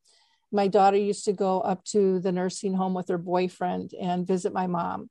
my 0.53 0.68
daughter 0.68 0.96
used 0.96 1.24
to 1.26 1.32
go 1.32 1.61
up 1.61 1.84
to 1.84 2.20
the 2.20 2.32
nursing 2.32 2.74
home 2.74 2.94
with 2.94 3.09
her 3.09 3.18
boyfriend 3.18 3.92
and 4.01 4.26
visit 4.26 4.53
my 4.53 4.66
mom. 4.66 5.11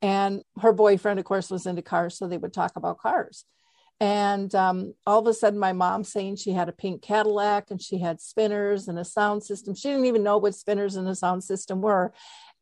And 0.00 0.42
her 0.60 0.72
boyfriend, 0.72 1.18
of 1.18 1.24
course, 1.24 1.50
was 1.50 1.66
into 1.66 1.82
cars. 1.82 2.16
So 2.16 2.28
they 2.28 2.38
would 2.38 2.52
talk 2.52 2.76
about 2.76 2.98
cars. 2.98 3.44
And 4.00 4.54
um, 4.54 4.94
all 5.06 5.18
of 5.18 5.26
a 5.26 5.34
sudden, 5.34 5.58
my 5.58 5.72
mom 5.72 6.04
saying 6.04 6.36
she 6.36 6.52
had 6.52 6.68
a 6.68 6.72
pink 6.72 7.02
Cadillac 7.02 7.70
and 7.70 7.82
she 7.82 7.98
had 7.98 8.20
spinners 8.20 8.86
and 8.86 8.96
a 8.98 9.04
sound 9.04 9.42
system. 9.42 9.74
She 9.74 9.88
didn't 9.88 10.06
even 10.06 10.22
know 10.22 10.38
what 10.38 10.54
spinners 10.54 10.94
and 10.94 11.08
a 11.08 11.16
sound 11.16 11.42
system 11.42 11.80
were. 11.80 12.12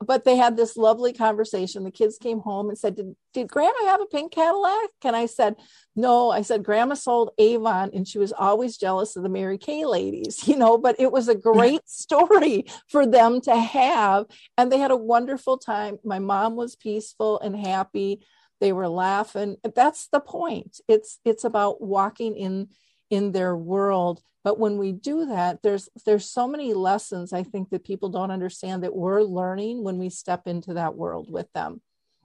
But 0.05 0.24
they 0.24 0.36
had 0.36 0.57
this 0.57 0.76
lovely 0.76 1.12
conversation. 1.12 1.84
The 1.84 1.90
kids 1.90 2.18
came 2.18 2.40
home 2.40 2.68
and 2.68 2.78
said, 2.78 2.97
Did, 2.97 3.16
did 3.32 3.49
grandma 3.49 3.86
have 3.86 4.01
a 4.01 4.07
pink 4.07 4.32
Cadillac? 4.32 4.90
And 5.03 5.16
I 5.16 5.26
said, 5.26 5.57
No. 5.94 6.30
I 6.30 6.42
said, 6.42 6.64
Grandma 6.64 6.94
sold 6.94 7.30
Avon 7.38 7.90
and 7.94 8.07
she 8.07 8.18
was 8.18 8.32
always 8.32 8.76
jealous 8.76 9.16
of 9.16 9.22
the 9.22 9.28
Mary 9.28 9.59
Kay 9.59 9.86
ladies, 9.86 10.47
you 10.49 10.57
know, 10.57 10.76
but 10.76 10.97
it 10.99 11.12
was 11.12 11.28
a 11.28 11.34
great 11.34 11.88
story 11.88 12.66
for 12.88 13.07
them 13.07 13.40
to 13.42 13.57
have. 13.57 14.26
And 14.59 14.70
they 14.70 14.78
had 14.78 14.90
a 14.90 14.97
wonderful 14.97 15.57
time. 15.57 15.99
My 16.05 16.18
mom 16.18 16.57
was 16.57 16.76
peaceful 16.76 17.40
and 17.40 17.57
happy. 17.57 18.20
They 18.61 18.72
were 18.72 18.88
laughing. 18.88 19.57
That's 19.74 20.09
the 20.09 20.20
point. 20.20 20.80
It's 20.88 21.18
it's 21.24 21.44
about 21.44 21.82
walking 21.82 22.36
in 22.36 22.68
in 23.11 23.33
their 23.33 23.57
world 23.57 24.21
but 24.45 24.59
when 24.59 24.79
we 24.79 24.93
do 24.93 25.27
that 25.27 25.63
there's 25.63 25.89
there's 26.05 26.29
so 26.29 26.47
many 26.47 26.75
lessons 26.75 27.33
i 27.33 27.43
think 27.43 27.71
that 27.71 27.85
people 27.85 28.09
don't 28.09 28.31
understand 28.31 28.83
that 28.83 28.95
we're 28.95 29.23
learning 29.23 29.83
when 29.83 29.99
we 29.99 30.11
step 30.11 30.47
into 30.47 30.75
that 30.75 30.95
world 30.95 31.31
with 31.31 31.51
them 31.53 31.81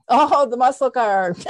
oh 0.08 0.48
the 0.48 0.56
muscle 0.56 0.90
car 0.90 1.34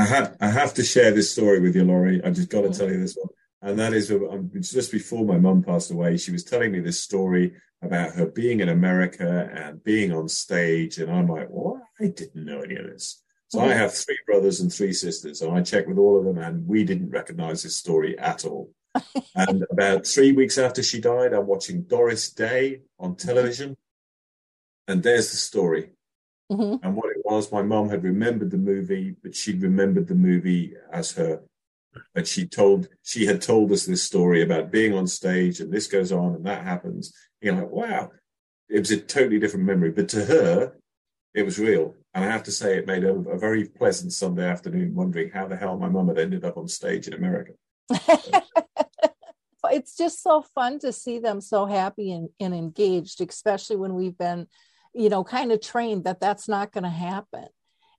I 0.00 0.04
have 0.04 0.36
I 0.40 0.48
have 0.48 0.72
to 0.74 0.82
share 0.82 1.10
this 1.10 1.30
story 1.30 1.60
with 1.60 1.76
you, 1.76 1.84
Lori. 1.84 2.22
I 2.24 2.30
just 2.30 2.48
got 2.48 2.62
to 2.62 2.70
tell 2.70 2.88
you 2.88 2.98
this 2.98 3.14
one, 3.14 3.28
and 3.60 3.78
that 3.78 3.92
is 3.92 4.10
um, 4.10 4.50
just 4.58 4.90
before 4.90 5.26
my 5.26 5.36
mum 5.36 5.62
passed 5.62 5.90
away. 5.90 6.16
She 6.16 6.32
was 6.32 6.42
telling 6.42 6.72
me 6.72 6.80
this 6.80 7.02
story 7.02 7.52
about 7.82 8.14
her 8.14 8.26
being 8.26 8.60
in 8.60 8.70
America 8.70 9.50
and 9.52 9.84
being 9.84 10.10
on 10.12 10.28
stage, 10.28 10.96
and 10.98 11.12
I'm 11.12 11.26
like, 11.26 11.48
"What? 11.48 11.82
I 12.00 12.06
didn't 12.06 12.46
know 12.46 12.62
any 12.62 12.76
of 12.76 12.86
this." 12.86 13.22
So 13.50 13.58
I 13.60 13.74
have 13.74 13.92
three 13.92 14.18
brothers 14.26 14.60
and 14.60 14.72
three 14.72 14.92
sisters, 14.92 15.42
and 15.42 15.52
I 15.52 15.60
checked 15.60 15.88
with 15.88 15.98
all 15.98 16.16
of 16.16 16.24
them, 16.24 16.38
and 16.38 16.66
we 16.68 16.84
didn't 16.84 17.10
recognize 17.10 17.64
this 17.64 17.74
story 17.74 18.16
at 18.16 18.44
all. 18.44 18.70
and 19.34 19.64
about 19.72 20.06
three 20.06 20.30
weeks 20.30 20.56
after 20.56 20.84
she 20.84 21.00
died, 21.00 21.32
I'm 21.32 21.48
watching 21.48 21.82
Doris 21.82 22.30
Day 22.30 22.82
on 23.00 23.16
television, 23.16 23.76
and 24.86 25.02
there's 25.02 25.32
the 25.32 25.36
story. 25.36 25.90
Mm-hmm. 26.50 26.84
And 26.84 26.94
what 26.94 27.10
it 27.10 27.22
was, 27.24 27.50
my 27.50 27.62
mom 27.62 27.88
had 27.88 28.04
remembered 28.04 28.52
the 28.52 28.56
movie, 28.56 29.16
but 29.20 29.34
she 29.34 29.52
remembered 29.54 30.06
the 30.06 30.14
movie 30.14 30.74
as 30.92 31.12
her. 31.12 31.42
And 32.14 32.28
she 32.28 32.46
told 32.46 32.88
she 33.02 33.26
had 33.26 33.42
told 33.42 33.72
us 33.72 33.84
this 33.84 34.04
story 34.04 34.42
about 34.42 34.70
being 34.70 34.94
on 34.94 35.08
stage, 35.08 35.58
and 35.58 35.72
this 35.72 35.88
goes 35.88 36.12
on, 36.12 36.36
and 36.36 36.46
that 36.46 36.62
happens. 36.62 37.12
You're 37.40 37.56
like, 37.56 37.70
wow, 37.70 38.12
it 38.68 38.78
was 38.78 38.92
a 38.92 39.00
totally 39.00 39.40
different 39.40 39.66
memory, 39.66 39.90
but 39.90 40.08
to 40.10 40.24
her, 40.24 40.76
it 41.34 41.42
was 41.42 41.58
real. 41.58 41.96
And 42.14 42.24
I 42.24 42.28
have 42.28 42.42
to 42.44 42.50
say, 42.50 42.76
it 42.76 42.86
made 42.86 43.04
a, 43.04 43.12
a 43.14 43.38
very 43.38 43.66
pleasant 43.66 44.12
Sunday 44.12 44.44
afternoon 44.44 44.94
wondering 44.94 45.30
how 45.30 45.46
the 45.46 45.56
hell 45.56 45.78
my 45.78 45.88
mum 45.88 46.08
had 46.08 46.18
ended 46.18 46.44
up 46.44 46.56
on 46.56 46.66
stage 46.66 47.06
in 47.06 47.14
America. 47.14 47.52
it's 49.72 49.96
just 49.96 50.22
so 50.22 50.42
fun 50.42 50.78
to 50.80 50.92
see 50.92 51.18
them 51.18 51.40
so 51.40 51.66
happy 51.66 52.12
and, 52.12 52.28
and 52.38 52.54
engaged, 52.54 53.20
especially 53.20 53.76
when 53.76 53.94
we've 53.94 54.16
been, 54.18 54.46
you 54.94 55.08
know, 55.08 55.24
kind 55.24 55.52
of 55.52 55.60
trained 55.60 56.04
that 56.04 56.20
that's 56.20 56.48
not 56.48 56.72
going 56.72 56.84
to 56.84 56.90
happen. 56.90 57.46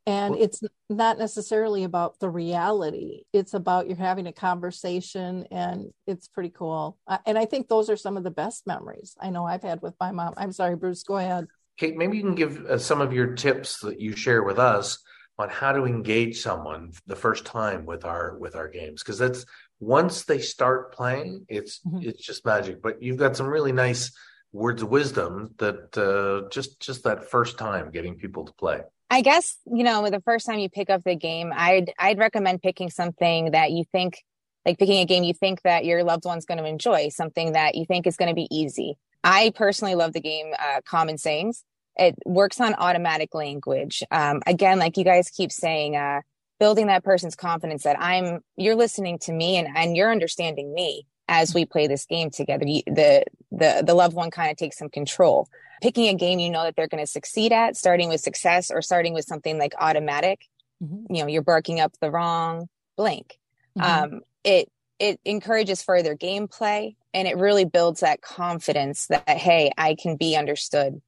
And 0.07 0.36
it's 0.36 0.64
not 0.89 1.20
necessarily 1.20 1.84
about 1.84 2.20
the 2.20 2.30
reality. 2.30 3.22
It's 3.34 3.53
about 3.53 3.88
you're 3.88 3.95
having 3.95 4.26
a 4.26 4.34
conversation, 4.34 5.45
and 5.51 5.91
it's 6.07 6.28
pretty 6.28 6.49
cool. 6.49 6.97
And 7.28 7.38
I 7.38 7.45
think 7.45 7.68
those 7.68 7.88
are 7.88 7.95
some 7.95 8.18
of 8.18 8.24
the 8.24 8.32
best 8.32 8.66
memories 8.66 9.16
I 9.22 9.30
know 9.30 9.45
I've 9.45 9.62
had 9.62 9.84
with 9.84 9.93
my 9.99 10.12
mom. 10.12 10.34
I'm 10.38 10.53
sorry, 10.53 10.76
Bruce, 10.76 11.03
go 11.03 11.18
ahead. 11.18 11.45
Kait, 11.80 11.96
maybe 11.96 12.18
you 12.18 12.24
can 12.24 12.36
give 12.36 12.66
uh, 12.66 12.78
some 12.78 13.02
of 13.02 13.14
your 13.14 13.34
tips 13.36 13.80
that 13.80 14.00
you 14.00 14.16
share 14.16 14.44
with 14.44 14.60
us 14.60 15.00
on 15.38 15.50
how 15.50 15.72
to 15.72 15.86
engage 15.86 16.42
someone 16.42 16.92
the 17.08 17.16
first 17.16 17.46
time 17.46 17.86
with 17.86 18.06
our 18.06 18.38
with 18.38 18.56
our 18.56 18.68
games 18.68 19.02
because 19.02 19.18
that's 19.18 19.46
once 19.80 20.26
they 20.26 20.40
start 20.40 20.94
playing, 20.94 21.46
it's 21.50 21.80
mm-hmm. 21.80 22.08
it's 22.08 22.24
just 22.24 22.46
magic. 22.46 22.82
But 22.82 23.02
you've 23.02 23.18
got 23.18 23.36
some 23.36 23.48
really 23.48 23.72
nice 23.72 24.12
words 24.54 24.82
of 24.82 24.90
wisdom 24.90 25.56
that 25.58 25.98
uh, 25.98 26.48
just 26.50 26.80
just 26.80 27.04
that 27.04 27.30
first 27.30 27.58
time 27.58 27.92
getting 27.92 28.16
people 28.16 28.46
to 28.46 28.54
play. 28.54 28.82
I 29.10 29.22
guess 29.22 29.58
you 29.66 29.84
know 29.84 30.10
the 30.10 30.22
first 30.22 30.46
time 30.46 30.60
you 30.60 30.70
pick 30.70 30.90
up 30.90 31.04
the 31.04 31.16
game, 31.16 31.52
I'd 31.56 31.92
I'd 31.98 32.20
recommend 32.20 32.62
picking 32.62 32.90
something 32.90 33.52
that 33.52 33.72
you 33.72 33.84
think 33.92 34.24
like 34.66 34.78
picking 34.78 35.00
a 35.00 35.06
game 35.06 35.24
you 35.24 35.34
think 35.34 35.64
that 35.64 35.86
your 35.86 36.04
loved 36.04 36.26
one's 36.26 36.46
going 36.46 36.60
to 36.60 36.66
enjoy, 36.66 37.10
something 37.10 37.54
that 37.54 37.76
you 37.76 37.86
think 37.86 38.06
is 38.06 38.16
going 38.16 38.30
to 38.30 38.36
be 38.36 38.48
easy. 38.52 38.98
I 39.24 39.52
personally 39.56 39.96
love 39.96 40.14
the 40.14 40.22
game 40.22 40.54
uh, 40.58 40.82
Common 40.86 41.18
Sayings 41.18 41.64
it 41.98 42.16
works 42.26 42.60
on 42.60 42.74
automatic 42.76 43.34
language. 43.36 44.04
Um, 44.12 44.42
again, 44.48 44.80
like 44.80 44.98
you 44.98 45.04
guys 45.04 45.30
keep 45.30 45.52
saying, 45.52 45.96
uh, 45.96 46.22
building 46.60 46.88
that 46.88 47.04
person's 47.04 47.36
confidence 47.36 47.84
that 47.84 48.00
I'm, 48.00 48.42
you're 48.56 48.76
listening 48.76 49.18
to 49.20 49.34
me 49.34 49.58
and, 49.58 49.68
and 49.76 49.98
you're 49.98 50.12
understanding 50.12 50.74
me 50.74 51.08
as 51.28 51.54
we 51.54 51.66
play 51.66 51.88
this 51.88 52.06
game 52.06 52.30
together. 52.30 52.66
The, 52.66 53.24
the, 53.52 53.84
the 53.86 53.94
loved 53.94 54.16
one 54.16 54.32
kind 54.32 54.52
of 54.52 54.58
takes 54.58 54.78
some 54.78 54.90
control. 54.90 55.48
Picking 55.82 56.08
a 56.08 56.14
game 56.14 56.40
you 56.40 56.52
know 56.52 56.64
that 56.64 56.76
they're 56.76 56.88
going 56.88 57.04
to 57.04 57.08
succeed 57.08 57.52
at, 57.52 57.76
starting 57.76 58.10
with 58.10 58.22
success 58.22 58.70
or 58.70 58.84
starting 58.84 59.14
with 59.14 59.26
something 59.26 59.58
like 59.58 59.74
automatic, 59.80 60.48
mm-hmm. 60.84 61.14
you 61.14 61.22
know, 61.22 61.28
you're 61.28 61.42
barking 61.42 61.80
up 61.80 61.94
the 62.00 62.12
wrong 62.12 62.68
blank. 62.96 63.40
Mm-hmm. 63.78 64.16
Um, 64.16 64.22
it, 64.44 64.72
it 65.00 65.20
encourages 65.26 65.82
further 65.82 66.16
gameplay 66.16 66.96
and 67.14 67.28
it 67.28 67.38
really 67.38 67.66
builds 67.66 68.01
that 68.01 68.22
confidence 68.22 69.07
that, 69.07 69.30
hey, 69.30 69.72
I 69.78 69.95
can 69.95 70.16
be 70.16 70.36
understood 70.36 71.01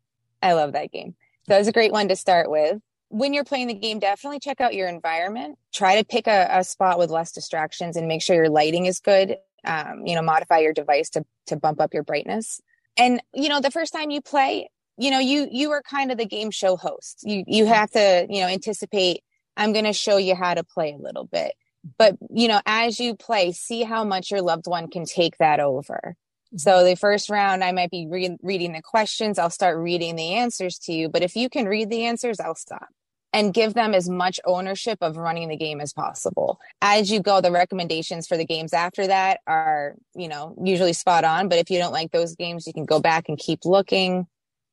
I 0.44 0.54
love 0.54 0.74
that 0.74 0.92
game. 0.92 1.16
So 1.48 1.58
it's 1.58 1.70
a 1.70 1.72
great 1.72 1.92
one 1.92 2.10
to 2.10 2.16
start 2.16 2.52
with. 2.52 2.80
When 3.10 3.34
you're 3.34 3.44
playing 3.46 3.68
the 3.68 3.74
game, 3.74 4.00
definitely 4.00 4.40
check 4.40 4.60
out 4.60 4.74
your 4.74 4.88
environment. 4.88 5.58
Try 5.74 5.98
to 5.98 6.06
pick 6.06 6.28
a, 6.28 6.48
a 6.52 6.64
spot 6.64 7.00
with 7.00 7.10
less 7.10 7.32
distractions 7.32 7.96
and 7.96 8.08
make 8.08 8.22
sure 8.22 8.36
your 8.36 8.50
lighting 8.50 8.86
is 8.86 9.00
good. 9.00 9.38
Um, 9.66 10.06
you 10.06 10.16
know, 10.16 10.22
modify 10.22 10.60
your 10.60 10.74
device 10.74 11.10
to 11.12 11.26
to 11.48 11.56
bump 11.56 11.80
up 11.80 11.94
your 11.94 12.04
brightness. 12.04 12.60
And 12.98 13.22
you 13.34 13.50
know, 13.50 13.62
the 13.62 13.72
first 13.72 13.94
time 13.94 14.10
you 14.10 14.22
play, 14.22 14.70
you 14.98 15.12
know, 15.12 15.20
you 15.20 15.48
you 15.50 15.72
are 15.72 15.82
kind 15.82 16.12
of 16.12 16.18
the 16.18 16.26
game 16.26 16.52
show 16.52 16.76
host. 16.76 17.22
You 17.24 17.44
you 17.48 17.66
have 17.68 17.92
to, 17.92 18.28
you 18.30 18.42
know, 18.42 18.48
anticipate 18.48 19.24
I'm 19.56 19.72
going 19.72 19.86
to 19.86 19.94
show 19.94 20.18
you 20.18 20.36
how 20.36 20.56
to 20.56 20.64
play 20.64 20.94
a 20.94 21.02
little 21.02 21.26
bit. 21.26 21.54
But, 21.98 22.18
you 22.34 22.48
know, 22.48 22.62
as 22.66 23.00
you 23.00 23.16
play, 23.16 23.52
see 23.52 23.84
how 23.84 24.04
much 24.04 24.32
your 24.32 24.42
loved 24.42 24.68
one 24.68 24.90
can 24.90 25.06
take 25.06 25.38
that 25.38 25.60
over. 25.60 26.16
So 26.56 26.84
the 26.84 26.96
first 26.96 27.30
round, 27.30 27.64
I 27.64 27.72
might 27.72 27.92
be 27.92 28.08
re- 28.10 28.38
reading 28.42 28.74
the 28.74 28.82
questions. 28.82 29.40
I'll 29.40 29.50
start 29.50 29.78
reading 29.78 30.16
the 30.16 30.36
answers 30.36 30.78
to 30.80 30.94
you. 30.94 31.10
But 31.10 31.24
if 31.24 31.36
you 31.36 31.50
can 31.50 31.66
read 31.66 31.90
the 31.90 32.06
answers, 32.06 32.40
I'll 32.40 32.56
stop 32.56 32.88
and 33.34 33.54
give 33.54 33.74
them 33.74 33.96
as 33.96 34.08
much 34.08 34.40
ownership 34.46 35.00
of 35.02 35.18
running 35.18 35.50
the 35.50 35.58
game 35.58 35.82
as 35.82 35.92
possible. 35.92 36.60
As 36.82 37.12
you 37.12 37.20
go, 37.20 37.42
the 37.42 37.52
recommendations 37.52 38.28
for 38.28 38.38
the 38.38 38.46
games 38.46 38.74
after 38.74 39.08
that 39.08 39.40
are, 39.48 39.96
you 40.14 40.28
know, 40.28 40.56
usually 40.64 40.94
spot 40.94 41.24
on. 41.24 41.50
But 41.50 41.58
if 41.58 41.72
you 41.72 41.80
don't 41.80 41.92
like 41.92 42.12
those 42.12 42.36
games, 42.36 42.68
you 42.68 42.74
can 42.74 42.86
go 42.86 43.00
back 43.00 43.28
and 43.28 43.38
keep 43.38 43.66
looking. 43.66 44.28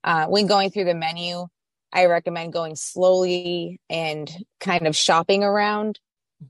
Uh, 0.04 0.26
when 0.26 0.46
going 0.46 0.70
through 0.70 0.84
the 0.84 0.94
menu, 0.94 1.46
I 1.92 2.04
recommend 2.04 2.52
going 2.52 2.76
slowly 2.76 3.80
and 3.88 4.30
kind 4.61 4.86
of 4.86 4.94
shopping 4.94 5.42
around, 5.42 5.98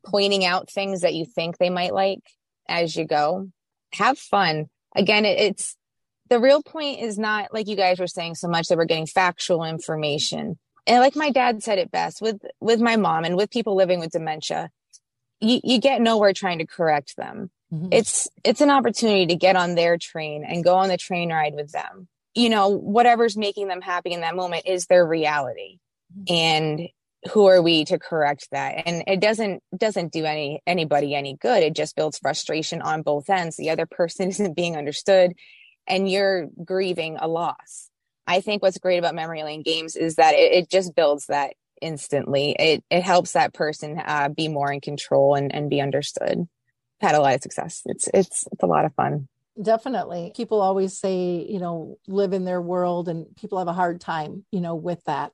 pointing 0.04 0.44
out 0.44 0.70
things 0.70 1.02
that 1.02 1.14
you 1.14 1.24
think 1.24 1.58
they 1.58 1.70
might 1.70 1.94
like 1.94 2.22
as 2.68 2.94
you 2.96 3.04
go. 3.04 3.48
Have 3.92 4.18
fun 4.18 4.68
again, 4.94 5.24
it, 5.24 5.38
it's 5.38 5.76
the 6.28 6.40
real 6.40 6.62
point 6.62 7.00
is 7.00 7.18
not 7.18 7.52
like 7.52 7.68
you 7.68 7.76
guys 7.76 7.98
were 7.98 8.06
saying 8.06 8.36
so 8.36 8.48
much 8.48 8.68
that 8.68 8.78
we're 8.78 8.84
getting 8.84 9.06
factual 9.06 9.64
information. 9.64 10.58
And 10.86 11.00
like 11.00 11.16
my 11.16 11.30
dad 11.30 11.62
said 11.62 11.78
it 11.78 11.90
best 11.90 12.22
with 12.22 12.40
with 12.60 12.80
my 12.80 12.96
mom 12.96 13.24
and 13.24 13.36
with 13.36 13.50
people 13.50 13.74
living 13.74 14.00
with 14.00 14.10
dementia, 14.10 14.70
you, 15.40 15.60
you 15.62 15.78
get 15.78 16.00
nowhere 16.00 16.32
trying 16.32 16.58
to 16.58 16.66
correct 16.66 17.16
them. 17.16 17.50
Mm-hmm. 17.72 17.88
It's 17.92 18.28
it's 18.44 18.60
an 18.60 18.70
opportunity 18.70 19.26
to 19.26 19.36
get 19.36 19.56
on 19.56 19.74
their 19.74 19.98
train 19.98 20.44
and 20.44 20.64
go 20.64 20.76
on 20.76 20.88
the 20.88 20.96
train 20.96 21.32
ride 21.32 21.54
with 21.54 21.72
them. 21.72 22.08
You 22.34 22.48
know, 22.48 22.68
whatever's 22.68 23.36
making 23.36 23.68
them 23.68 23.80
happy 23.80 24.12
in 24.12 24.20
that 24.20 24.36
moment 24.36 24.66
is 24.66 24.86
their 24.86 25.06
reality. 25.06 25.78
Mm-hmm. 26.16 26.34
And 26.34 26.88
who 27.32 27.46
are 27.46 27.60
we 27.60 27.84
to 27.84 27.98
correct 27.98 28.48
that? 28.52 28.82
And 28.86 29.04
it 29.06 29.20
doesn't 29.20 29.62
doesn't 29.76 30.12
do 30.12 30.24
any 30.24 30.62
anybody 30.66 31.14
any 31.14 31.36
good. 31.36 31.62
It 31.62 31.74
just 31.74 31.96
builds 31.96 32.18
frustration 32.18 32.80
on 32.80 33.02
both 33.02 33.28
ends. 33.28 33.56
The 33.56 33.70
other 33.70 33.86
person 33.90 34.28
isn't 34.28 34.56
being 34.56 34.76
understood 34.76 35.34
and 35.86 36.10
you're 36.10 36.48
grieving 36.64 37.16
a 37.20 37.28
loss. 37.28 37.90
I 38.26 38.40
think 38.40 38.62
what's 38.62 38.78
great 38.78 38.98
about 38.98 39.14
memory 39.14 39.42
lane 39.42 39.62
games 39.62 39.96
is 39.96 40.16
that 40.16 40.34
it, 40.34 40.52
it 40.52 40.70
just 40.70 40.94
builds 40.94 41.26
that 41.26 41.54
instantly. 41.82 42.54
It 42.58 42.84
it 42.90 43.02
helps 43.02 43.32
that 43.32 43.52
person 43.52 44.00
uh, 44.02 44.28
be 44.28 44.48
more 44.48 44.72
in 44.72 44.80
control 44.80 45.34
and, 45.34 45.54
and 45.54 45.68
be 45.68 45.80
understood. 45.80 46.48
Had 47.00 47.14
a 47.14 47.20
lot 47.20 47.34
of 47.34 47.42
success. 47.42 47.82
It's 47.86 48.08
it's 48.14 48.46
it's 48.50 48.62
a 48.62 48.66
lot 48.66 48.84
of 48.84 48.94
fun. 48.94 49.28
Definitely. 49.60 50.32
People 50.34 50.60
always 50.60 50.96
say 50.96 51.44
you 51.48 51.58
know 51.58 51.98
live 52.06 52.32
in 52.32 52.44
their 52.44 52.62
world 52.62 53.08
and 53.08 53.26
people 53.36 53.58
have 53.58 53.68
a 53.68 53.72
hard 53.72 54.00
time 54.00 54.44
you 54.50 54.60
know 54.60 54.74
with 54.74 55.02
that 55.04 55.32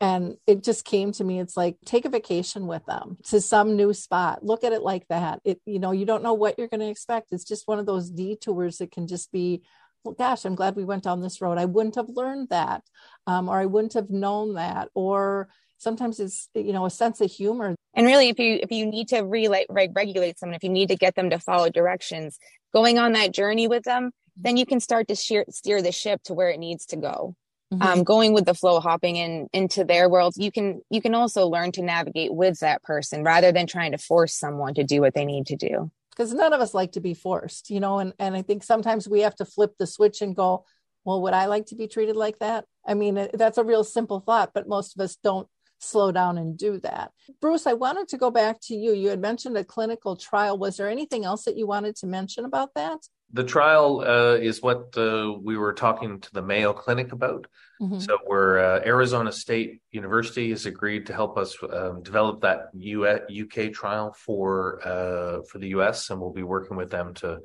and 0.00 0.36
it 0.46 0.62
just 0.62 0.84
came 0.84 1.10
to 1.12 1.24
me 1.24 1.40
it's 1.40 1.56
like 1.56 1.76
take 1.84 2.04
a 2.04 2.08
vacation 2.08 2.66
with 2.66 2.84
them 2.86 3.16
to 3.24 3.40
some 3.40 3.76
new 3.76 3.92
spot. 3.92 4.44
Look 4.44 4.64
at 4.64 4.72
it 4.72 4.82
like 4.82 5.06
that. 5.08 5.40
It 5.44 5.60
you 5.66 5.78
know 5.78 5.92
you 5.92 6.06
don't 6.06 6.22
know 6.22 6.34
what 6.34 6.58
you're 6.58 6.68
going 6.68 6.80
to 6.80 6.88
expect. 6.88 7.32
It's 7.32 7.44
just 7.44 7.66
one 7.66 7.78
of 7.78 7.86
those 7.86 8.10
detours 8.10 8.78
that 8.78 8.92
can 8.92 9.06
just 9.06 9.32
be 9.32 9.62
well 10.04 10.14
gosh 10.14 10.44
i'm 10.44 10.54
glad 10.54 10.76
we 10.76 10.84
went 10.84 11.02
down 11.04 11.20
this 11.20 11.40
road. 11.40 11.58
I 11.58 11.64
wouldn't 11.64 11.96
have 11.96 12.08
learned 12.08 12.50
that 12.50 12.82
um, 13.26 13.48
or 13.48 13.58
i 13.58 13.66
wouldn't 13.66 13.94
have 13.94 14.10
known 14.10 14.54
that 14.54 14.88
or 14.94 15.48
sometimes 15.78 16.20
it's 16.20 16.48
you 16.54 16.72
know 16.72 16.86
a 16.86 16.90
sense 16.90 17.20
of 17.20 17.30
humor. 17.30 17.74
And 17.94 18.06
really 18.06 18.28
if 18.28 18.38
you 18.38 18.60
if 18.62 18.70
you 18.70 18.86
need 18.86 19.08
to 19.08 19.22
re- 19.22 19.66
regulate 19.68 20.38
someone 20.38 20.54
if 20.54 20.62
you 20.62 20.70
need 20.70 20.88
to 20.88 20.96
get 20.96 21.16
them 21.16 21.30
to 21.30 21.38
follow 21.38 21.68
directions 21.70 22.38
going 22.72 22.98
on 22.98 23.12
that 23.12 23.32
journey 23.32 23.66
with 23.66 23.82
them 23.82 24.12
then 24.40 24.56
you 24.56 24.64
can 24.64 24.78
start 24.78 25.08
to 25.08 25.16
steer, 25.16 25.44
steer 25.50 25.82
the 25.82 25.90
ship 25.90 26.22
to 26.22 26.32
where 26.34 26.50
it 26.50 26.60
needs 26.60 26.86
to 26.86 26.96
go 26.96 27.34
mm-hmm. 27.72 27.82
um, 27.82 28.04
going 28.04 28.32
with 28.32 28.44
the 28.44 28.54
flow, 28.54 28.80
hopping 28.80 29.16
in 29.16 29.48
into 29.52 29.84
their 29.84 30.08
world, 30.08 30.34
you 30.36 30.50
can 30.50 30.80
you 30.90 31.00
can 31.00 31.14
also 31.14 31.46
learn 31.46 31.72
to 31.72 31.82
navigate 31.82 32.32
with 32.32 32.58
that 32.60 32.82
person 32.82 33.24
rather 33.24 33.52
than 33.52 33.66
trying 33.66 33.92
to 33.92 33.98
force 33.98 34.34
someone 34.34 34.74
to 34.74 34.84
do 34.84 35.00
what 35.00 35.14
they 35.14 35.24
need 35.24 35.46
to 35.46 35.56
do. 35.56 35.90
Because 36.10 36.34
none 36.34 36.52
of 36.52 36.60
us 36.60 36.74
like 36.74 36.92
to 36.92 37.00
be 37.00 37.14
forced, 37.14 37.70
you 37.70 37.80
know, 37.80 37.98
and 37.98 38.12
and 38.18 38.34
I 38.36 38.42
think 38.42 38.62
sometimes 38.62 39.08
we 39.08 39.20
have 39.20 39.36
to 39.36 39.44
flip 39.44 39.74
the 39.78 39.86
switch 39.86 40.20
and 40.22 40.34
go, 40.34 40.64
well, 41.04 41.22
would 41.22 41.34
I 41.34 41.46
like 41.46 41.66
to 41.66 41.76
be 41.76 41.88
treated 41.88 42.16
like 42.16 42.38
that? 42.40 42.64
I 42.86 42.94
mean, 42.94 43.28
that's 43.34 43.58
a 43.58 43.64
real 43.64 43.84
simple 43.84 44.20
thought, 44.20 44.50
but 44.52 44.68
most 44.68 44.96
of 44.96 45.02
us 45.02 45.16
don't 45.16 45.48
slow 45.80 46.12
down 46.12 46.38
and 46.38 46.58
do 46.58 46.78
that. 46.80 47.12
Bruce, 47.40 47.66
I 47.66 47.74
wanted 47.74 48.08
to 48.08 48.18
go 48.18 48.30
back 48.30 48.60
to 48.62 48.74
you. 48.74 48.92
You 48.92 49.08
had 49.08 49.20
mentioned 49.20 49.56
a 49.56 49.64
clinical 49.64 50.16
trial. 50.16 50.58
Was 50.58 50.76
there 50.76 50.88
anything 50.88 51.24
else 51.24 51.44
that 51.44 51.56
you 51.56 51.66
wanted 51.66 51.96
to 51.96 52.06
mention 52.06 52.44
about 52.44 52.74
that? 52.74 52.98
The 53.32 53.44
trial 53.44 54.00
uh, 54.00 54.36
is 54.36 54.62
what 54.62 54.96
uh, 54.96 55.34
we 55.40 55.56
were 55.56 55.74
talking 55.74 56.20
to 56.20 56.32
the 56.32 56.42
Mayo 56.42 56.72
Clinic 56.72 57.12
about. 57.12 57.46
Mm-hmm. 57.80 58.00
So, 58.00 58.18
we're 58.26 58.58
uh, 58.58 58.80
Arizona 58.84 59.30
State 59.30 59.82
University 59.92 60.50
has 60.50 60.66
agreed 60.66 61.06
to 61.06 61.12
help 61.12 61.36
us 61.36 61.56
um, 61.70 62.02
develop 62.02 62.40
that 62.40 62.70
US, 62.74 63.20
UK 63.30 63.72
trial 63.72 64.14
for 64.14 64.80
uh, 64.82 65.42
for 65.42 65.58
the 65.58 65.68
US, 65.68 66.10
and 66.10 66.20
we'll 66.20 66.32
be 66.32 66.42
working 66.42 66.76
with 66.76 66.90
them 66.90 67.14
to 67.14 67.40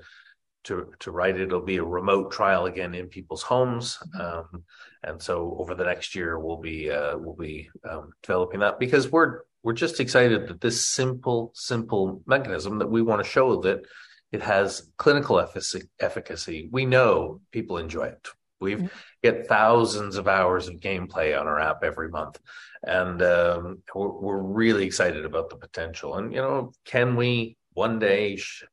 to 0.64 0.92
to 1.00 1.12
write 1.12 1.36
it. 1.36 1.44
It'll 1.44 1.62
be 1.62 1.78
a 1.78 1.84
remote 1.84 2.32
trial 2.32 2.66
again 2.66 2.94
in 2.94 3.08
people's 3.08 3.44
homes, 3.44 4.00
um, 4.20 4.64
and 5.04 5.22
so 5.22 5.56
over 5.60 5.76
the 5.76 5.86
next 5.86 6.16
year 6.16 6.40
we'll 6.40 6.62
be 6.62 6.90
uh, 6.90 7.18
we'll 7.18 7.36
be 7.36 7.70
um, 7.90 8.14
developing 8.22 8.62
that 8.62 8.80
because 8.80 9.12
we're 9.12 9.42
we're 9.62 9.74
just 9.74 10.00
excited 10.00 10.48
that 10.48 10.62
this 10.62 10.88
simple 10.88 11.52
simple 11.56 12.22
mechanism 12.26 12.80
that 12.80 12.90
we 12.90 13.02
want 13.02 13.24
to 13.24 13.30
show 13.30 13.62
that 13.62 13.86
it 14.34 14.42
has 14.42 14.92
clinical 14.98 15.40
efficacy. 15.40 16.70
We 16.72 16.86
know 16.86 17.40
people 17.52 17.78
enjoy 17.78 18.08
it. 18.08 18.28
We 18.60 18.76
mm-hmm. 18.76 18.88
get 19.24 19.48
thousands 19.48 20.18
of 20.18 20.28
hours 20.28 20.68
of 20.68 20.76
gameplay 20.76 21.40
on 21.40 21.48
our 21.48 21.60
app 21.60 21.84
every 21.84 22.10
month, 22.10 22.40
and 22.84 23.22
um, 23.22 23.84
we're, 23.96 24.12
we're 24.12 24.42
really 24.42 24.86
excited 24.86 25.24
about 25.24 25.50
the 25.50 25.56
potential. 25.56 26.18
And 26.18 26.34
you 26.34 26.42
know, 26.42 26.74
can 26.84 27.16
we 27.16 27.56
one 27.74 28.00
day? 28.00 28.36
Sh- 28.36 28.66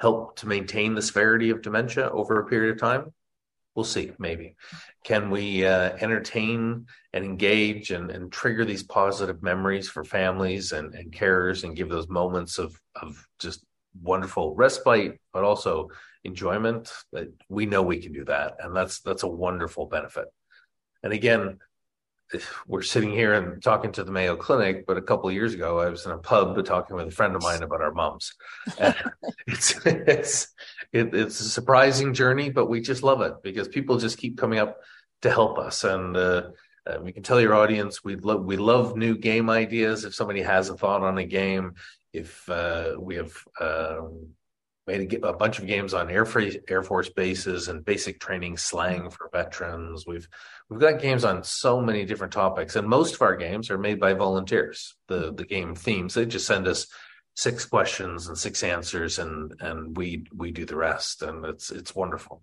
help 0.00 0.36
to 0.36 0.46
maintain 0.46 0.94
the 0.94 1.02
severity 1.02 1.50
of 1.50 1.62
dementia 1.62 2.08
over 2.10 2.40
a 2.40 2.46
period 2.46 2.72
of 2.72 2.80
time? 2.80 3.12
We'll 3.74 3.84
see, 3.84 4.12
maybe. 4.18 4.56
Can 5.04 5.30
we 5.30 5.64
uh, 5.64 5.96
entertain 6.00 6.86
and 7.12 7.24
engage 7.24 7.90
and, 7.90 8.10
and, 8.10 8.32
trigger 8.32 8.64
these 8.64 8.82
positive 8.82 9.40
memories 9.40 9.88
for 9.88 10.02
families 10.02 10.72
and, 10.72 10.94
and 10.94 11.12
carers 11.12 11.62
and 11.62 11.76
give 11.76 11.88
those 11.88 12.08
moments 12.08 12.58
of, 12.58 12.78
of 13.00 13.24
just 13.38 13.64
wonderful 14.00 14.54
respite, 14.54 15.20
but 15.32 15.44
also 15.44 15.90
enjoyment? 16.24 16.92
We 17.48 17.66
know 17.66 17.82
we 17.82 17.98
can 17.98 18.12
do 18.12 18.24
that. 18.26 18.56
And 18.60 18.74
that's 18.74 19.00
that's 19.00 19.22
a 19.22 19.28
wonderful 19.28 19.86
benefit. 19.86 20.26
And 21.02 21.12
again, 21.12 21.58
we're 22.66 22.82
sitting 22.82 23.10
here 23.10 23.34
and 23.34 23.62
talking 23.62 23.92
to 23.92 24.04
the 24.04 24.12
Mayo 24.12 24.36
Clinic, 24.36 24.86
but 24.86 24.98
a 24.98 25.02
couple 25.02 25.28
of 25.28 25.34
years 25.34 25.54
ago, 25.54 25.78
I 25.78 25.88
was 25.88 26.04
in 26.04 26.12
a 26.12 26.18
pub 26.18 26.62
talking 26.64 26.96
with 26.96 27.08
a 27.08 27.10
friend 27.10 27.34
of 27.34 27.42
mine 27.42 27.62
about 27.62 27.80
our 27.80 27.92
moms. 27.92 28.34
it's 29.46 29.74
it's 29.86 30.48
it, 30.92 31.14
it's 31.14 31.40
a 31.40 31.48
surprising 31.48 32.12
journey, 32.12 32.50
but 32.50 32.66
we 32.66 32.80
just 32.80 33.02
love 33.02 33.22
it 33.22 33.34
because 33.42 33.68
people 33.68 33.98
just 33.98 34.18
keep 34.18 34.36
coming 34.36 34.58
up 34.58 34.78
to 35.22 35.30
help 35.30 35.58
us, 35.58 35.84
and 35.84 36.16
uh, 36.16 36.42
uh, 36.86 36.98
we 37.02 37.12
can 37.12 37.22
tell 37.22 37.40
your 37.40 37.54
audience 37.54 38.04
we 38.04 38.16
love 38.16 38.44
we 38.44 38.56
love 38.56 38.96
new 38.96 39.16
game 39.16 39.48
ideas. 39.48 40.04
If 40.04 40.14
somebody 40.14 40.42
has 40.42 40.68
a 40.68 40.76
thought 40.76 41.02
on 41.02 41.18
a 41.18 41.24
game, 41.24 41.74
if 42.12 42.48
uh, 42.48 42.94
we 42.98 43.16
have 43.16 43.32
um, 43.60 44.28
made 44.88 45.12
a, 45.12 45.28
a, 45.28 45.32
bunch 45.32 45.58
of 45.58 45.66
games 45.66 45.94
on 45.94 46.10
Air, 46.10 46.26
Air 46.68 46.82
Force 46.82 47.10
bases 47.10 47.68
and 47.68 47.84
basic 47.84 48.18
training 48.18 48.56
slang 48.56 49.10
for 49.10 49.28
veterans. 49.32 50.04
We've 50.06 50.26
we've 50.68 50.80
got 50.80 51.00
games 51.00 51.24
on 51.24 51.44
so 51.44 51.80
many 51.80 52.04
different 52.04 52.32
topics, 52.32 52.74
and 52.74 52.88
most 52.88 53.14
of 53.14 53.22
our 53.22 53.36
games 53.36 53.70
are 53.70 53.78
made 53.78 54.00
by 54.00 54.14
volunteers. 54.14 54.96
The 55.06 55.32
the 55.32 55.44
game 55.44 55.74
themes 55.74 56.14
they 56.14 56.26
just 56.26 56.46
send 56.46 56.66
us 56.66 56.86
six 57.36 57.64
questions 57.64 58.26
and 58.26 58.36
six 58.36 58.64
answers, 58.64 59.18
and 59.18 59.54
and 59.60 59.96
we 59.96 60.26
we 60.34 60.50
do 60.50 60.64
the 60.64 60.76
rest, 60.76 61.22
and 61.22 61.44
it's 61.44 61.70
it's 61.70 61.94
wonderful. 61.94 62.42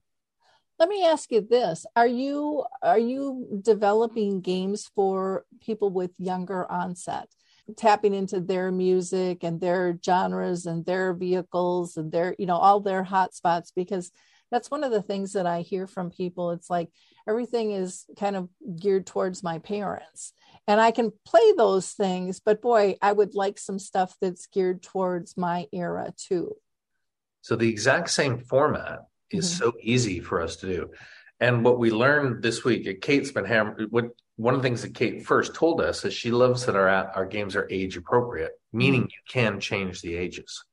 Let 0.78 0.90
me 0.90 1.06
ask 1.06 1.32
you 1.32 1.42
this: 1.42 1.86
Are 1.96 2.08
you 2.08 2.66
are 2.82 3.00
you 3.00 3.60
developing 3.62 4.42
games 4.42 4.90
for 4.96 5.46
people 5.62 5.90
with 5.90 6.12
younger 6.18 6.70
onset? 6.72 7.35
Tapping 7.78 8.14
into 8.14 8.40
their 8.40 8.72
music 8.72 9.44
and 9.44 9.60
their 9.60 9.98
genres 10.04 10.66
and 10.66 10.86
their 10.86 11.14
vehicles 11.14 11.98
and 11.98 12.12
their 12.12 12.36
you 12.38 12.46
know 12.46 12.58
all 12.58 12.80
their 12.80 13.04
hot 13.04 13.34
spots 13.34 13.72
because 13.76 14.12
that's 14.52 14.70
one 14.70 14.84
of 14.84 14.92
the 14.92 15.02
things 15.02 15.34
that 15.34 15.48
i 15.48 15.62
hear 15.62 15.88
from 15.88 16.12
people 16.12 16.52
it's 16.52 16.70
like 16.70 16.90
everything 17.28 17.72
is 17.72 18.06
kind 18.20 18.36
of 18.36 18.50
geared 18.80 19.08
towards 19.08 19.42
my 19.42 19.58
parents 19.58 20.32
and 20.68 20.80
i 20.80 20.92
can 20.92 21.12
play 21.26 21.54
those 21.58 21.92
things 21.92 22.40
but 22.40 22.62
boy 22.62 22.96
i 23.02 23.12
would 23.12 23.34
like 23.34 23.58
some 23.58 23.80
stuff 23.80 24.16
that's 24.22 24.46
geared 24.46 24.84
towards 24.84 25.36
my 25.36 25.66
era 25.74 26.14
too 26.18 26.56
so 27.42 27.56
the 27.56 27.68
exact 27.68 28.12
same 28.12 28.38
format 28.38 29.00
is 29.32 29.50
mm-hmm. 29.50 29.58
so 29.58 29.74
easy 29.82 30.20
for 30.20 30.40
us 30.40 30.58
to 30.58 30.68
do 30.68 30.92
and 31.40 31.66
what 31.66 31.80
we 31.80 31.92
learned 31.92 32.42
this 32.42 32.64
week, 32.64 33.02
Kait's 33.02 33.32
been 33.32 33.46
hammered. 33.46 33.92
What 33.92 34.12
one 34.38 34.54
of 34.54 34.62
the 34.62 34.68
things 34.68 34.82
that 34.82 34.94
Kait 34.94 35.24
first 35.24 35.56
told 35.56 35.82
us 35.82 36.04
is 36.04 36.14
she 36.14 36.32
loves 36.32 36.66
that 36.66 36.76
our 36.76 36.90
our 36.90 37.26
games 37.26 37.56
are 37.56 37.68
age 37.72 37.98
appropriate, 37.98 38.52
meaning 38.74 39.04
mm. 39.04 39.10
you 39.10 39.22
can 39.28 39.60
change 39.60 40.02
the 40.02 40.16
ages. 40.16 40.64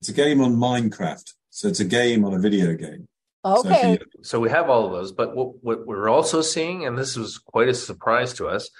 It's 0.00 0.08
a 0.08 0.14
game 0.14 0.40
on 0.40 0.56
Minecraft, 0.56 1.34
so 1.50 1.68
it's 1.68 1.80
a 1.80 1.84
game 1.84 2.24
on 2.24 2.34
a 2.34 2.38
video 2.38 2.74
game. 2.74 3.06
Okay. 3.44 3.98
So, 3.98 4.22
so 4.22 4.40
we 4.40 4.50
have 4.50 4.68
all 4.68 4.86
of 4.86 4.92
those, 4.92 5.12
but 5.12 5.34
what, 5.34 5.62
what 5.62 5.86
we're 5.86 6.10
also 6.10 6.42
seeing, 6.42 6.86
and 6.86 6.96
this 6.96 7.16
was 7.16 7.38
quite 7.38 7.68
a 7.68 7.74
surprise 7.74 8.34
to 8.34 8.48
us, 8.48 8.70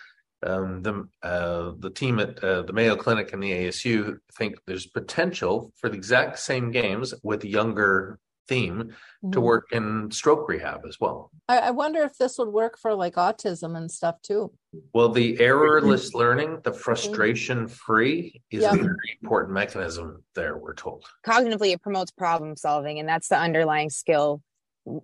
um, 0.42 0.82
the 0.82 1.08
uh, 1.22 1.72
the 1.78 1.90
team 1.90 2.18
at 2.18 2.42
uh, 2.42 2.62
the 2.62 2.72
Mayo 2.72 2.96
Clinic 2.96 3.32
and 3.32 3.42
the 3.42 3.52
ASU 3.52 4.18
think 4.36 4.56
there's 4.66 4.86
potential 4.86 5.72
for 5.76 5.90
the 5.90 5.96
exact 5.96 6.38
same 6.38 6.70
games 6.70 7.12
with 7.22 7.44
younger 7.44 8.18
theme 8.50 8.82
mm-hmm. 8.82 9.30
to 9.30 9.40
work 9.40 9.68
in 9.70 10.10
stroke 10.10 10.48
rehab 10.48 10.82
as 10.86 10.98
well. 11.00 11.30
I, 11.48 11.58
I, 11.58 11.70
wonder 11.70 12.02
if 12.02 12.18
this 12.18 12.36
would 12.36 12.48
work 12.48 12.76
for 12.76 12.94
like 12.94 13.14
autism 13.14 13.76
and 13.76 13.90
stuff 13.90 14.20
too. 14.22 14.52
Well, 14.92 15.08
the 15.08 15.38
errorless 15.38 16.12
learning, 16.12 16.60
the 16.64 16.72
frustration 16.72 17.68
free, 17.68 18.42
is 18.50 18.64
a 18.64 18.70
very 18.72 19.18
important 19.22 19.54
mechanism 19.54 20.24
there, 20.34 20.58
we're 20.58 20.74
told. 20.74 21.04
Cognitively, 21.24 21.72
it 21.72 21.80
promotes 21.80 22.10
problem 22.10 22.56
solving, 22.56 22.98
and 22.98 23.08
that's 23.08 23.28
the 23.28 23.38
underlying 23.38 23.90
skill 23.90 24.42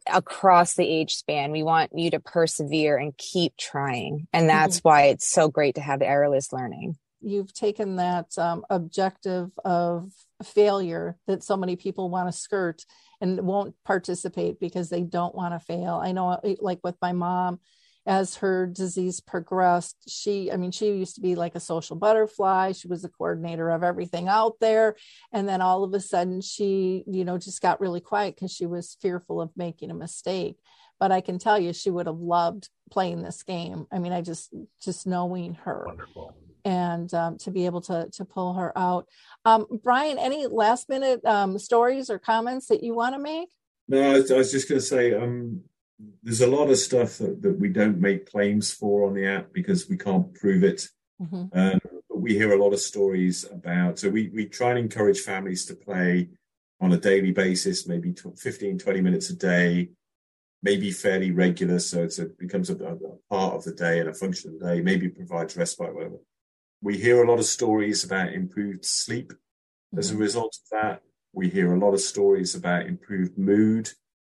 across 0.06 0.74
the 0.74 0.86
age 0.86 1.14
span. 1.14 1.52
We 1.52 1.62
want 1.62 1.92
you 1.94 2.10
to 2.10 2.20
persevere 2.20 2.96
and 2.96 3.16
keep 3.16 3.56
trying. 3.56 4.26
And 4.32 4.48
that's 4.48 4.78
mm-hmm. 4.78 4.88
why 4.88 5.02
it's 5.04 5.26
so 5.26 5.48
great 5.48 5.76
to 5.76 5.80
have 5.80 6.00
the 6.00 6.06
errorless 6.06 6.52
learning. 6.52 6.96
You've 7.20 7.52
taken 7.52 7.96
that 7.96 8.36
um, 8.38 8.64
objective 8.70 9.50
of 9.64 10.12
failure 10.44 11.16
that 11.26 11.42
so 11.42 11.56
many 11.56 11.76
people 11.76 12.10
want 12.10 12.28
to 12.28 12.32
skirt 12.32 12.84
and 13.20 13.40
won't 13.40 13.74
participate 13.84 14.60
because 14.60 14.88
they 14.88 15.02
don't 15.02 15.34
want 15.34 15.54
to 15.54 15.60
fail. 15.60 16.00
I 16.02 16.12
know, 16.12 16.38
eh, 16.44 16.56
like 16.60 16.80
with 16.84 16.96
my 17.00 17.12
mom, 17.12 17.60
as 18.06 18.36
her 18.36 18.66
disease 18.66 19.18
progressed, 19.20 19.96
she, 20.08 20.52
I 20.52 20.56
mean, 20.56 20.70
she 20.70 20.92
used 20.92 21.16
to 21.16 21.20
be 21.20 21.34
like 21.34 21.56
a 21.56 21.60
social 21.60 21.96
butterfly. 21.96 22.72
She 22.72 22.86
was 22.86 23.02
the 23.02 23.08
coordinator 23.08 23.68
of 23.70 23.82
everything 23.82 24.28
out 24.28 24.54
there. 24.60 24.94
And 25.32 25.48
then 25.48 25.60
all 25.60 25.82
of 25.82 25.92
a 25.92 26.00
sudden, 26.00 26.40
she, 26.40 27.02
you 27.08 27.24
know, 27.24 27.36
just 27.36 27.60
got 27.60 27.80
really 27.80 28.00
quiet 28.00 28.36
because 28.36 28.52
she 28.52 28.66
was 28.66 28.96
fearful 29.00 29.40
of 29.40 29.50
making 29.56 29.90
a 29.90 29.94
mistake. 29.94 30.56
But 31.00 31.10
I 31.10 31.20
can 31.20 31.38
tell 31.38 31.58
you, 31.58 31.72
she 31.72 31.90
would 31.90 32.06
have 32.06 32.18
loved 32.18 32.68
playing 32.90 33.22
this 33.22 33.42
game. 33.42 33.86
I 33.90 33.98
mean, 33.98 34.12
I 34.12 34.22
just, 34.22 34.54
just 34.80 35.06
knowing 35.06 35.54
her. 35.64 35.84
Wonderful 35.86 36.34
and 36.66 37.14
um, 37.14 37.38
to 37.38 37.52
be 37.52 37.64
able 37.64 37.80
to 37.80 38.08
to 38.12 38.24
pull 38.24 38.54
her 38.54 38.76
out. 38.76 39.06
Um, 39.44 39.66
Brian, 39.82 40.18
any 40.18 40.46
last 40.48 40.88
minute 40.88 41.24
um, 41.24 41.58
stories 41.58 42.10
or 42.10 42.18
comments 42.18 42.66
that 42.66 42.82
you 42.82 42.94
want 42.94 43.14
to 43.14 43.20
make? 43.20 43.48
No, 43.88 44.16
I 44.16 44.18
was, 44.18 44.50
just 44.50 44.68
going 44.68 44.80
to 44.80 44.86
say 44.86 45.14
um, 45.14 45.62
there's 46.24 46.40
a 46.40 46.48
lot 46.48 46.68
of 46.68 46.76
stuff 46.76 47.18
that, 47.18 47.40
that, 47.40 47.60
we 47.60 47.68
don't 47.68 48.00
make 48.00 48.28
claims 48.28 48.72
for 48.72 49.06
on 49.06 49.14
the 49.14 49.28
app 49.28 49.52
because 49.52 49.88
we 49.88 49.96
can't 49.96 50.34
prove 50.34 50.64
it. 50.64 50.88
Mm-hmm. 51.22 51.56
Um, 51.56 51.80
but 52.08 52.20
we 52.20 52.34
hear 52.34 52.52
a 52.52 52.60
lot 52.60 52.72
of 52.72 52.80
stories 52.80 53.44
about. 53.44 54.00
So 54.00 54.10
we 54.10 54.28
we 54.34 54.46
try 54.46 54.70
and 54.70 54.80
encourage 54.80 55.20
families 55.20 55.66
to 55.66 55.76
play 55.76 56.30
on 56.80 56.92
a 56.92 56.98
daily 56.98 57.30
basis, 57.30 57.86
maybe 57.86 58.12
15, 58.12 58.78
20 58.78 59.00
minutes 59.00 59.30
a 59.30 59.36
day 59.36 59.90
maybe 60.62 60.90
fairly 60.90 61.30
regular, 61.30 61.78
so 61.78 62.02
it 62.02 62.38
becomes 62.38 62.70
a, 62.70 62.74
a, 62.74 62.96
part 63.30 63.54
of 63.54 63.62
the 63.62 63.72
day 63.72 64.00
and 64.00 64.08
a 64.08 64.14
function 64.14 64.52
of 64.52 64.58
the 64.58 64.66
day. 64.66 64.80
Maybe 64.80 65.08
provides 65.08 65.56
respite, 65.56 65.94
whatever 65.94 66.16
we 66.86 66.96
hear 66.96 67.20
a 67.20 67.28
lot 67.28 67.40
of 67.40 67.44
stories 67.44 68.04
about 68.04 68.32
improved 68.32 68.84
sleep 68.84 69.32
as 69.98 70.06
mm-hmm. 70.06 70.18
a 70.18 70.20
result 70.20 70.56
of 70.62 70.68
that. 70.70 71.02
We 71.32 71.48
hear 71.48 71.74
a 71.74 71.78
lot 71.80 71.94
of 71.94 72.00
stories 72.00 72.54
about 72.54 72.86
improved 72.86 73.36
mood 73.36 73.90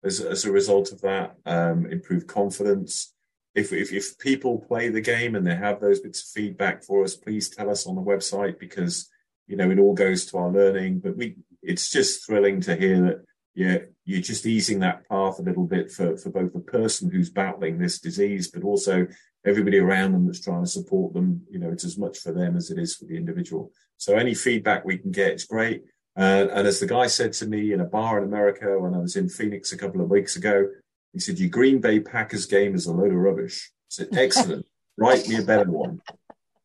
as, 0.03 0.22
as 0.22 0.46
a 0.46 0.51
result 0.51 0.90
of 0.90 1.03
that, 1.03 1.36
um, 1.44 1.84
improved 1.84 2.26
confidence. 2.26 3.12
If, 3.55 3.74
if, 3.74 3.92
if 3.92 4.18
people 4.18 4.64
play 4.66 4.88
the 4.88 5.03
game 5.03 5.34
and 5.34 5.46
they 5.46 5.57
have 5.57 5.78
those 5.78 6.01
bits 6.01 6.22
of 6.22 6.28
feedback 6.28 6.82
for 6.82 7.05
us, 7.05 7.16
please 7.16 7.51
tell 7.51 7.68
us 7.68 7.86
on 7.86 7.96
the 7.96 8.01
website 8.01 8.59
because 8.59 9.11
you 9.46 9.57
know 9.57 9.70
it 9.70 9.78
all 9.78 9.92
goes 9.92 10.24
to 10.26 10.38
our 10.38 10.51
learning. 10.51 11.01
But 11.01 11.18
we, 11.18 11.36
it's 11.62 11.90
just 11.90 12.24
thrilling 12.24 12.62
to 12.62 12.74
hear 12.74 13.03
that 13.03 13.24
you're, 13.53 13.88
you're 14.07 14.22
just 14.22 14.46
easing 14.46 14.78
that 14.78 15.07
path 15.07 15.38
a 15.38 15.42
little 15.42 15.66
bit 15.66 15.92
for, 15.92 16.16
for 16.16 16.30
both 16.30 16.55
the 16.55 16.61
person 16.61 17.11
who's 17.11 17.28
battling 17.28 17.76
this 17.76 18.01
disease, 18.01 18.51
but 18.51 18.64
also 18.64 19.07
everybody 19.49 19.78
around 19.78 20.12
them 20.12 20.26
that's 20.26 20.40
trying 20.40 20.62
to 20.62 20.70
support 20.70 21.14
them. 21.14 21.42
You 21.51 21.59
know, 21.59 21.70
it's 21.70 21.84
as 21.84 21.99
much 21.99 22.18
for 22.18 22.32
them 22.32 22.57
as 22.57 22.70
it 22.70 22.78
is 22.78 22.94
for 22.94 23.07
the 23.07 23.16
individual. 23.16 23.72
So 23.96 24.16
any 24.16 24.34
feedback 24.34 24.84
we 24.84 24.99
can 24.99 25.11
get 25.11 25.34
is 25.34 25.44
great. 25.44 25.82
Uh, 26.16 26.46
and 26.53 26.66
as 26.66 26.80
the 26.80 26.86
guy 26.86 27.07
said 27.07 27.32
to 27.32 27.46
me 27.46 27.72
in 27.72 27.80
a 27.80 27.84
bar 27.84 28.18
in 28.18 28.24
America 28.24 28.78
when 28.78 28.94
I 28.94 28.99
was 28.99 29.16
in 29.16 29.28
Phoenix 29.28 29.72
a 29.72 29.78
couple 29.78 30.01
of 30.01 30.11
weeks 30.11 30.36
ago, 30.36 30.66
he 31.12 31.20
said, 31.20 31.38
Your 31.38 31.49
Green 31.49 31.80
Bay 31.80 32.01
Packers 32.01 32.46
game 32.46 32.74
is 32.74 32.86
a 32.86 32.92
load 32.92 33.12
of 33.12 33.18
rubbish. 33.18 33.70
I 33.70 33.88
said, 33.88 34.09
Excellent. 34.12 34.66
Write 34.96 35.28
me 35.28 35.36
a 35.36 35.42
better 35.42 35.70
one. 35.70 36.01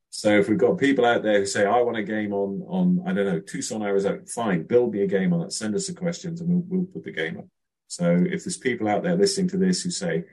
So 0.10 0.40
if 0.40 0.50
we've 0.50 0.58
got 0.58 0.78
people 0.78 1.06
out 1.06 1.24
there 1.24 1.40
who 1.40 1.46
say, 1.46 1.66
I 1.66 1.82
want 1.82 1.98
a 1.98 2.04
game 2.04 2.34
on, 2.34 2.64
on 2.68 3.04
I 3.06 3.14
don't 3.14 3.26
know, 3.26 3.40
Tucson, 3.40 3.84
Arizona, 3.84 4.20
fine, 4.28 4.64
build 4.64 4.92
me 4.92 5.02
a 5.02 5.08
game 5.08 5.34
on 5.34 5.42
that. 5.42 5.54
Send 5.54 5.76
us 5.76 5.88
the 5.88 5.94
questions 5.94 6.42
and 6.42 6.50
we'll, 6.50 6.64
we'll 6.68 6.88
put 6.88 7.04
the 7.04 7.12
game 7.12 7.38
up. 7.38 7.46
So 7.88 8.24
if 8.26 8.44
there's 8.44 8.58
people 8.58 8.88
out 8.88 9.04
there 9.04 9.16
listening 9.16 9.50
to 9.50 9.58
this 9.58 9.84
who 9.84 9.92
say, 9.92 10.24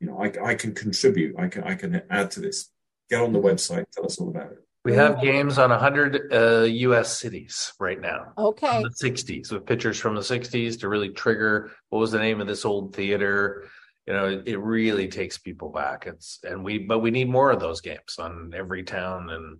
you 0.00 0.06
know, 0.06 0.22
I, 0.22 0.50
I 0.50 0.54
can 0.54 0.74
contribute, 0.74 1.36
I 1.38 1.48
can, 1.48 1.64
I 1.64 1.74
can 1.74 2.02
add 2.10 2.30
to 2.32 2.40
this, 2.40 2.70
get 3.10 3.22
on 3.22 3.32
the 3.32 3.40
website, 3.40 3.86
tell 3.90 4.06
us 4.06 4.18
all 4.18 4.28
about 4.28 4.52
it. 4.52 4.58
We 4.84 4.94
have 4.94 5.20
games 5.20 5.58
on 5.58 5.68
100 5.68 6.32
uh, 6.32 6.62
U.S. 6.62 7.18
cities 7.18 7.74
right 7.78 8.00
now. 8.00 8.32
Okay. 8.38 8.82
the 8.82 8.88
60s 8.88 9.52
with 9.52 9.66
pictures 9.66 9.98
from 9.98 10.14
the 10.14 10.22
60s 10.22 10.80
to 10.80 10.88
really 10.88 11.10
trigger 11.10 11.72
what 11.90 11.98
was 11.98 12.12
the 12.12 12.18
name 12.18 12.40
of 12.40 12.46
this 12.46 12.64
old 12.64 12.94
theater. 12.94 13.68
You 14.06 14.14
know, 14.14 14.26
it, 14.26 14.44
it 14.46 14.56
really 14.56 15.08
takes 15.08 15.36
people 15.36 15.68
back. 15.70 16.06
It's 16.06 16.38
and 16.42 16.64
we 16.64 16.78
but 16.78 17.00
we 17.00 17.10
need 17.10 17.28
more 17.28 17.50
of 17.50 17.60
those 17.60 17.82
games 17.82 18.18
on 18.18 18.52
every 18.56 18.82
town 18.82 19.28
and 19.28 19.58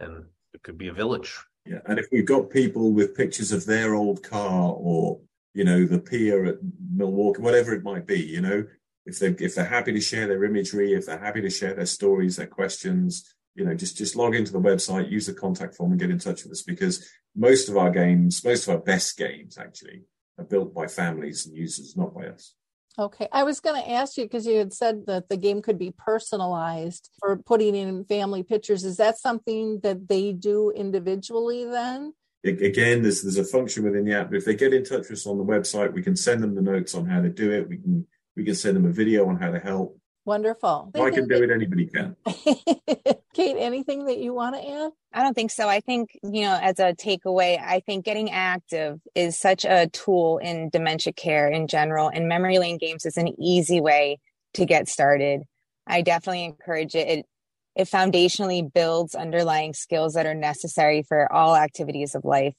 and 0.00 0.24
it 0.54 0.62
could 0.62 0.78
be 0.78 0.88
a 0.88 0.94
village. 0.94 1.36
Yeah, 1.66 1.80
and 1.86 1.98
if 1.98 2.06
we've 2.10 2.26
got 2.26 2.48
people 2.48 2.92
with 2.92 3.16
pictures 3.16 3.52
of 3.52 3.66
their 3.66 3.94
old 3.94 4.22
car 4.22 4.72
or 4.74 5.20
you 5.52 5.64
know 5.64 5.84
the 5.84 5.98
pier 5.98 6.46
at 6.46 6.56
Milwaukee, 6.94 7.42
whatever 7.42 7.74
it 7.74 7.84
might 7.84 8.06
be, 8.06 8.20
you 8.20 8.40
know, 8.40 8.64
if 9.04 9.18
they 9.18 9.28
if 9.28 9.54
they're 9.54 9.64
happy 9.64 9.92
to 9.92 10.00
share 10.00 10.26
their 10.26 10.44
imagery, 10.44 10.92
if 10.92 11.06
they're 11.06 11.18
happy 11.18 11.40
to 11.40 11.50
share 11.50 11.74
their 11.74 11.86
stories, 11.86 12.36
their 12.36 12.46
questions, 12.46 13.34
you 13.54 13.64
know, 13.64 13.74
just 13.74 13.96
just 13.96 14.16
log 14.16 14.34
into 14.34 14.52
the 14.52 14.60
website, 14.60 15.10
use 15.10 15.26
the 15.26 15.34
contact 15.34 15.74
form, 15.74 15.92
and 15.92 16.00
get 16.00 16.10
in 16.10 16.18
touch 16.18 16.44
with 16.44 16.52
us 16.52 16.62
because 16.62 17.08
most 17.34 17.68
of 17.68 17.76
our 17.76 17.90
games, 17.90 18.44
most 18.44 18.68
of 18.68 18.74
our 18.74 18.80
best 18.80 19.16
games, 19.16 19.58
actually, 19.58 20.02
are 20.38 20.44
built 20.44 20.74
by 20.74 20.86
families 20.86 21.46
and 21.46 21.56
users, 21.56 21.96
not 21.96 22.14
by 22.14 22.26
us. 22.26 22.54
Okay. 22.98 23.26
I 23.32 23.44
was 23.44 23.60
going 23.60 23.82
to 23.82 23.90
ask 23.90 24.18
you 24.18 24.24
because 24.24 24.46
you 24.46 24.58
had 24.58 24.72
said 24.72 25.06
that 25.06 25.30
the 25.30 25.38
game 25.38 25.62
could 25.62 25.78
be 25.78 25.94
personalized 25.96 27.10
for 27.18 27.38
putting 27.38 27.74
in 27.74 28.04
family 28.04 28.42
pictures. 28.42 28.84
Is 28.84 28.98
that 28.98 29.18
something 29.18 29.80
that 29.82 30.08
they 30.08 30.32
do 30.32 30.70
individually 30.70 31.64
then? 31.64 32.12
Again, 32.44 33.02
there's 33.02 33.22
there's 33.22 33.38
a 33.38 33.44
function 33.44 33.84
within 33.84 34.04
the 34.04 34.14
app. 34.14 34.34
If 34.34 34.44
they 34.44 34.56
get 34.56 34.74
in 34.74 34.84
touch 34.84 35.08
with 35.08 35.12
us 35.12 35.26
on 35.26 35.38
the 35.38 35.44
website, 35.44 35.92
we 35.92 36.02
can 36.02 36.16
send 36.16 36.42
them 36.42 36.54
the 36.54 36.60
notes 36.60 36.94
on 36.94 37.06
how 37.06 37.22
to 37.22 37.28
do 37.28 37.52
it. 37.52 37.68
We 37.68 37.78
can 37.78 38.06
we 38.36 38.44
can 38.44 38.54
send 38.54 38.76
them 38.76 38.86
a 38.86 38.90
video 38.90 39.28
on 39.28 39.36
how 39.36 39.50
to 39.50 39.58
help. 39.58 39.98
Wonderful. 40.24 40.92
If 40.94 41.00
I 41.00 41.10
can 41.10 41.26
do 41.26 41.42
it, 41.42 41.50
anybody 41.50 41.86
can. 41.86 42.14
Kait, 42.26 43.56
anything 43.58 44.04
that 44.06 44.18
you 44.18 44.32
want 44.32 44.54
to 44.54 44.70
add? 44.70 44.92
I 45.12 45.22
don't 45.22 45.34
think 45.34 45.50
so. 45.50 45.68
I 45.68 45.80
think, 45.80 46.16
you 46.22 46.42
know, 46.42 46.58
as 46.62 46.78
a 46.78 46.92
takeaway, 46.92 47.60
I 47.60 47.80
think 47.80 48.04
getting 48.04 48.30
active 48.30 49.00
is 49.16 49.36
such 49.36 49.64
a 49.64 49.88
tool 49.88 50.38
in 50.38 50.68
dementia 50.68 51.12
care 51.12 51.48
in 51.48 51.66
general, 51.66 52.08
and 52.08 52.28
memory 52.28 52.58
lane 52.58 52.78
games 52.78 53.04
is 53.04 53.16
an 53.16 53.34
easy 53.40 53.80
way 53.80 54.20
to 54.54 54.64
get 54.64 54.88
started. 54.88 55.42
I 55.88 56.02
definitely 56.02 56.44
encourage 56.44 56.94
it. 56.94 57.08
It 57.08 57.26
it 57.74 57.88
foundationally 57.88 58.70
builds 58.70 59.14
underlying 59.14 59.72
skills 59.72 60.12
that 60.12 60.26
are 60.26 60.34
necessary 60.34 61.02
for 61.02 61.32
all 61.32 61.56
activities 61.56 62.14
of 62.14 62.24
life. 62.24 62.54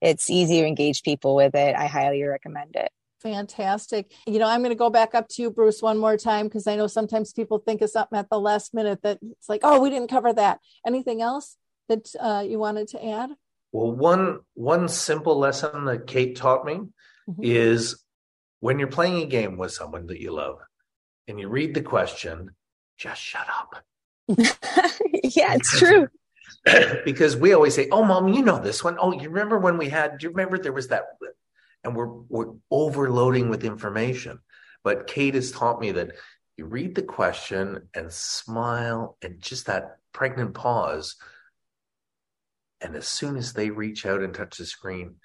It's 0.00 0.30
easy 0.30 0.60
to 0.60 0.66
engage 0.66 1.02
people 1.02 1.34
with 1.34 1.54
it. 1.56 1.74
I 1.76 1.86
highly 1.86 2.22
recommend 2.22 2.76
it. 2.76 2.90
Fantastic. 3.22 4.12
You 4.26 4.38
know, 4.38 4.48
I'm 4.48 4.60
going 4.60 4.70
to 4.70 4.76
go 4.76 4.90
back 4.90 5.14
up 5.14 5.28
to 5.28 5.42
you, 5.42 5.50
Bruce, 5.50 5.80
one 5.80 5.98
more 5.98 6.16
time 6.16 6.46
because 6.46 6.66
I 6.66 6.74
know 6.76 6.88
sometimes 6.88 7.32
people 7.32 7.58
think 7.58 7.80
of 7.80 7.90
something 7.90 8.18
at 8.18 8.28
the 8.30 8.40
last 8.40 8.74
minute 8.74 9.02
that 9.02 9.18
it's 9.22 9.48
like, 9.48 9.60
oh, 9.62 9.80
we 9.80 9.90
didn't 9.90 10.10
cover 10.10 10.32
that. 10.32 10.60
Anything 10.86 11.22
else 11.22 11.56
that 11.88 12.12
uh, 12.18 12.44
you 12.46 12.58
wanted 12.58 12.88
to 12.88 13.04
add? 13.04 13.30
Well, 13.70 13.92
one 13.92 14.40
one 14.54 14.88
simple 14.88 15.38
lesson 15.38 15.84
that 15.86 16.06
Kait 16.06 16.36
taught 16.36 16.64
me 16.64 16.74
mm-hmm. 16.74 17.42
is 17.42 18.02
when 18.60 18.78
you're 18.78 18.88
playing 18.88 19.22
a 19.22 19.26
game 19.26 19.56
with 19.56 19.72
someone 19.72 20.06
that 20.08 20.20
you 20.20 20.32
love 20.32 20.58
and 21.28 21.38
you 21.38 21.48
read 21.48 21.74
the 21.74 21.82
question, 21.82 22.50
just 22.98 23.22
shut 23.22 23.46
up. 23.48 23.84
yeah, 24.28 25.54
it's 25.54 25.78
true. 25.78 26.08
because 27.04 27.36
we 27.36 27.54
always 27.54 27.74
say, 27.74 27.88
"Oh, 27.90 28.04
mom, 28.04 28.28
you 28.28 28.42
know 28.42 28.60
this 28.60 28.84
one. 28.84 28.96
Oh, 29.00 29.12
you 29.12 29.28
remember 29.28 29.58
when 29.58 29.78
we 29.78 29.88
had? 29.88 30.18
Do 30.18 30.24
you 30.24 30.30
remember 30.30 30.58
there 30.58 30.72
was 30.72 30.88
that 30.88 31.04
and 31.84 31.96
we're 31.96 32.12
we're 32.28 32.52
overloading 32.70 33.48
with 33.48 33.64
information. 33.64 34.38
But 34.84 35.06
Kait 35.06 35.34
has 35.34 35.52
taught 35.52 35.80
me 35.80 35.92
that 35.92 36.12
you 36.56 36.66
read 36.66 36.94
the 36.94 37.02
question 37.02 37.88
and 37.94 38.12
smile 38.12 39.16
and 39.22 39.40
just 39.40 39.66
that 39.66 39.98
pregnant 40.12 40.54
pause. 40.54 41.16
And 42.80 42.96
as 42.96 43.06
soon 43.06 43.36
as 43.36 43.52
they 43.52 43.70
reach 43.70 44.06
out 44.06 44.22
and 44.22 44.34
touch 44.34 44.58
the 44.58 44.66
screen, 44.66 45.16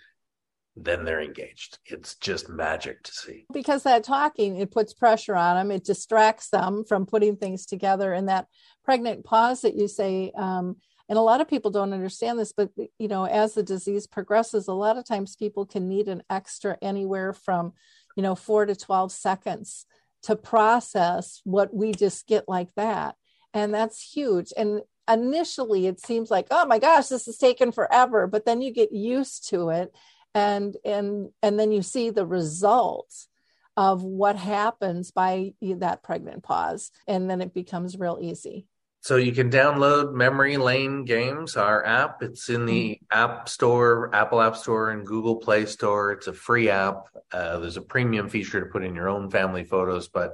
then 0.76 1.04
they're 1.04 1.22
engaged. 1.22 1.80
It's 1.86 2.16
just 2.16 2.50
magic 2.50 3.02
to 3.04 3.12
see. 3.12 3.46
Because 3.52 3.84
that 3.84 4.04
talking, 4.04 4.58
it 4.58 4.72
puts 4.72 4.94
pressure 4.94 5.36
on 5.36 5.56
them, 5.56 5.72
it 5.72 5.84
distracts 5.84 6.50
them 6.50 6.84
from 6.88 7.08
putting 7.08 7.36
things 7.36 7.66
together. 7.66 8.14
And 8.14 8.30
that 8.30 8.46
pregnant 8.86 9.26
pause 9.26 9.62
that 9.62 9.76
you 9.76 9.88
say, 9.88 10.32
um, 10.38 10.78
and 11.10 11.18
a 11.18 11.22
lot 11.22 11.42
of 11.42 11.48
people 11.48 11.72
don't 11.72 11.94
understand 11.94 12.38
this 12.38 12.52
but 12.52 12.70
you 12.98 13.08
know 13.08 13.26
as 13.26 13.54
the 13.54 13.64
disease 13.64 14.08
progresses 14.08 14.68
a 14.68 14.74
lot 14.74 14.98
of 14.98 15.06
times 15.06 15.36
people 15.36 15.66
can 15.66 15.88
need 15.88 16.08
an 16.08 16.22
extra 16.30 16.78
anywhere 16.82 17.34
from 17.34 17.74
you 18.16 18.24
know 18.24 18.36
4 18.36 18.66
to 18.68 18.76
12 18.76 19.12
seconds 19.12 19.86
to 20.24 20.36
process 20.36 21.42
what 21.44 21.74
we 21.74 21.94
just 21.94 22.28
get 22.28 22.50
like 22.50 22.70
that. 22.76 23.16
And 23.54 23.74
that's 23.74 24.02
huge. 24.02 24.52
And 24.58 24.82
initially 25.10 25.88
it 25.88 26.02
seems 26.02 26.30
like 26.30 26.48
oh 26.52 26.66
my 26.66 26.80
gosh 26.80 27.08
this 27.08 27.30
is 27.30 27.38
taken 27.38 27.72
forever 27.72 28.28
but 28.28 28.44
then 28.44 28.62
you 28.62 28.74
get 28.74 28.92
used 28.92 29.48
to 29.48 29.70
it 29.70 29.96
and 30.36 30.76
and 30.84 31.30
and 31.42 31.58
then 31.58 31.72
you 31.72 31.82
see 31.82 32.10
the 32.10 32.26
results 32.26 33.30
of 33.78 34.04
what 34.04 34.36
happens 34.36 35.12
by 35.12 35.54
that 35.62 36.04
pregnant 36.04 36.44
pause 36.44 36.92
and 37.08 37.30
then 37.30 37.40
it 37.40 37.54
becomes 37.54 37.98
real 37.98 38.20
easy 38.22 38.66
so 39.02 39.16
you 39.16 39.32
can 39.32 39.50
download 39.50 40.14
Memory 40.14 40.58
Lane 40.58 41.06
Games, 41.06 41.56
our 41.56 41.86
app. 41.86 42.22
It's 42.22 42.50
in 42.50 42.66
the 42.66 42.92
mm-hmm. 42.92 43.18
App 43.18 43.50
Store, 43.50 44.14
Apple 44.14 44.42
App 44.42 44.56
Store, 44.58 44.90
and 44.90 45.06
Google 45.06 45.38
Play 45.38 45.66
Store. 45.66 46.12
It's 46.12 46.28
a 46.28 46.34
free 46.34 46.70
app. 46.70 47.08
Uh, 47.32 47.60
there's 47.60 47.78
a 47.78 47.82
premium 47.82 48.30
feature 48.30 48.60
to 48.60 48.72
put 48.72 48.84
in 48.84 48.96
your 48.96 49.10
own 49.10 49.30
family 49.30 49.64
photos, 49.64 50.08
but 50.08 50.34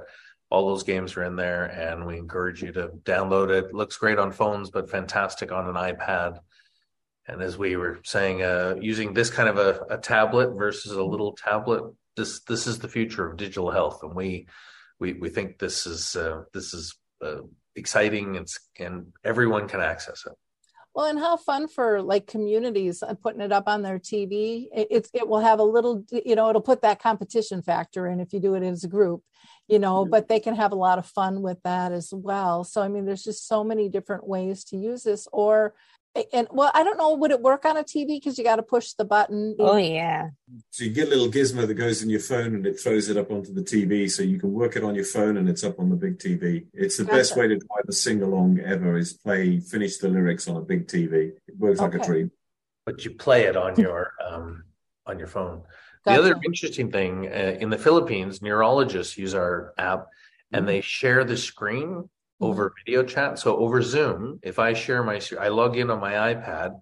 all 0.50 0.68
those 0.68 0.84
games 0.84 1.16
are 1.16 1.24
in 1.24 1.36
there, 1.36 1.64
and 1.64 2.06
we 2.06 2.16
encourage 2.16 2.62
you 2.62 2.72
to 2.72 2.88
download 3.02 3.50
it. 3.50 3.66
it 3.66 3.74
looks 3.74 3.96
great 3.96 4.18
on 4.18 4.32
phones, 4.32 4.70
but 4.70 4.90
fantastic 4.90 5.52
on 5.52 5.68
an 5.68 5.74
iPad. 5.74 6.38
And 7.26 7.42
as 7.42 7.56
we 7.56 7.76
were 7.76 8.00
saying, 8.04 8.42
uh, 8.42 8.76
using 8.80 9.14
this 9.14 9.30
kind 9.30 9.48
of 9.48 9.58
a, 9.58 9.94
a 9.94 9.98
tablet 9.98 10.56
versus 10.56 10.92
a 10.92 11.02
little 11.02 11.32
tablet, 11.32 11.82
this 12.16 12.40
this 12.42 12.66
is 12.66 12.78
the 12.78 12.88
future 12.88 13.28
of 13.28 13.36
digital 13.36 13.70
health, 13.70 14.02
and 14.02 14.14
we 14.14 14.46
we 15.00 15.14
we 15.14 15.30
think 15.30 15.58
this 15.58 15.86
is 15.86 16.14
uh, 16.16 16.42
this 16.52 16.74
is 16.74 16.96
uh, 17.22 17.40
exciting 17.76 18.36
and, 18.36 18.48
and 18.78 19.06
everyone 19.24 19.68
can 19.68 19.80
access 19.80 20.24
it. 20.26 20.32
Well, 20.94 21.06
and 21.06 21.18
how 21.18 21.36
fun 21.36 21.66
for 21.66 22.00
like 22.02 22.28
communities 22.28 23.02
uh, 23.02 23.14
putting 23.14 23.40
it 23.40 23.50
up 23.50 23.64
on 23.66 23.82
their 23.82 23.98
TV. 23.98 24.66
It, 24.72 24.86
it, 24.90 25.08
it 25.12 25.28
will 25.28 25.40
have 25.40 25.58
a 25.58 25.64
little, 25.64 26.04
you 26.12 26.36
know, 26.36 26.48
it'll 26.48 26.62
put 26.62 26.82
that 26.82 27.02
competition 27.02 27.62
factor 27.62 28.06
in 28.06 28.20
if 28.20 28.32
you 28.32 28.38
do 28.38 28.54
it 28.54 28.62
as 28.62 28.84
a 28.84 28.88
group, 28.88 29.22
you 29.66 29.80
know, 29.80 30.02
mm-hmm. 30.02 30.10
but 30.10 30.28
they 30.28 30.38
can 30.38 30.54
have 30.54 30.70
a 30.70 30.76
lot 30.76 31.00
of 31.00 31.06
fun 31.06 31.42
with 31.42 31.60
that 31.64 31.90
as 31.90 32.14
well. 32.14 32.62
So, 32.62 32.80
I 32.80 32.86
mean, 32.86 33.06
there's 33.06 33.24
just 33.24 33.48
so 33.48 33.64
many 33.64 33.88
different 33.88 34.28
ways 34.28 34.62
to 34.66 34.76
use 34.76 35.02
this. 35.02 35.26
Or 35.32 35.74
and 36.32 36.46
well, 36.52 36.70
I 36.74 36.84
don't 36.84 36.96
know, 36.96 37.14
would 37.14 37.32
it 37.32 37.40
work 37.40 37.64
on 37.64 37.76
a 37.76 37.82
TV 37.82 38.06
because 38.06 38.38
you 38.38 38.44
got 38.44 38.56
to 38.56 38.62
push 38.62 38.92
the 38.92 39.04
button? 39.04 39.56
Oh 39.58 39.76
yeah. 39.76 40.30
So 40.70 40.84
you 40.84 40.90
get 40.90 41.08
a 41.08 41.10
little 41.10 41.28
gizmo 41.28 41.66
that 41.66 41.74
goes 41.74 42.02
in 42.02 42.10
your 42.10 42.20
phone 42.20 42.54
and 42.54 42.66
it 42.66 42.78
throws 42.78 43.08
it 43.08 43.16
up 43.16 43.30
onto 43.30 43.52
the 43.52 43.62
TV, 43.62 44.10
so 44.10 44.22
you 44.22 44.38
can 44.38 44.52
work 44.52 44.76
it 44.76 44.84
on 44.84 44.94
your 44.94 45.04
phone 45.04 45.36
and 45.36 45.48
it's 45.48 45.64
up 45.64 45.80
on 45.80 45.90
the 45.90 45.96
big 45.96 46.18
TV. 46.18 46.66
It's 46.72 46.98
the 46.98 47.04
gotcha. 47.04 47.16
best 47.16 47.36
way 47.36 47.48
to 47.48 47.58
try 47.58 47.76
the 47.84 47.92
sing 47.92 48.22
along 48.22 48.60
ever 48.60 48.96
is 48.96 49.14
play 49.14 49.58
finish 49.60 49.98
the 49.98 50.08
lyrics 50.08 50.46
on 50.46 50.56
a 50.56 50.62
big 50.62 50.86
TV. 50.86 51.32
It 51.48 51.58
works 51.58 51.80
okay. 51.80 51.96
like 51.96 52.02
a 52.02 52.06
dream. 52.06 52.30
But 52.86 53.04
you 53.04 53.12
play 53.12 53.44
it 53.44 53.56
on 53.56 53.78
your 53.80 54.12
um 54.24 54.64
on 55.06 55.18
your 55.18 55.28
phone. 55.28 55.62
Gotcha. 56.04 56.22
The 56.22 56.28
other 56.30 56.40
interesting 56.44 56.92
thing 56.92 57.26
uh, 57.26 57.56
in 57.58 57.70
the 57.70 57.78
Philippines, 57.78 58.42
neurologists 58.42 59.16
use 59.16 59.34
our 59.34 59.72
app 59.78 60.08
and 60.52 60.68
they 60.68 60.80
share 60.80 61.24
the 61.24 61.36
screen 61.36 62.08
over 62.40 62.70
mm-hmm. 62.70 62.74
video 62.84 63.02
chat. 63.04 63.38
So 63.38 63.56
over 63.56 63.82
Zoom, 63.82 64.38
if 64.42 64.58
I 64.58 64.72
share 64.72 65.02
my, 65.02 65.20
I 65.38 65.48
log 65.48 65.76
in 65.76 65.90
on 65.90 66.00
my 66.00 66.34
iPad 66.34 66.80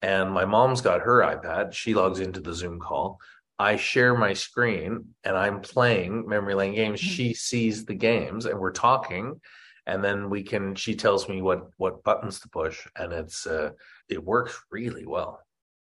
and 0.00 0.30
my 0.30 0.44
mom's 0.44 0.80
got 0.80 1.02
her 1.02 1.20
iPad. 1.20 1.72
She 1.72 1.94
logs 1.94 2.20
into 2.20 2.40
the 2.40 2.54
Zoom 2.54 2.80
call. 2.80 3.18
I 3.58 3.76
share 3.76 4.16
my 4.16 4.32
screen 4.32 5.14
and 5.24 5.36
I'm 5.36 5.60
playing 5.60 6.28
memory 6.28 6.54
lane 6.54 6.74
games. 6.74 7.00
Mm-hmm. 7.00 7.10
She 7.10 7.34
sees 7.34 7.84
the 7.84 7.94
games 7.94 8.46
and 8.46 8.58
we're 8.58 8.72
talking. 8.72 9.40
And 9.86 10.02
then 10.02 10.30
we 10.30 10.44
can, 10.44 10.76
she 10.76 10.94
tells 10.94 11.28
me 11.28 11.42
what, 11.42 11.68
what 11.76 12.04
buttons 12.04 12.40
to 12.40 12.48
push 12.48 12.86
and 12.96 13.12
it's, 13.12 13.46
uh, 13.46 13.70
it 14.08 14.22
works 14.22 14.60
really 14.70 15.06
well. 15.06 15.40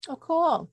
Oh, 0.07 0.15
cool. 0.15 0.69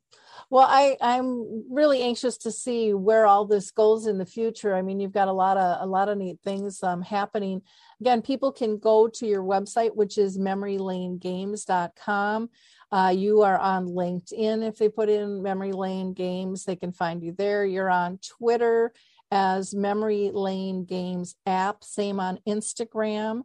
Well, 0.50 0.66
I, 0.68 0.96
I'm 1.00 1.72
really 1.72 2.02
anxious 2.02 2.36
to 2.38 2.52
see 2.52 2.94
where 2.94 3.26
all 3.26 3.44
this 3.44 3.70
goes 3.70 4.06
in 4.06 4.18
the 4.18 4.26
future. 4.26 4.74
I 4.74 4.82
mean, 4.82 4.98
you've 5.00 5.12
got 5.12 5.28
a 5.28 5.32
lot 5.32 5.56
of 5.56 5.82
a 5.82 5.86
lot 5.86 6.08
of 6.08 6.18
neat 6.18 6.40
things 6.42 6.82
um, 6.82 7.02
happening. 7.02 7.62
Again, 8.00 8.22
people 8.22 8.50
can 8.52 8.78
go 8.78 9.08
to 9.08 9.26
your 9.26 9.42
website, 9.42 9.94
which 9.94 10.18
is 10.18 10.38
memorylanegames.com. 10.38 12.50
Uh, 12.92 13.12
you 13.16 13.42
are 13.42 13.58
on 13.58 13.88
LinkedIn. 13.88 14.64
If 14.66 14.78
they 14.78 14.88
put 14.88 15.08
in 15.08 15.42
Memory 15.42 15.72
Lane 15.72 16.12
Games, 16.12 16.64
they 16.64 16.76
can 16.76 16.92
find 16.92 17.20
you 17.22 17.32
there. 17.32 17.64
You're 17.64 17.90
on 17.90 18.18
Twitter 18.18 18.92
as 19.30 19.74
Memory 19.74 20.30
Lane 20.32 20.84
Games 20.84 21.34
app. 21.46 21.82
Same 21.82 22.20
on 22.20 22.38
Instagram. 22.46 23.42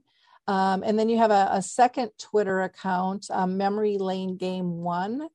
Um, 0.48 0.84
and 0.84 1.00
then 1.00 1.10
you 1.10 1.18
have 1.18 1.32
a, 1.32 1.50
a 1.54 1.62
second 1.62 2.12
Twitter 2.20 2.62
account, 2.62 3.28
um, 3.32 3.58
Memory 3.58 3.98
Lane 3.98 4.38
Game 4.38 4.82
One 4.82 5.28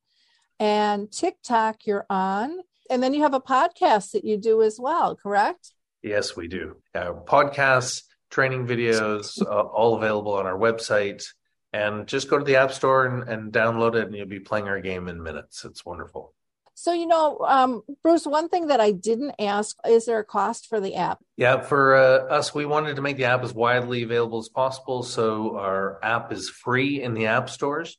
and 0.59 1.11
TikTok 1.11 1.85
you're 1.85 2.05
on. 2.09 2.59
And 2.89 3.03
then 3.03 3.13
you 3.13 3.21
have 3.21 3.33
a 3.33 3.41
podcast 3.41 4.11
that 4.11 4.23
you 4.23 4.37
do 4.37 4.61
as 4.61 4.79
well, 4.79 5.15
correct? 5.15 5.71
Yes, 6.01 6.35
we 6.35 6.47
do. 6.47 6.77
Uh, 6.95 7.13
podcasts, 7.25 8.03
training 8.29 8.67
videos, 8.67 9.41
uh, 9.41 9.45
all 9.45 9.95
available 9.95 10.33
on 10.33 10.45
our 10.45 10.57
website. 10.57 11.25
And 11.73 12.07
just 12.07 12.29
go 12.29 12.37
to 12.37 12.45
the 12.45 12.55
App 12.55 12.71
Store 12.71 13.05
and, 13.05 13.27
and, 13.27 13.51
download 13.51 13.95
it, 13.95 14.07
and 14.07 14.15
you'll 14.15 14.25
be 14.25 14.39
playing 14.39 14.67
our 14.67 14.79
game 14.79 15.09
in 15.09 15.21
minutes. 15.21 15.65
It's 15.65 15.85
wonderful. 15.85 16.33
So, 16.75 16.93
you 16.93 17.07
know, 17.07 17.39
um, 17.39 17.81
Bruce, 18.03 18.25
one 18.25 18.49
thing 18.49 18.67
that 18.67 18.79
I 18.79 18.91
didn't 18.91 19.35
ask 19.39 19.75
is 19.87 20.05
there 20.05 20.19
a 20.19 20.23
cost 20.23 20.67
for 20.67 20.79
the 20.79 20.95
app? 20.95 21.19
Yeah, 21.35 21.59
for 21.59 21.95
uh, 21.95 22.33
us, 22.33 22.53
we 22.53 22.65
wanted 22.65 22.95
to 22.95 23.01
make 23.01 23.17
the 23.17 23.25
app 23.25 23.43
as 23.43 23.53
widely 23.53 24.03
available 24.03 24.39
as 24.39 24.47
possible. 24.47 25.03
So, 25.03 25.57
our 25.57 25.99
app 26.03 26.31
is 26.31 26.49
free 26.49 27.01
in 27.01 27.13
the 27.13 27.27
app 27.27 27.49
stores 27.49 27.97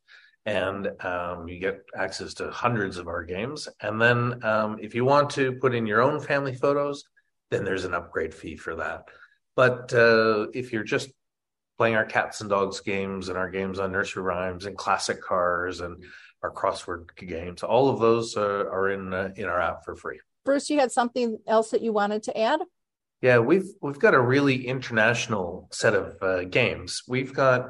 and 0.48 0.88
um, 1.04 1.46
you 1.46 1.58
get 1.58 1.84
access 1.94 2.32
to 2.32 2.50
hundreds 2.50 2.96
of 2.96 3.06
our 3.06 3.22
games. 3.22 3.68
And 3.82 4.00
then 4.00 4.42
um, 4.42 4.78
if 4.80 4.94
you 4.94 5.04
want 5.04 5.28
to 5.30 5.52
put 5.52 5.74
in 5.74 5.86
your 5.86 6.00
own 6.00 6.20
family 6.20 6.54
photos, 6.54 7.04
then 7.50 7.64
there's 7.64 7.84
an 7.84 7.92
upgrade 7.92 8.32
fee 8.32 8.56
for 8.56 8.74
that. 8.76 9.08
But 9.56 9.92
uh, 9.92 10.46
if 10.54 10.72
you're 10.72 10.84
just 10.84 11.10
playing 11.76 11.96
our 11.96 12.06
cats 12.06 12.40
and 12.40 12.48
dogs 12.48 12.80
games 12.80 13.28
and 13.28 13.36
our 13.36 13.50
games 13.50 13.78
on 13.78 13.92
nursery 13.92 14.22
rhymes 14.22 14.64
and 14.64 14.74
classic 14.74 15.20
cars 15.20 15.82
and 15.82 16.02
our 16.42 16.50
crossword 16.50 17.14
games, 17.16 17.62
all 17.62 17.90
of 17.90 18.00
those 18.00 18.34
uh, 18.34 18.64
are 18.72 18.88
in 18.88 19.12
uh, 19.12 19.30
in 19.36 19.44
our 19.44 19.60
app 19.60 19.84
for 19.84 19.96
free. 19.96 20.18
Bruce, 20.46 20.70
you 20.70 20.80
had 20.80 20.92
something 20.92 21.38
else 21.46 21.70
that 21.72 21.82
you 21.82 21.92
wanted 21.92 22.22
to 22.22 22.38
add? 22.38 22.60
Yeah, 23.20 23.38
we've 23.40 23.68
we've 23.82 23.98
got 23.98 24.14
a 24.14 24.20
really 24.20 24.66
international 24.66 25.68
set 25.72 25.92
of 25.92 26.16
uh, 26.22 26.44
games. 26.44 27.02
We've 27.06 27.34
got 27.34 27.68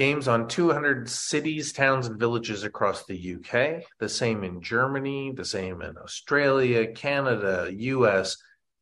games 0.00 0.28
on 0.28 0.48
200 0.48 1.10
cities, 1.10 1.74
towns, 1.74 2.06
and 2.06 2.18
villages 2.18 2.64
across 2.64 3.04
the 3.04 3.34
UK, 3.34 3.84
the 3.98 4.08
same 4.08 4.44
in 4.44 4.62
Germany, 4.62 5.30
the 5.30 5.44
same 5.44 5.82
in 5.82 5.98
Australia, 5.98 6.90
Canada, 6.90 7.68
US, 7.70 8.38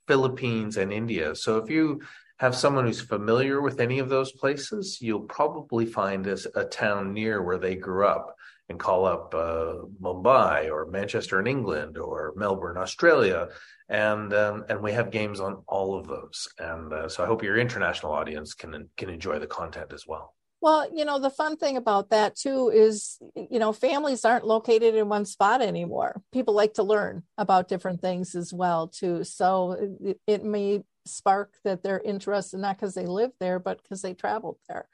Philippines, 0.07 0.77
and 0.77 0.93
India. 0.93 1.35
So 1.35 1.59
if 1.59 1.69
you 1.71 2.03
have 2.39 2.55
someone 2.55 2.87
who's 2.87 3.01
familiar 3.01 3.61
with 3.61 3.81
any 3.81 3.99
of 3.99 4.09
those 4.09 4.31
places, 4.31 4.99
you'll 5.03 5.23
probably 5.23 5.87
find 5.87 6.25
a, 6.29 6.39
a 6.55 6.65
town 6.65 7.15
near 7.15 7.43
where 7.43 7.59
they 7.59 7.75
grew 7.75 8.07
up 8.07 8.37
and 8.69 8.79
call 8.79 9.05
up 9.05 9.35
uh, 9.35 9.75
Mumbai 10.01 10.71
or 10.71 10.87
Manchester 10.87 11.41
in 11.41 11.49
England 11.49 11.99
or 11.99 12.33
Melbourne, 12.37 12.77
Australia, 12.77 13.49
and 13.89 14.33
um, 14.33 14.67
and 14.69 14.81
we 14.81 14.93
have 14.93 15.11
games 15.11 15.41
on 15.41 15.65
all 15.67 15.99
of 15.99 16.07
those. 16.07 16.47
And 16.61 16.93
uh, 16.93 17.09
so 17.09 17.25
I 17.25 17.27
hope 17.27 17.43
your 17.43 17.59
international 17.59 18.13
audience 18.13 18.55
can 18.55 18.89
can 18.97 19.11
enjoy 19.11 19.41
the 19.41 19.49
content 19.49 19.93
as 19.93 20.07
well. 20.07 20.38
Well, 20.61 20.89
you 20.93 21.05
know, 21.05 21.21
the 21.21 21.31
fun 21.31 21.57
thing 21.57 21.77
about 21.77 22.11
that 22.11 22.35
too 22.35 22.69
is, 22.69 23.19
you 23.37 23.61
know, 23.61 23.73
families 23.73 24.25
aren't 24.25 24.47
located 24.47 24.95
in 24.97 25.09
one 25.09 25.25
spot 25.25 25.63
anymore. 25.63 26.21
People 26.33 26.55
like 26.55 26.75
to 26.75 26.83
learn 26.83 27.23
about 27.37 27.69
different 27.69 28.01
things 28.01 28.35
as 28.35 28.53
well 28.53 28.89
too. 28.89 29.23
So 29.23 29.97
it, 30.01 30.21
it 30.27 30.45
may 30.45 30.83
spark 31.07 31.55
that 31.65 31.83
they're 31.83 32.01
interested 32.05 32.59
not 32.59 32.77
because 32.77 32.95
they 32.95 33.07
live 33.07 33.31
there, 33.39 33.61
but 33.61 33.83
because 33.83 34.03
they 34.03 34.15
traveled 34.15 34.59
there. 34.69 34.89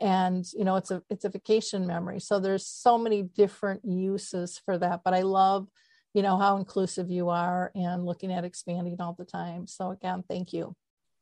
And 0.00 0.44
you 0.54 0.64
know, 0.64 0.76
it's 0.76 0.90
a 0.90 1.02
it's 1.10 1.24
a 1.24 1.30
vacation 1.30 1.86
memory. 1.86 2.20
So 2.20 2.40
there's 2.40 2.66
so 2.66 2.98
many 2.98 3.22
different 3.22 3.82
uses 3.84 4.58
for 4.64 4.78
that. 4.78 5.00
But 5.04 5.14
I 5.14 5.22
love, 5.22 5.68
you 6.14 6.22
know, 6.22 6.38
how 6.38 6.56
inclusive 6.56 7.10
you 7.10 7.30
are 7.30 7.70
and 7.74 8.06
looking 8.06 8.32
at 8.32 8.44
expanding 8.44 8.96
all 9.00 9.14
the 9.18 9.26
time. 9.26 9.66
So 9.66 9.90
again, 9.90 10.24
thank 10.28 10.52
you. 10.52 10.74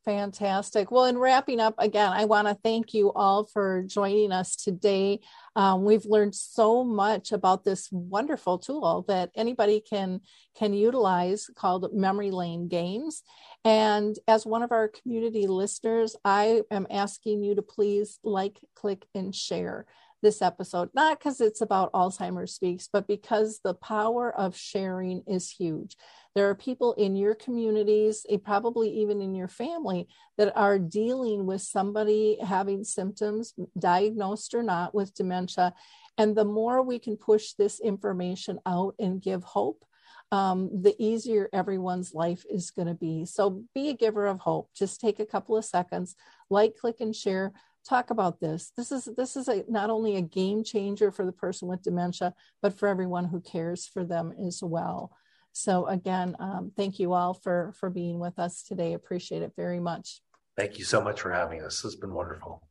Fantastic. 0.05 0.91
Well, 0.91 1.05
in 1.05 1.17
wrapping 1.17 1.59
up, 1.59 1.75
again, 1.77 2.11
I 2.13 2.25
want 2.25 2.47
to 2.47 2.55
thank 2.63 2.93
you 2.93 3.11
all 3.11 3.45
for 3.45 3.83
joining 3.85 4.31
us 4.31 4.55
today. 4.55 5.19
Um, 5.57 5.83
we've 5.83 6.05
learned 6.05 6.33
so 6.33 6.85
much 6.85 7.33
about 7.33 7.65
this 7.65 7.89
wonderful 7.91 8.59
tool 8.59 9.03
that 9.09 9.29
anybody 9.35 9.81
can 9.81 10.21
can 10.57 10.73
utilize 10.73 11.49
called 11.53 11.93
Memory 11.93 12.31
Lane 12.31 12.69
Games. 12.69 13.23
And 13.65 14.15
as 14.27 14.45
one 14.45 14.63
of 14.63 14.71
our 14.71 14.87
community 14.87 15.47
listeners, 15.47 16.15
I 16.23 16.61
am 16.71 16.87
asking 16.89 17.43
you 17.43 17.55
to 17.55 17.61
please 17.61 18.19
like, 18.23 18.57
click, 18.75 19.05
and 19.13 19.35
share 19.35 19.85
this 20.21 20.41
episode, 20.41 20.89
not 20.93 21.19
because 21.19 21.39
it's 21.39 21.61
about 21.61 21.91
Alzheimer's 21.93 22.53
Speaks, 22.53 22.89
but 22.91 23.07
because 23.07 23.59
the 23.63 23.73
power 23.73 24.33
of 24.35 24.55
sharing 24.55 25.23
is 25.27 25.49
huge. 25.49 25.95
There 26.35 26.49
are 26.49 26.55
people 26.55 26.93
in 26.93 27.15
your 27.15 27.35
communities, 27.35 28.25
eh, 28.29 28.37
probably 28.43 28.89
even 28.89 29.21
in 29.21 29.33
your 29.35 29.47
family, 29.47 30.07
that 30.37 30.55
are 30.55 30.79
dealing 30.79 31.45
with 31.45 31.61
somebody 31.61 32.37
having 32.41 32.83
symptoms, 32.83 33.53
diagnosed 33.77 34.53
or 34.53 34.63
not, 34.63 34.93
with 34.93 35.13
dementia. 35.13 35.73
And 36.17 36.35
the 36.35 36.45
more 36.45 36.81
we 36.81 36.99
can 36.99 37.17
push 37.17 37.53
this 37.53 37.79
information 37.79 38.59
out 38.65 38.95
and 38.99 39.21
give 39.21 39.43
hope, 39.43 39.83
um, 40.31 40.69
the 40.83 40.95
easier 40.99 41.49
everyone's 41.51 42.13
life 42.13 42.45
is 42.49 42.69
going 42.69 42.87
to 42.87 42.93
be. 42.93 43.25
So 43.25 43.63
be 43.73 43.89
a 43.89 43.95
giver 43.95 44.27
of 44.27 44.39
hope. 44.39 44.69
Just 44.75 45.01
take 45.01 45.19
a 45.19 45.25
couple 45.25 45.57
of 45.57 45.65
seconds, 45.65 46.15
like, 46.49 46.75
click, 46.75 46.97
and 46.99 47.15
share 47.15 47.53
talk 47.87 48.09
about 48.09 48.39
this. 48.39 48.71
This 48.75 48.91
is 48.91 49.09
this 49.17 49.35
is 49.35 49.47
a, 49.47 49.63
not 49.67 49.89
only 49.89 50.15
a 50.15 50.21
game 50.21 50.63
changer 50.63 51.11
for 51.11 51.25
the 51.25 51.31
person 51.31 51.67
with 51.67 51.81
dementia, 51.81 52.33
but 52.61 52.77
for 52.77 52.87
everyone 52.87 53.25
who 53.25 53.41
cares 53.41 53.87
for 53.87 54.03
them 54.03 54.33
as 54.45 54.61
well. 54.61 55.11
So 55.53 55.87
again, 55.87 56.35
um, 56.39 56.71
thank 56.75 56.99
you 56.99 57.13
all 57.13 57.33
for 57.33 57.73
for 57.77 57.89
being 57.89 58.19
with 58.19 58.39
us 58.39 58.63
today. 58.63 58.93
Appreciate 58.93 59.41
it 59.41 59.53
very 59.55 59.79
much. 59.79 60.21
Thank 60.57 60.77
you 60.77 60.85
so 60.85 61.01
much 61.01 61.21
for 61.21 61.31
having 61.31 61.61
us. 61.61 61.81
This 61.81 61.93
has 61.93 61.95
been 61.95 62.13
wonderful. 62.13 62.63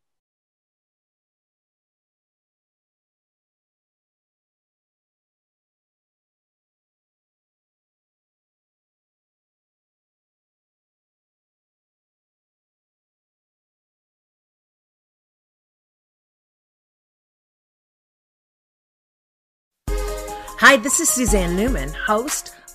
Hi, 20.61 20.77
this 20.77 20.99
is 20.99 21.09
Suzanne 21.09 21.55
Newman, 21.55 21.91
host 21.91 22.58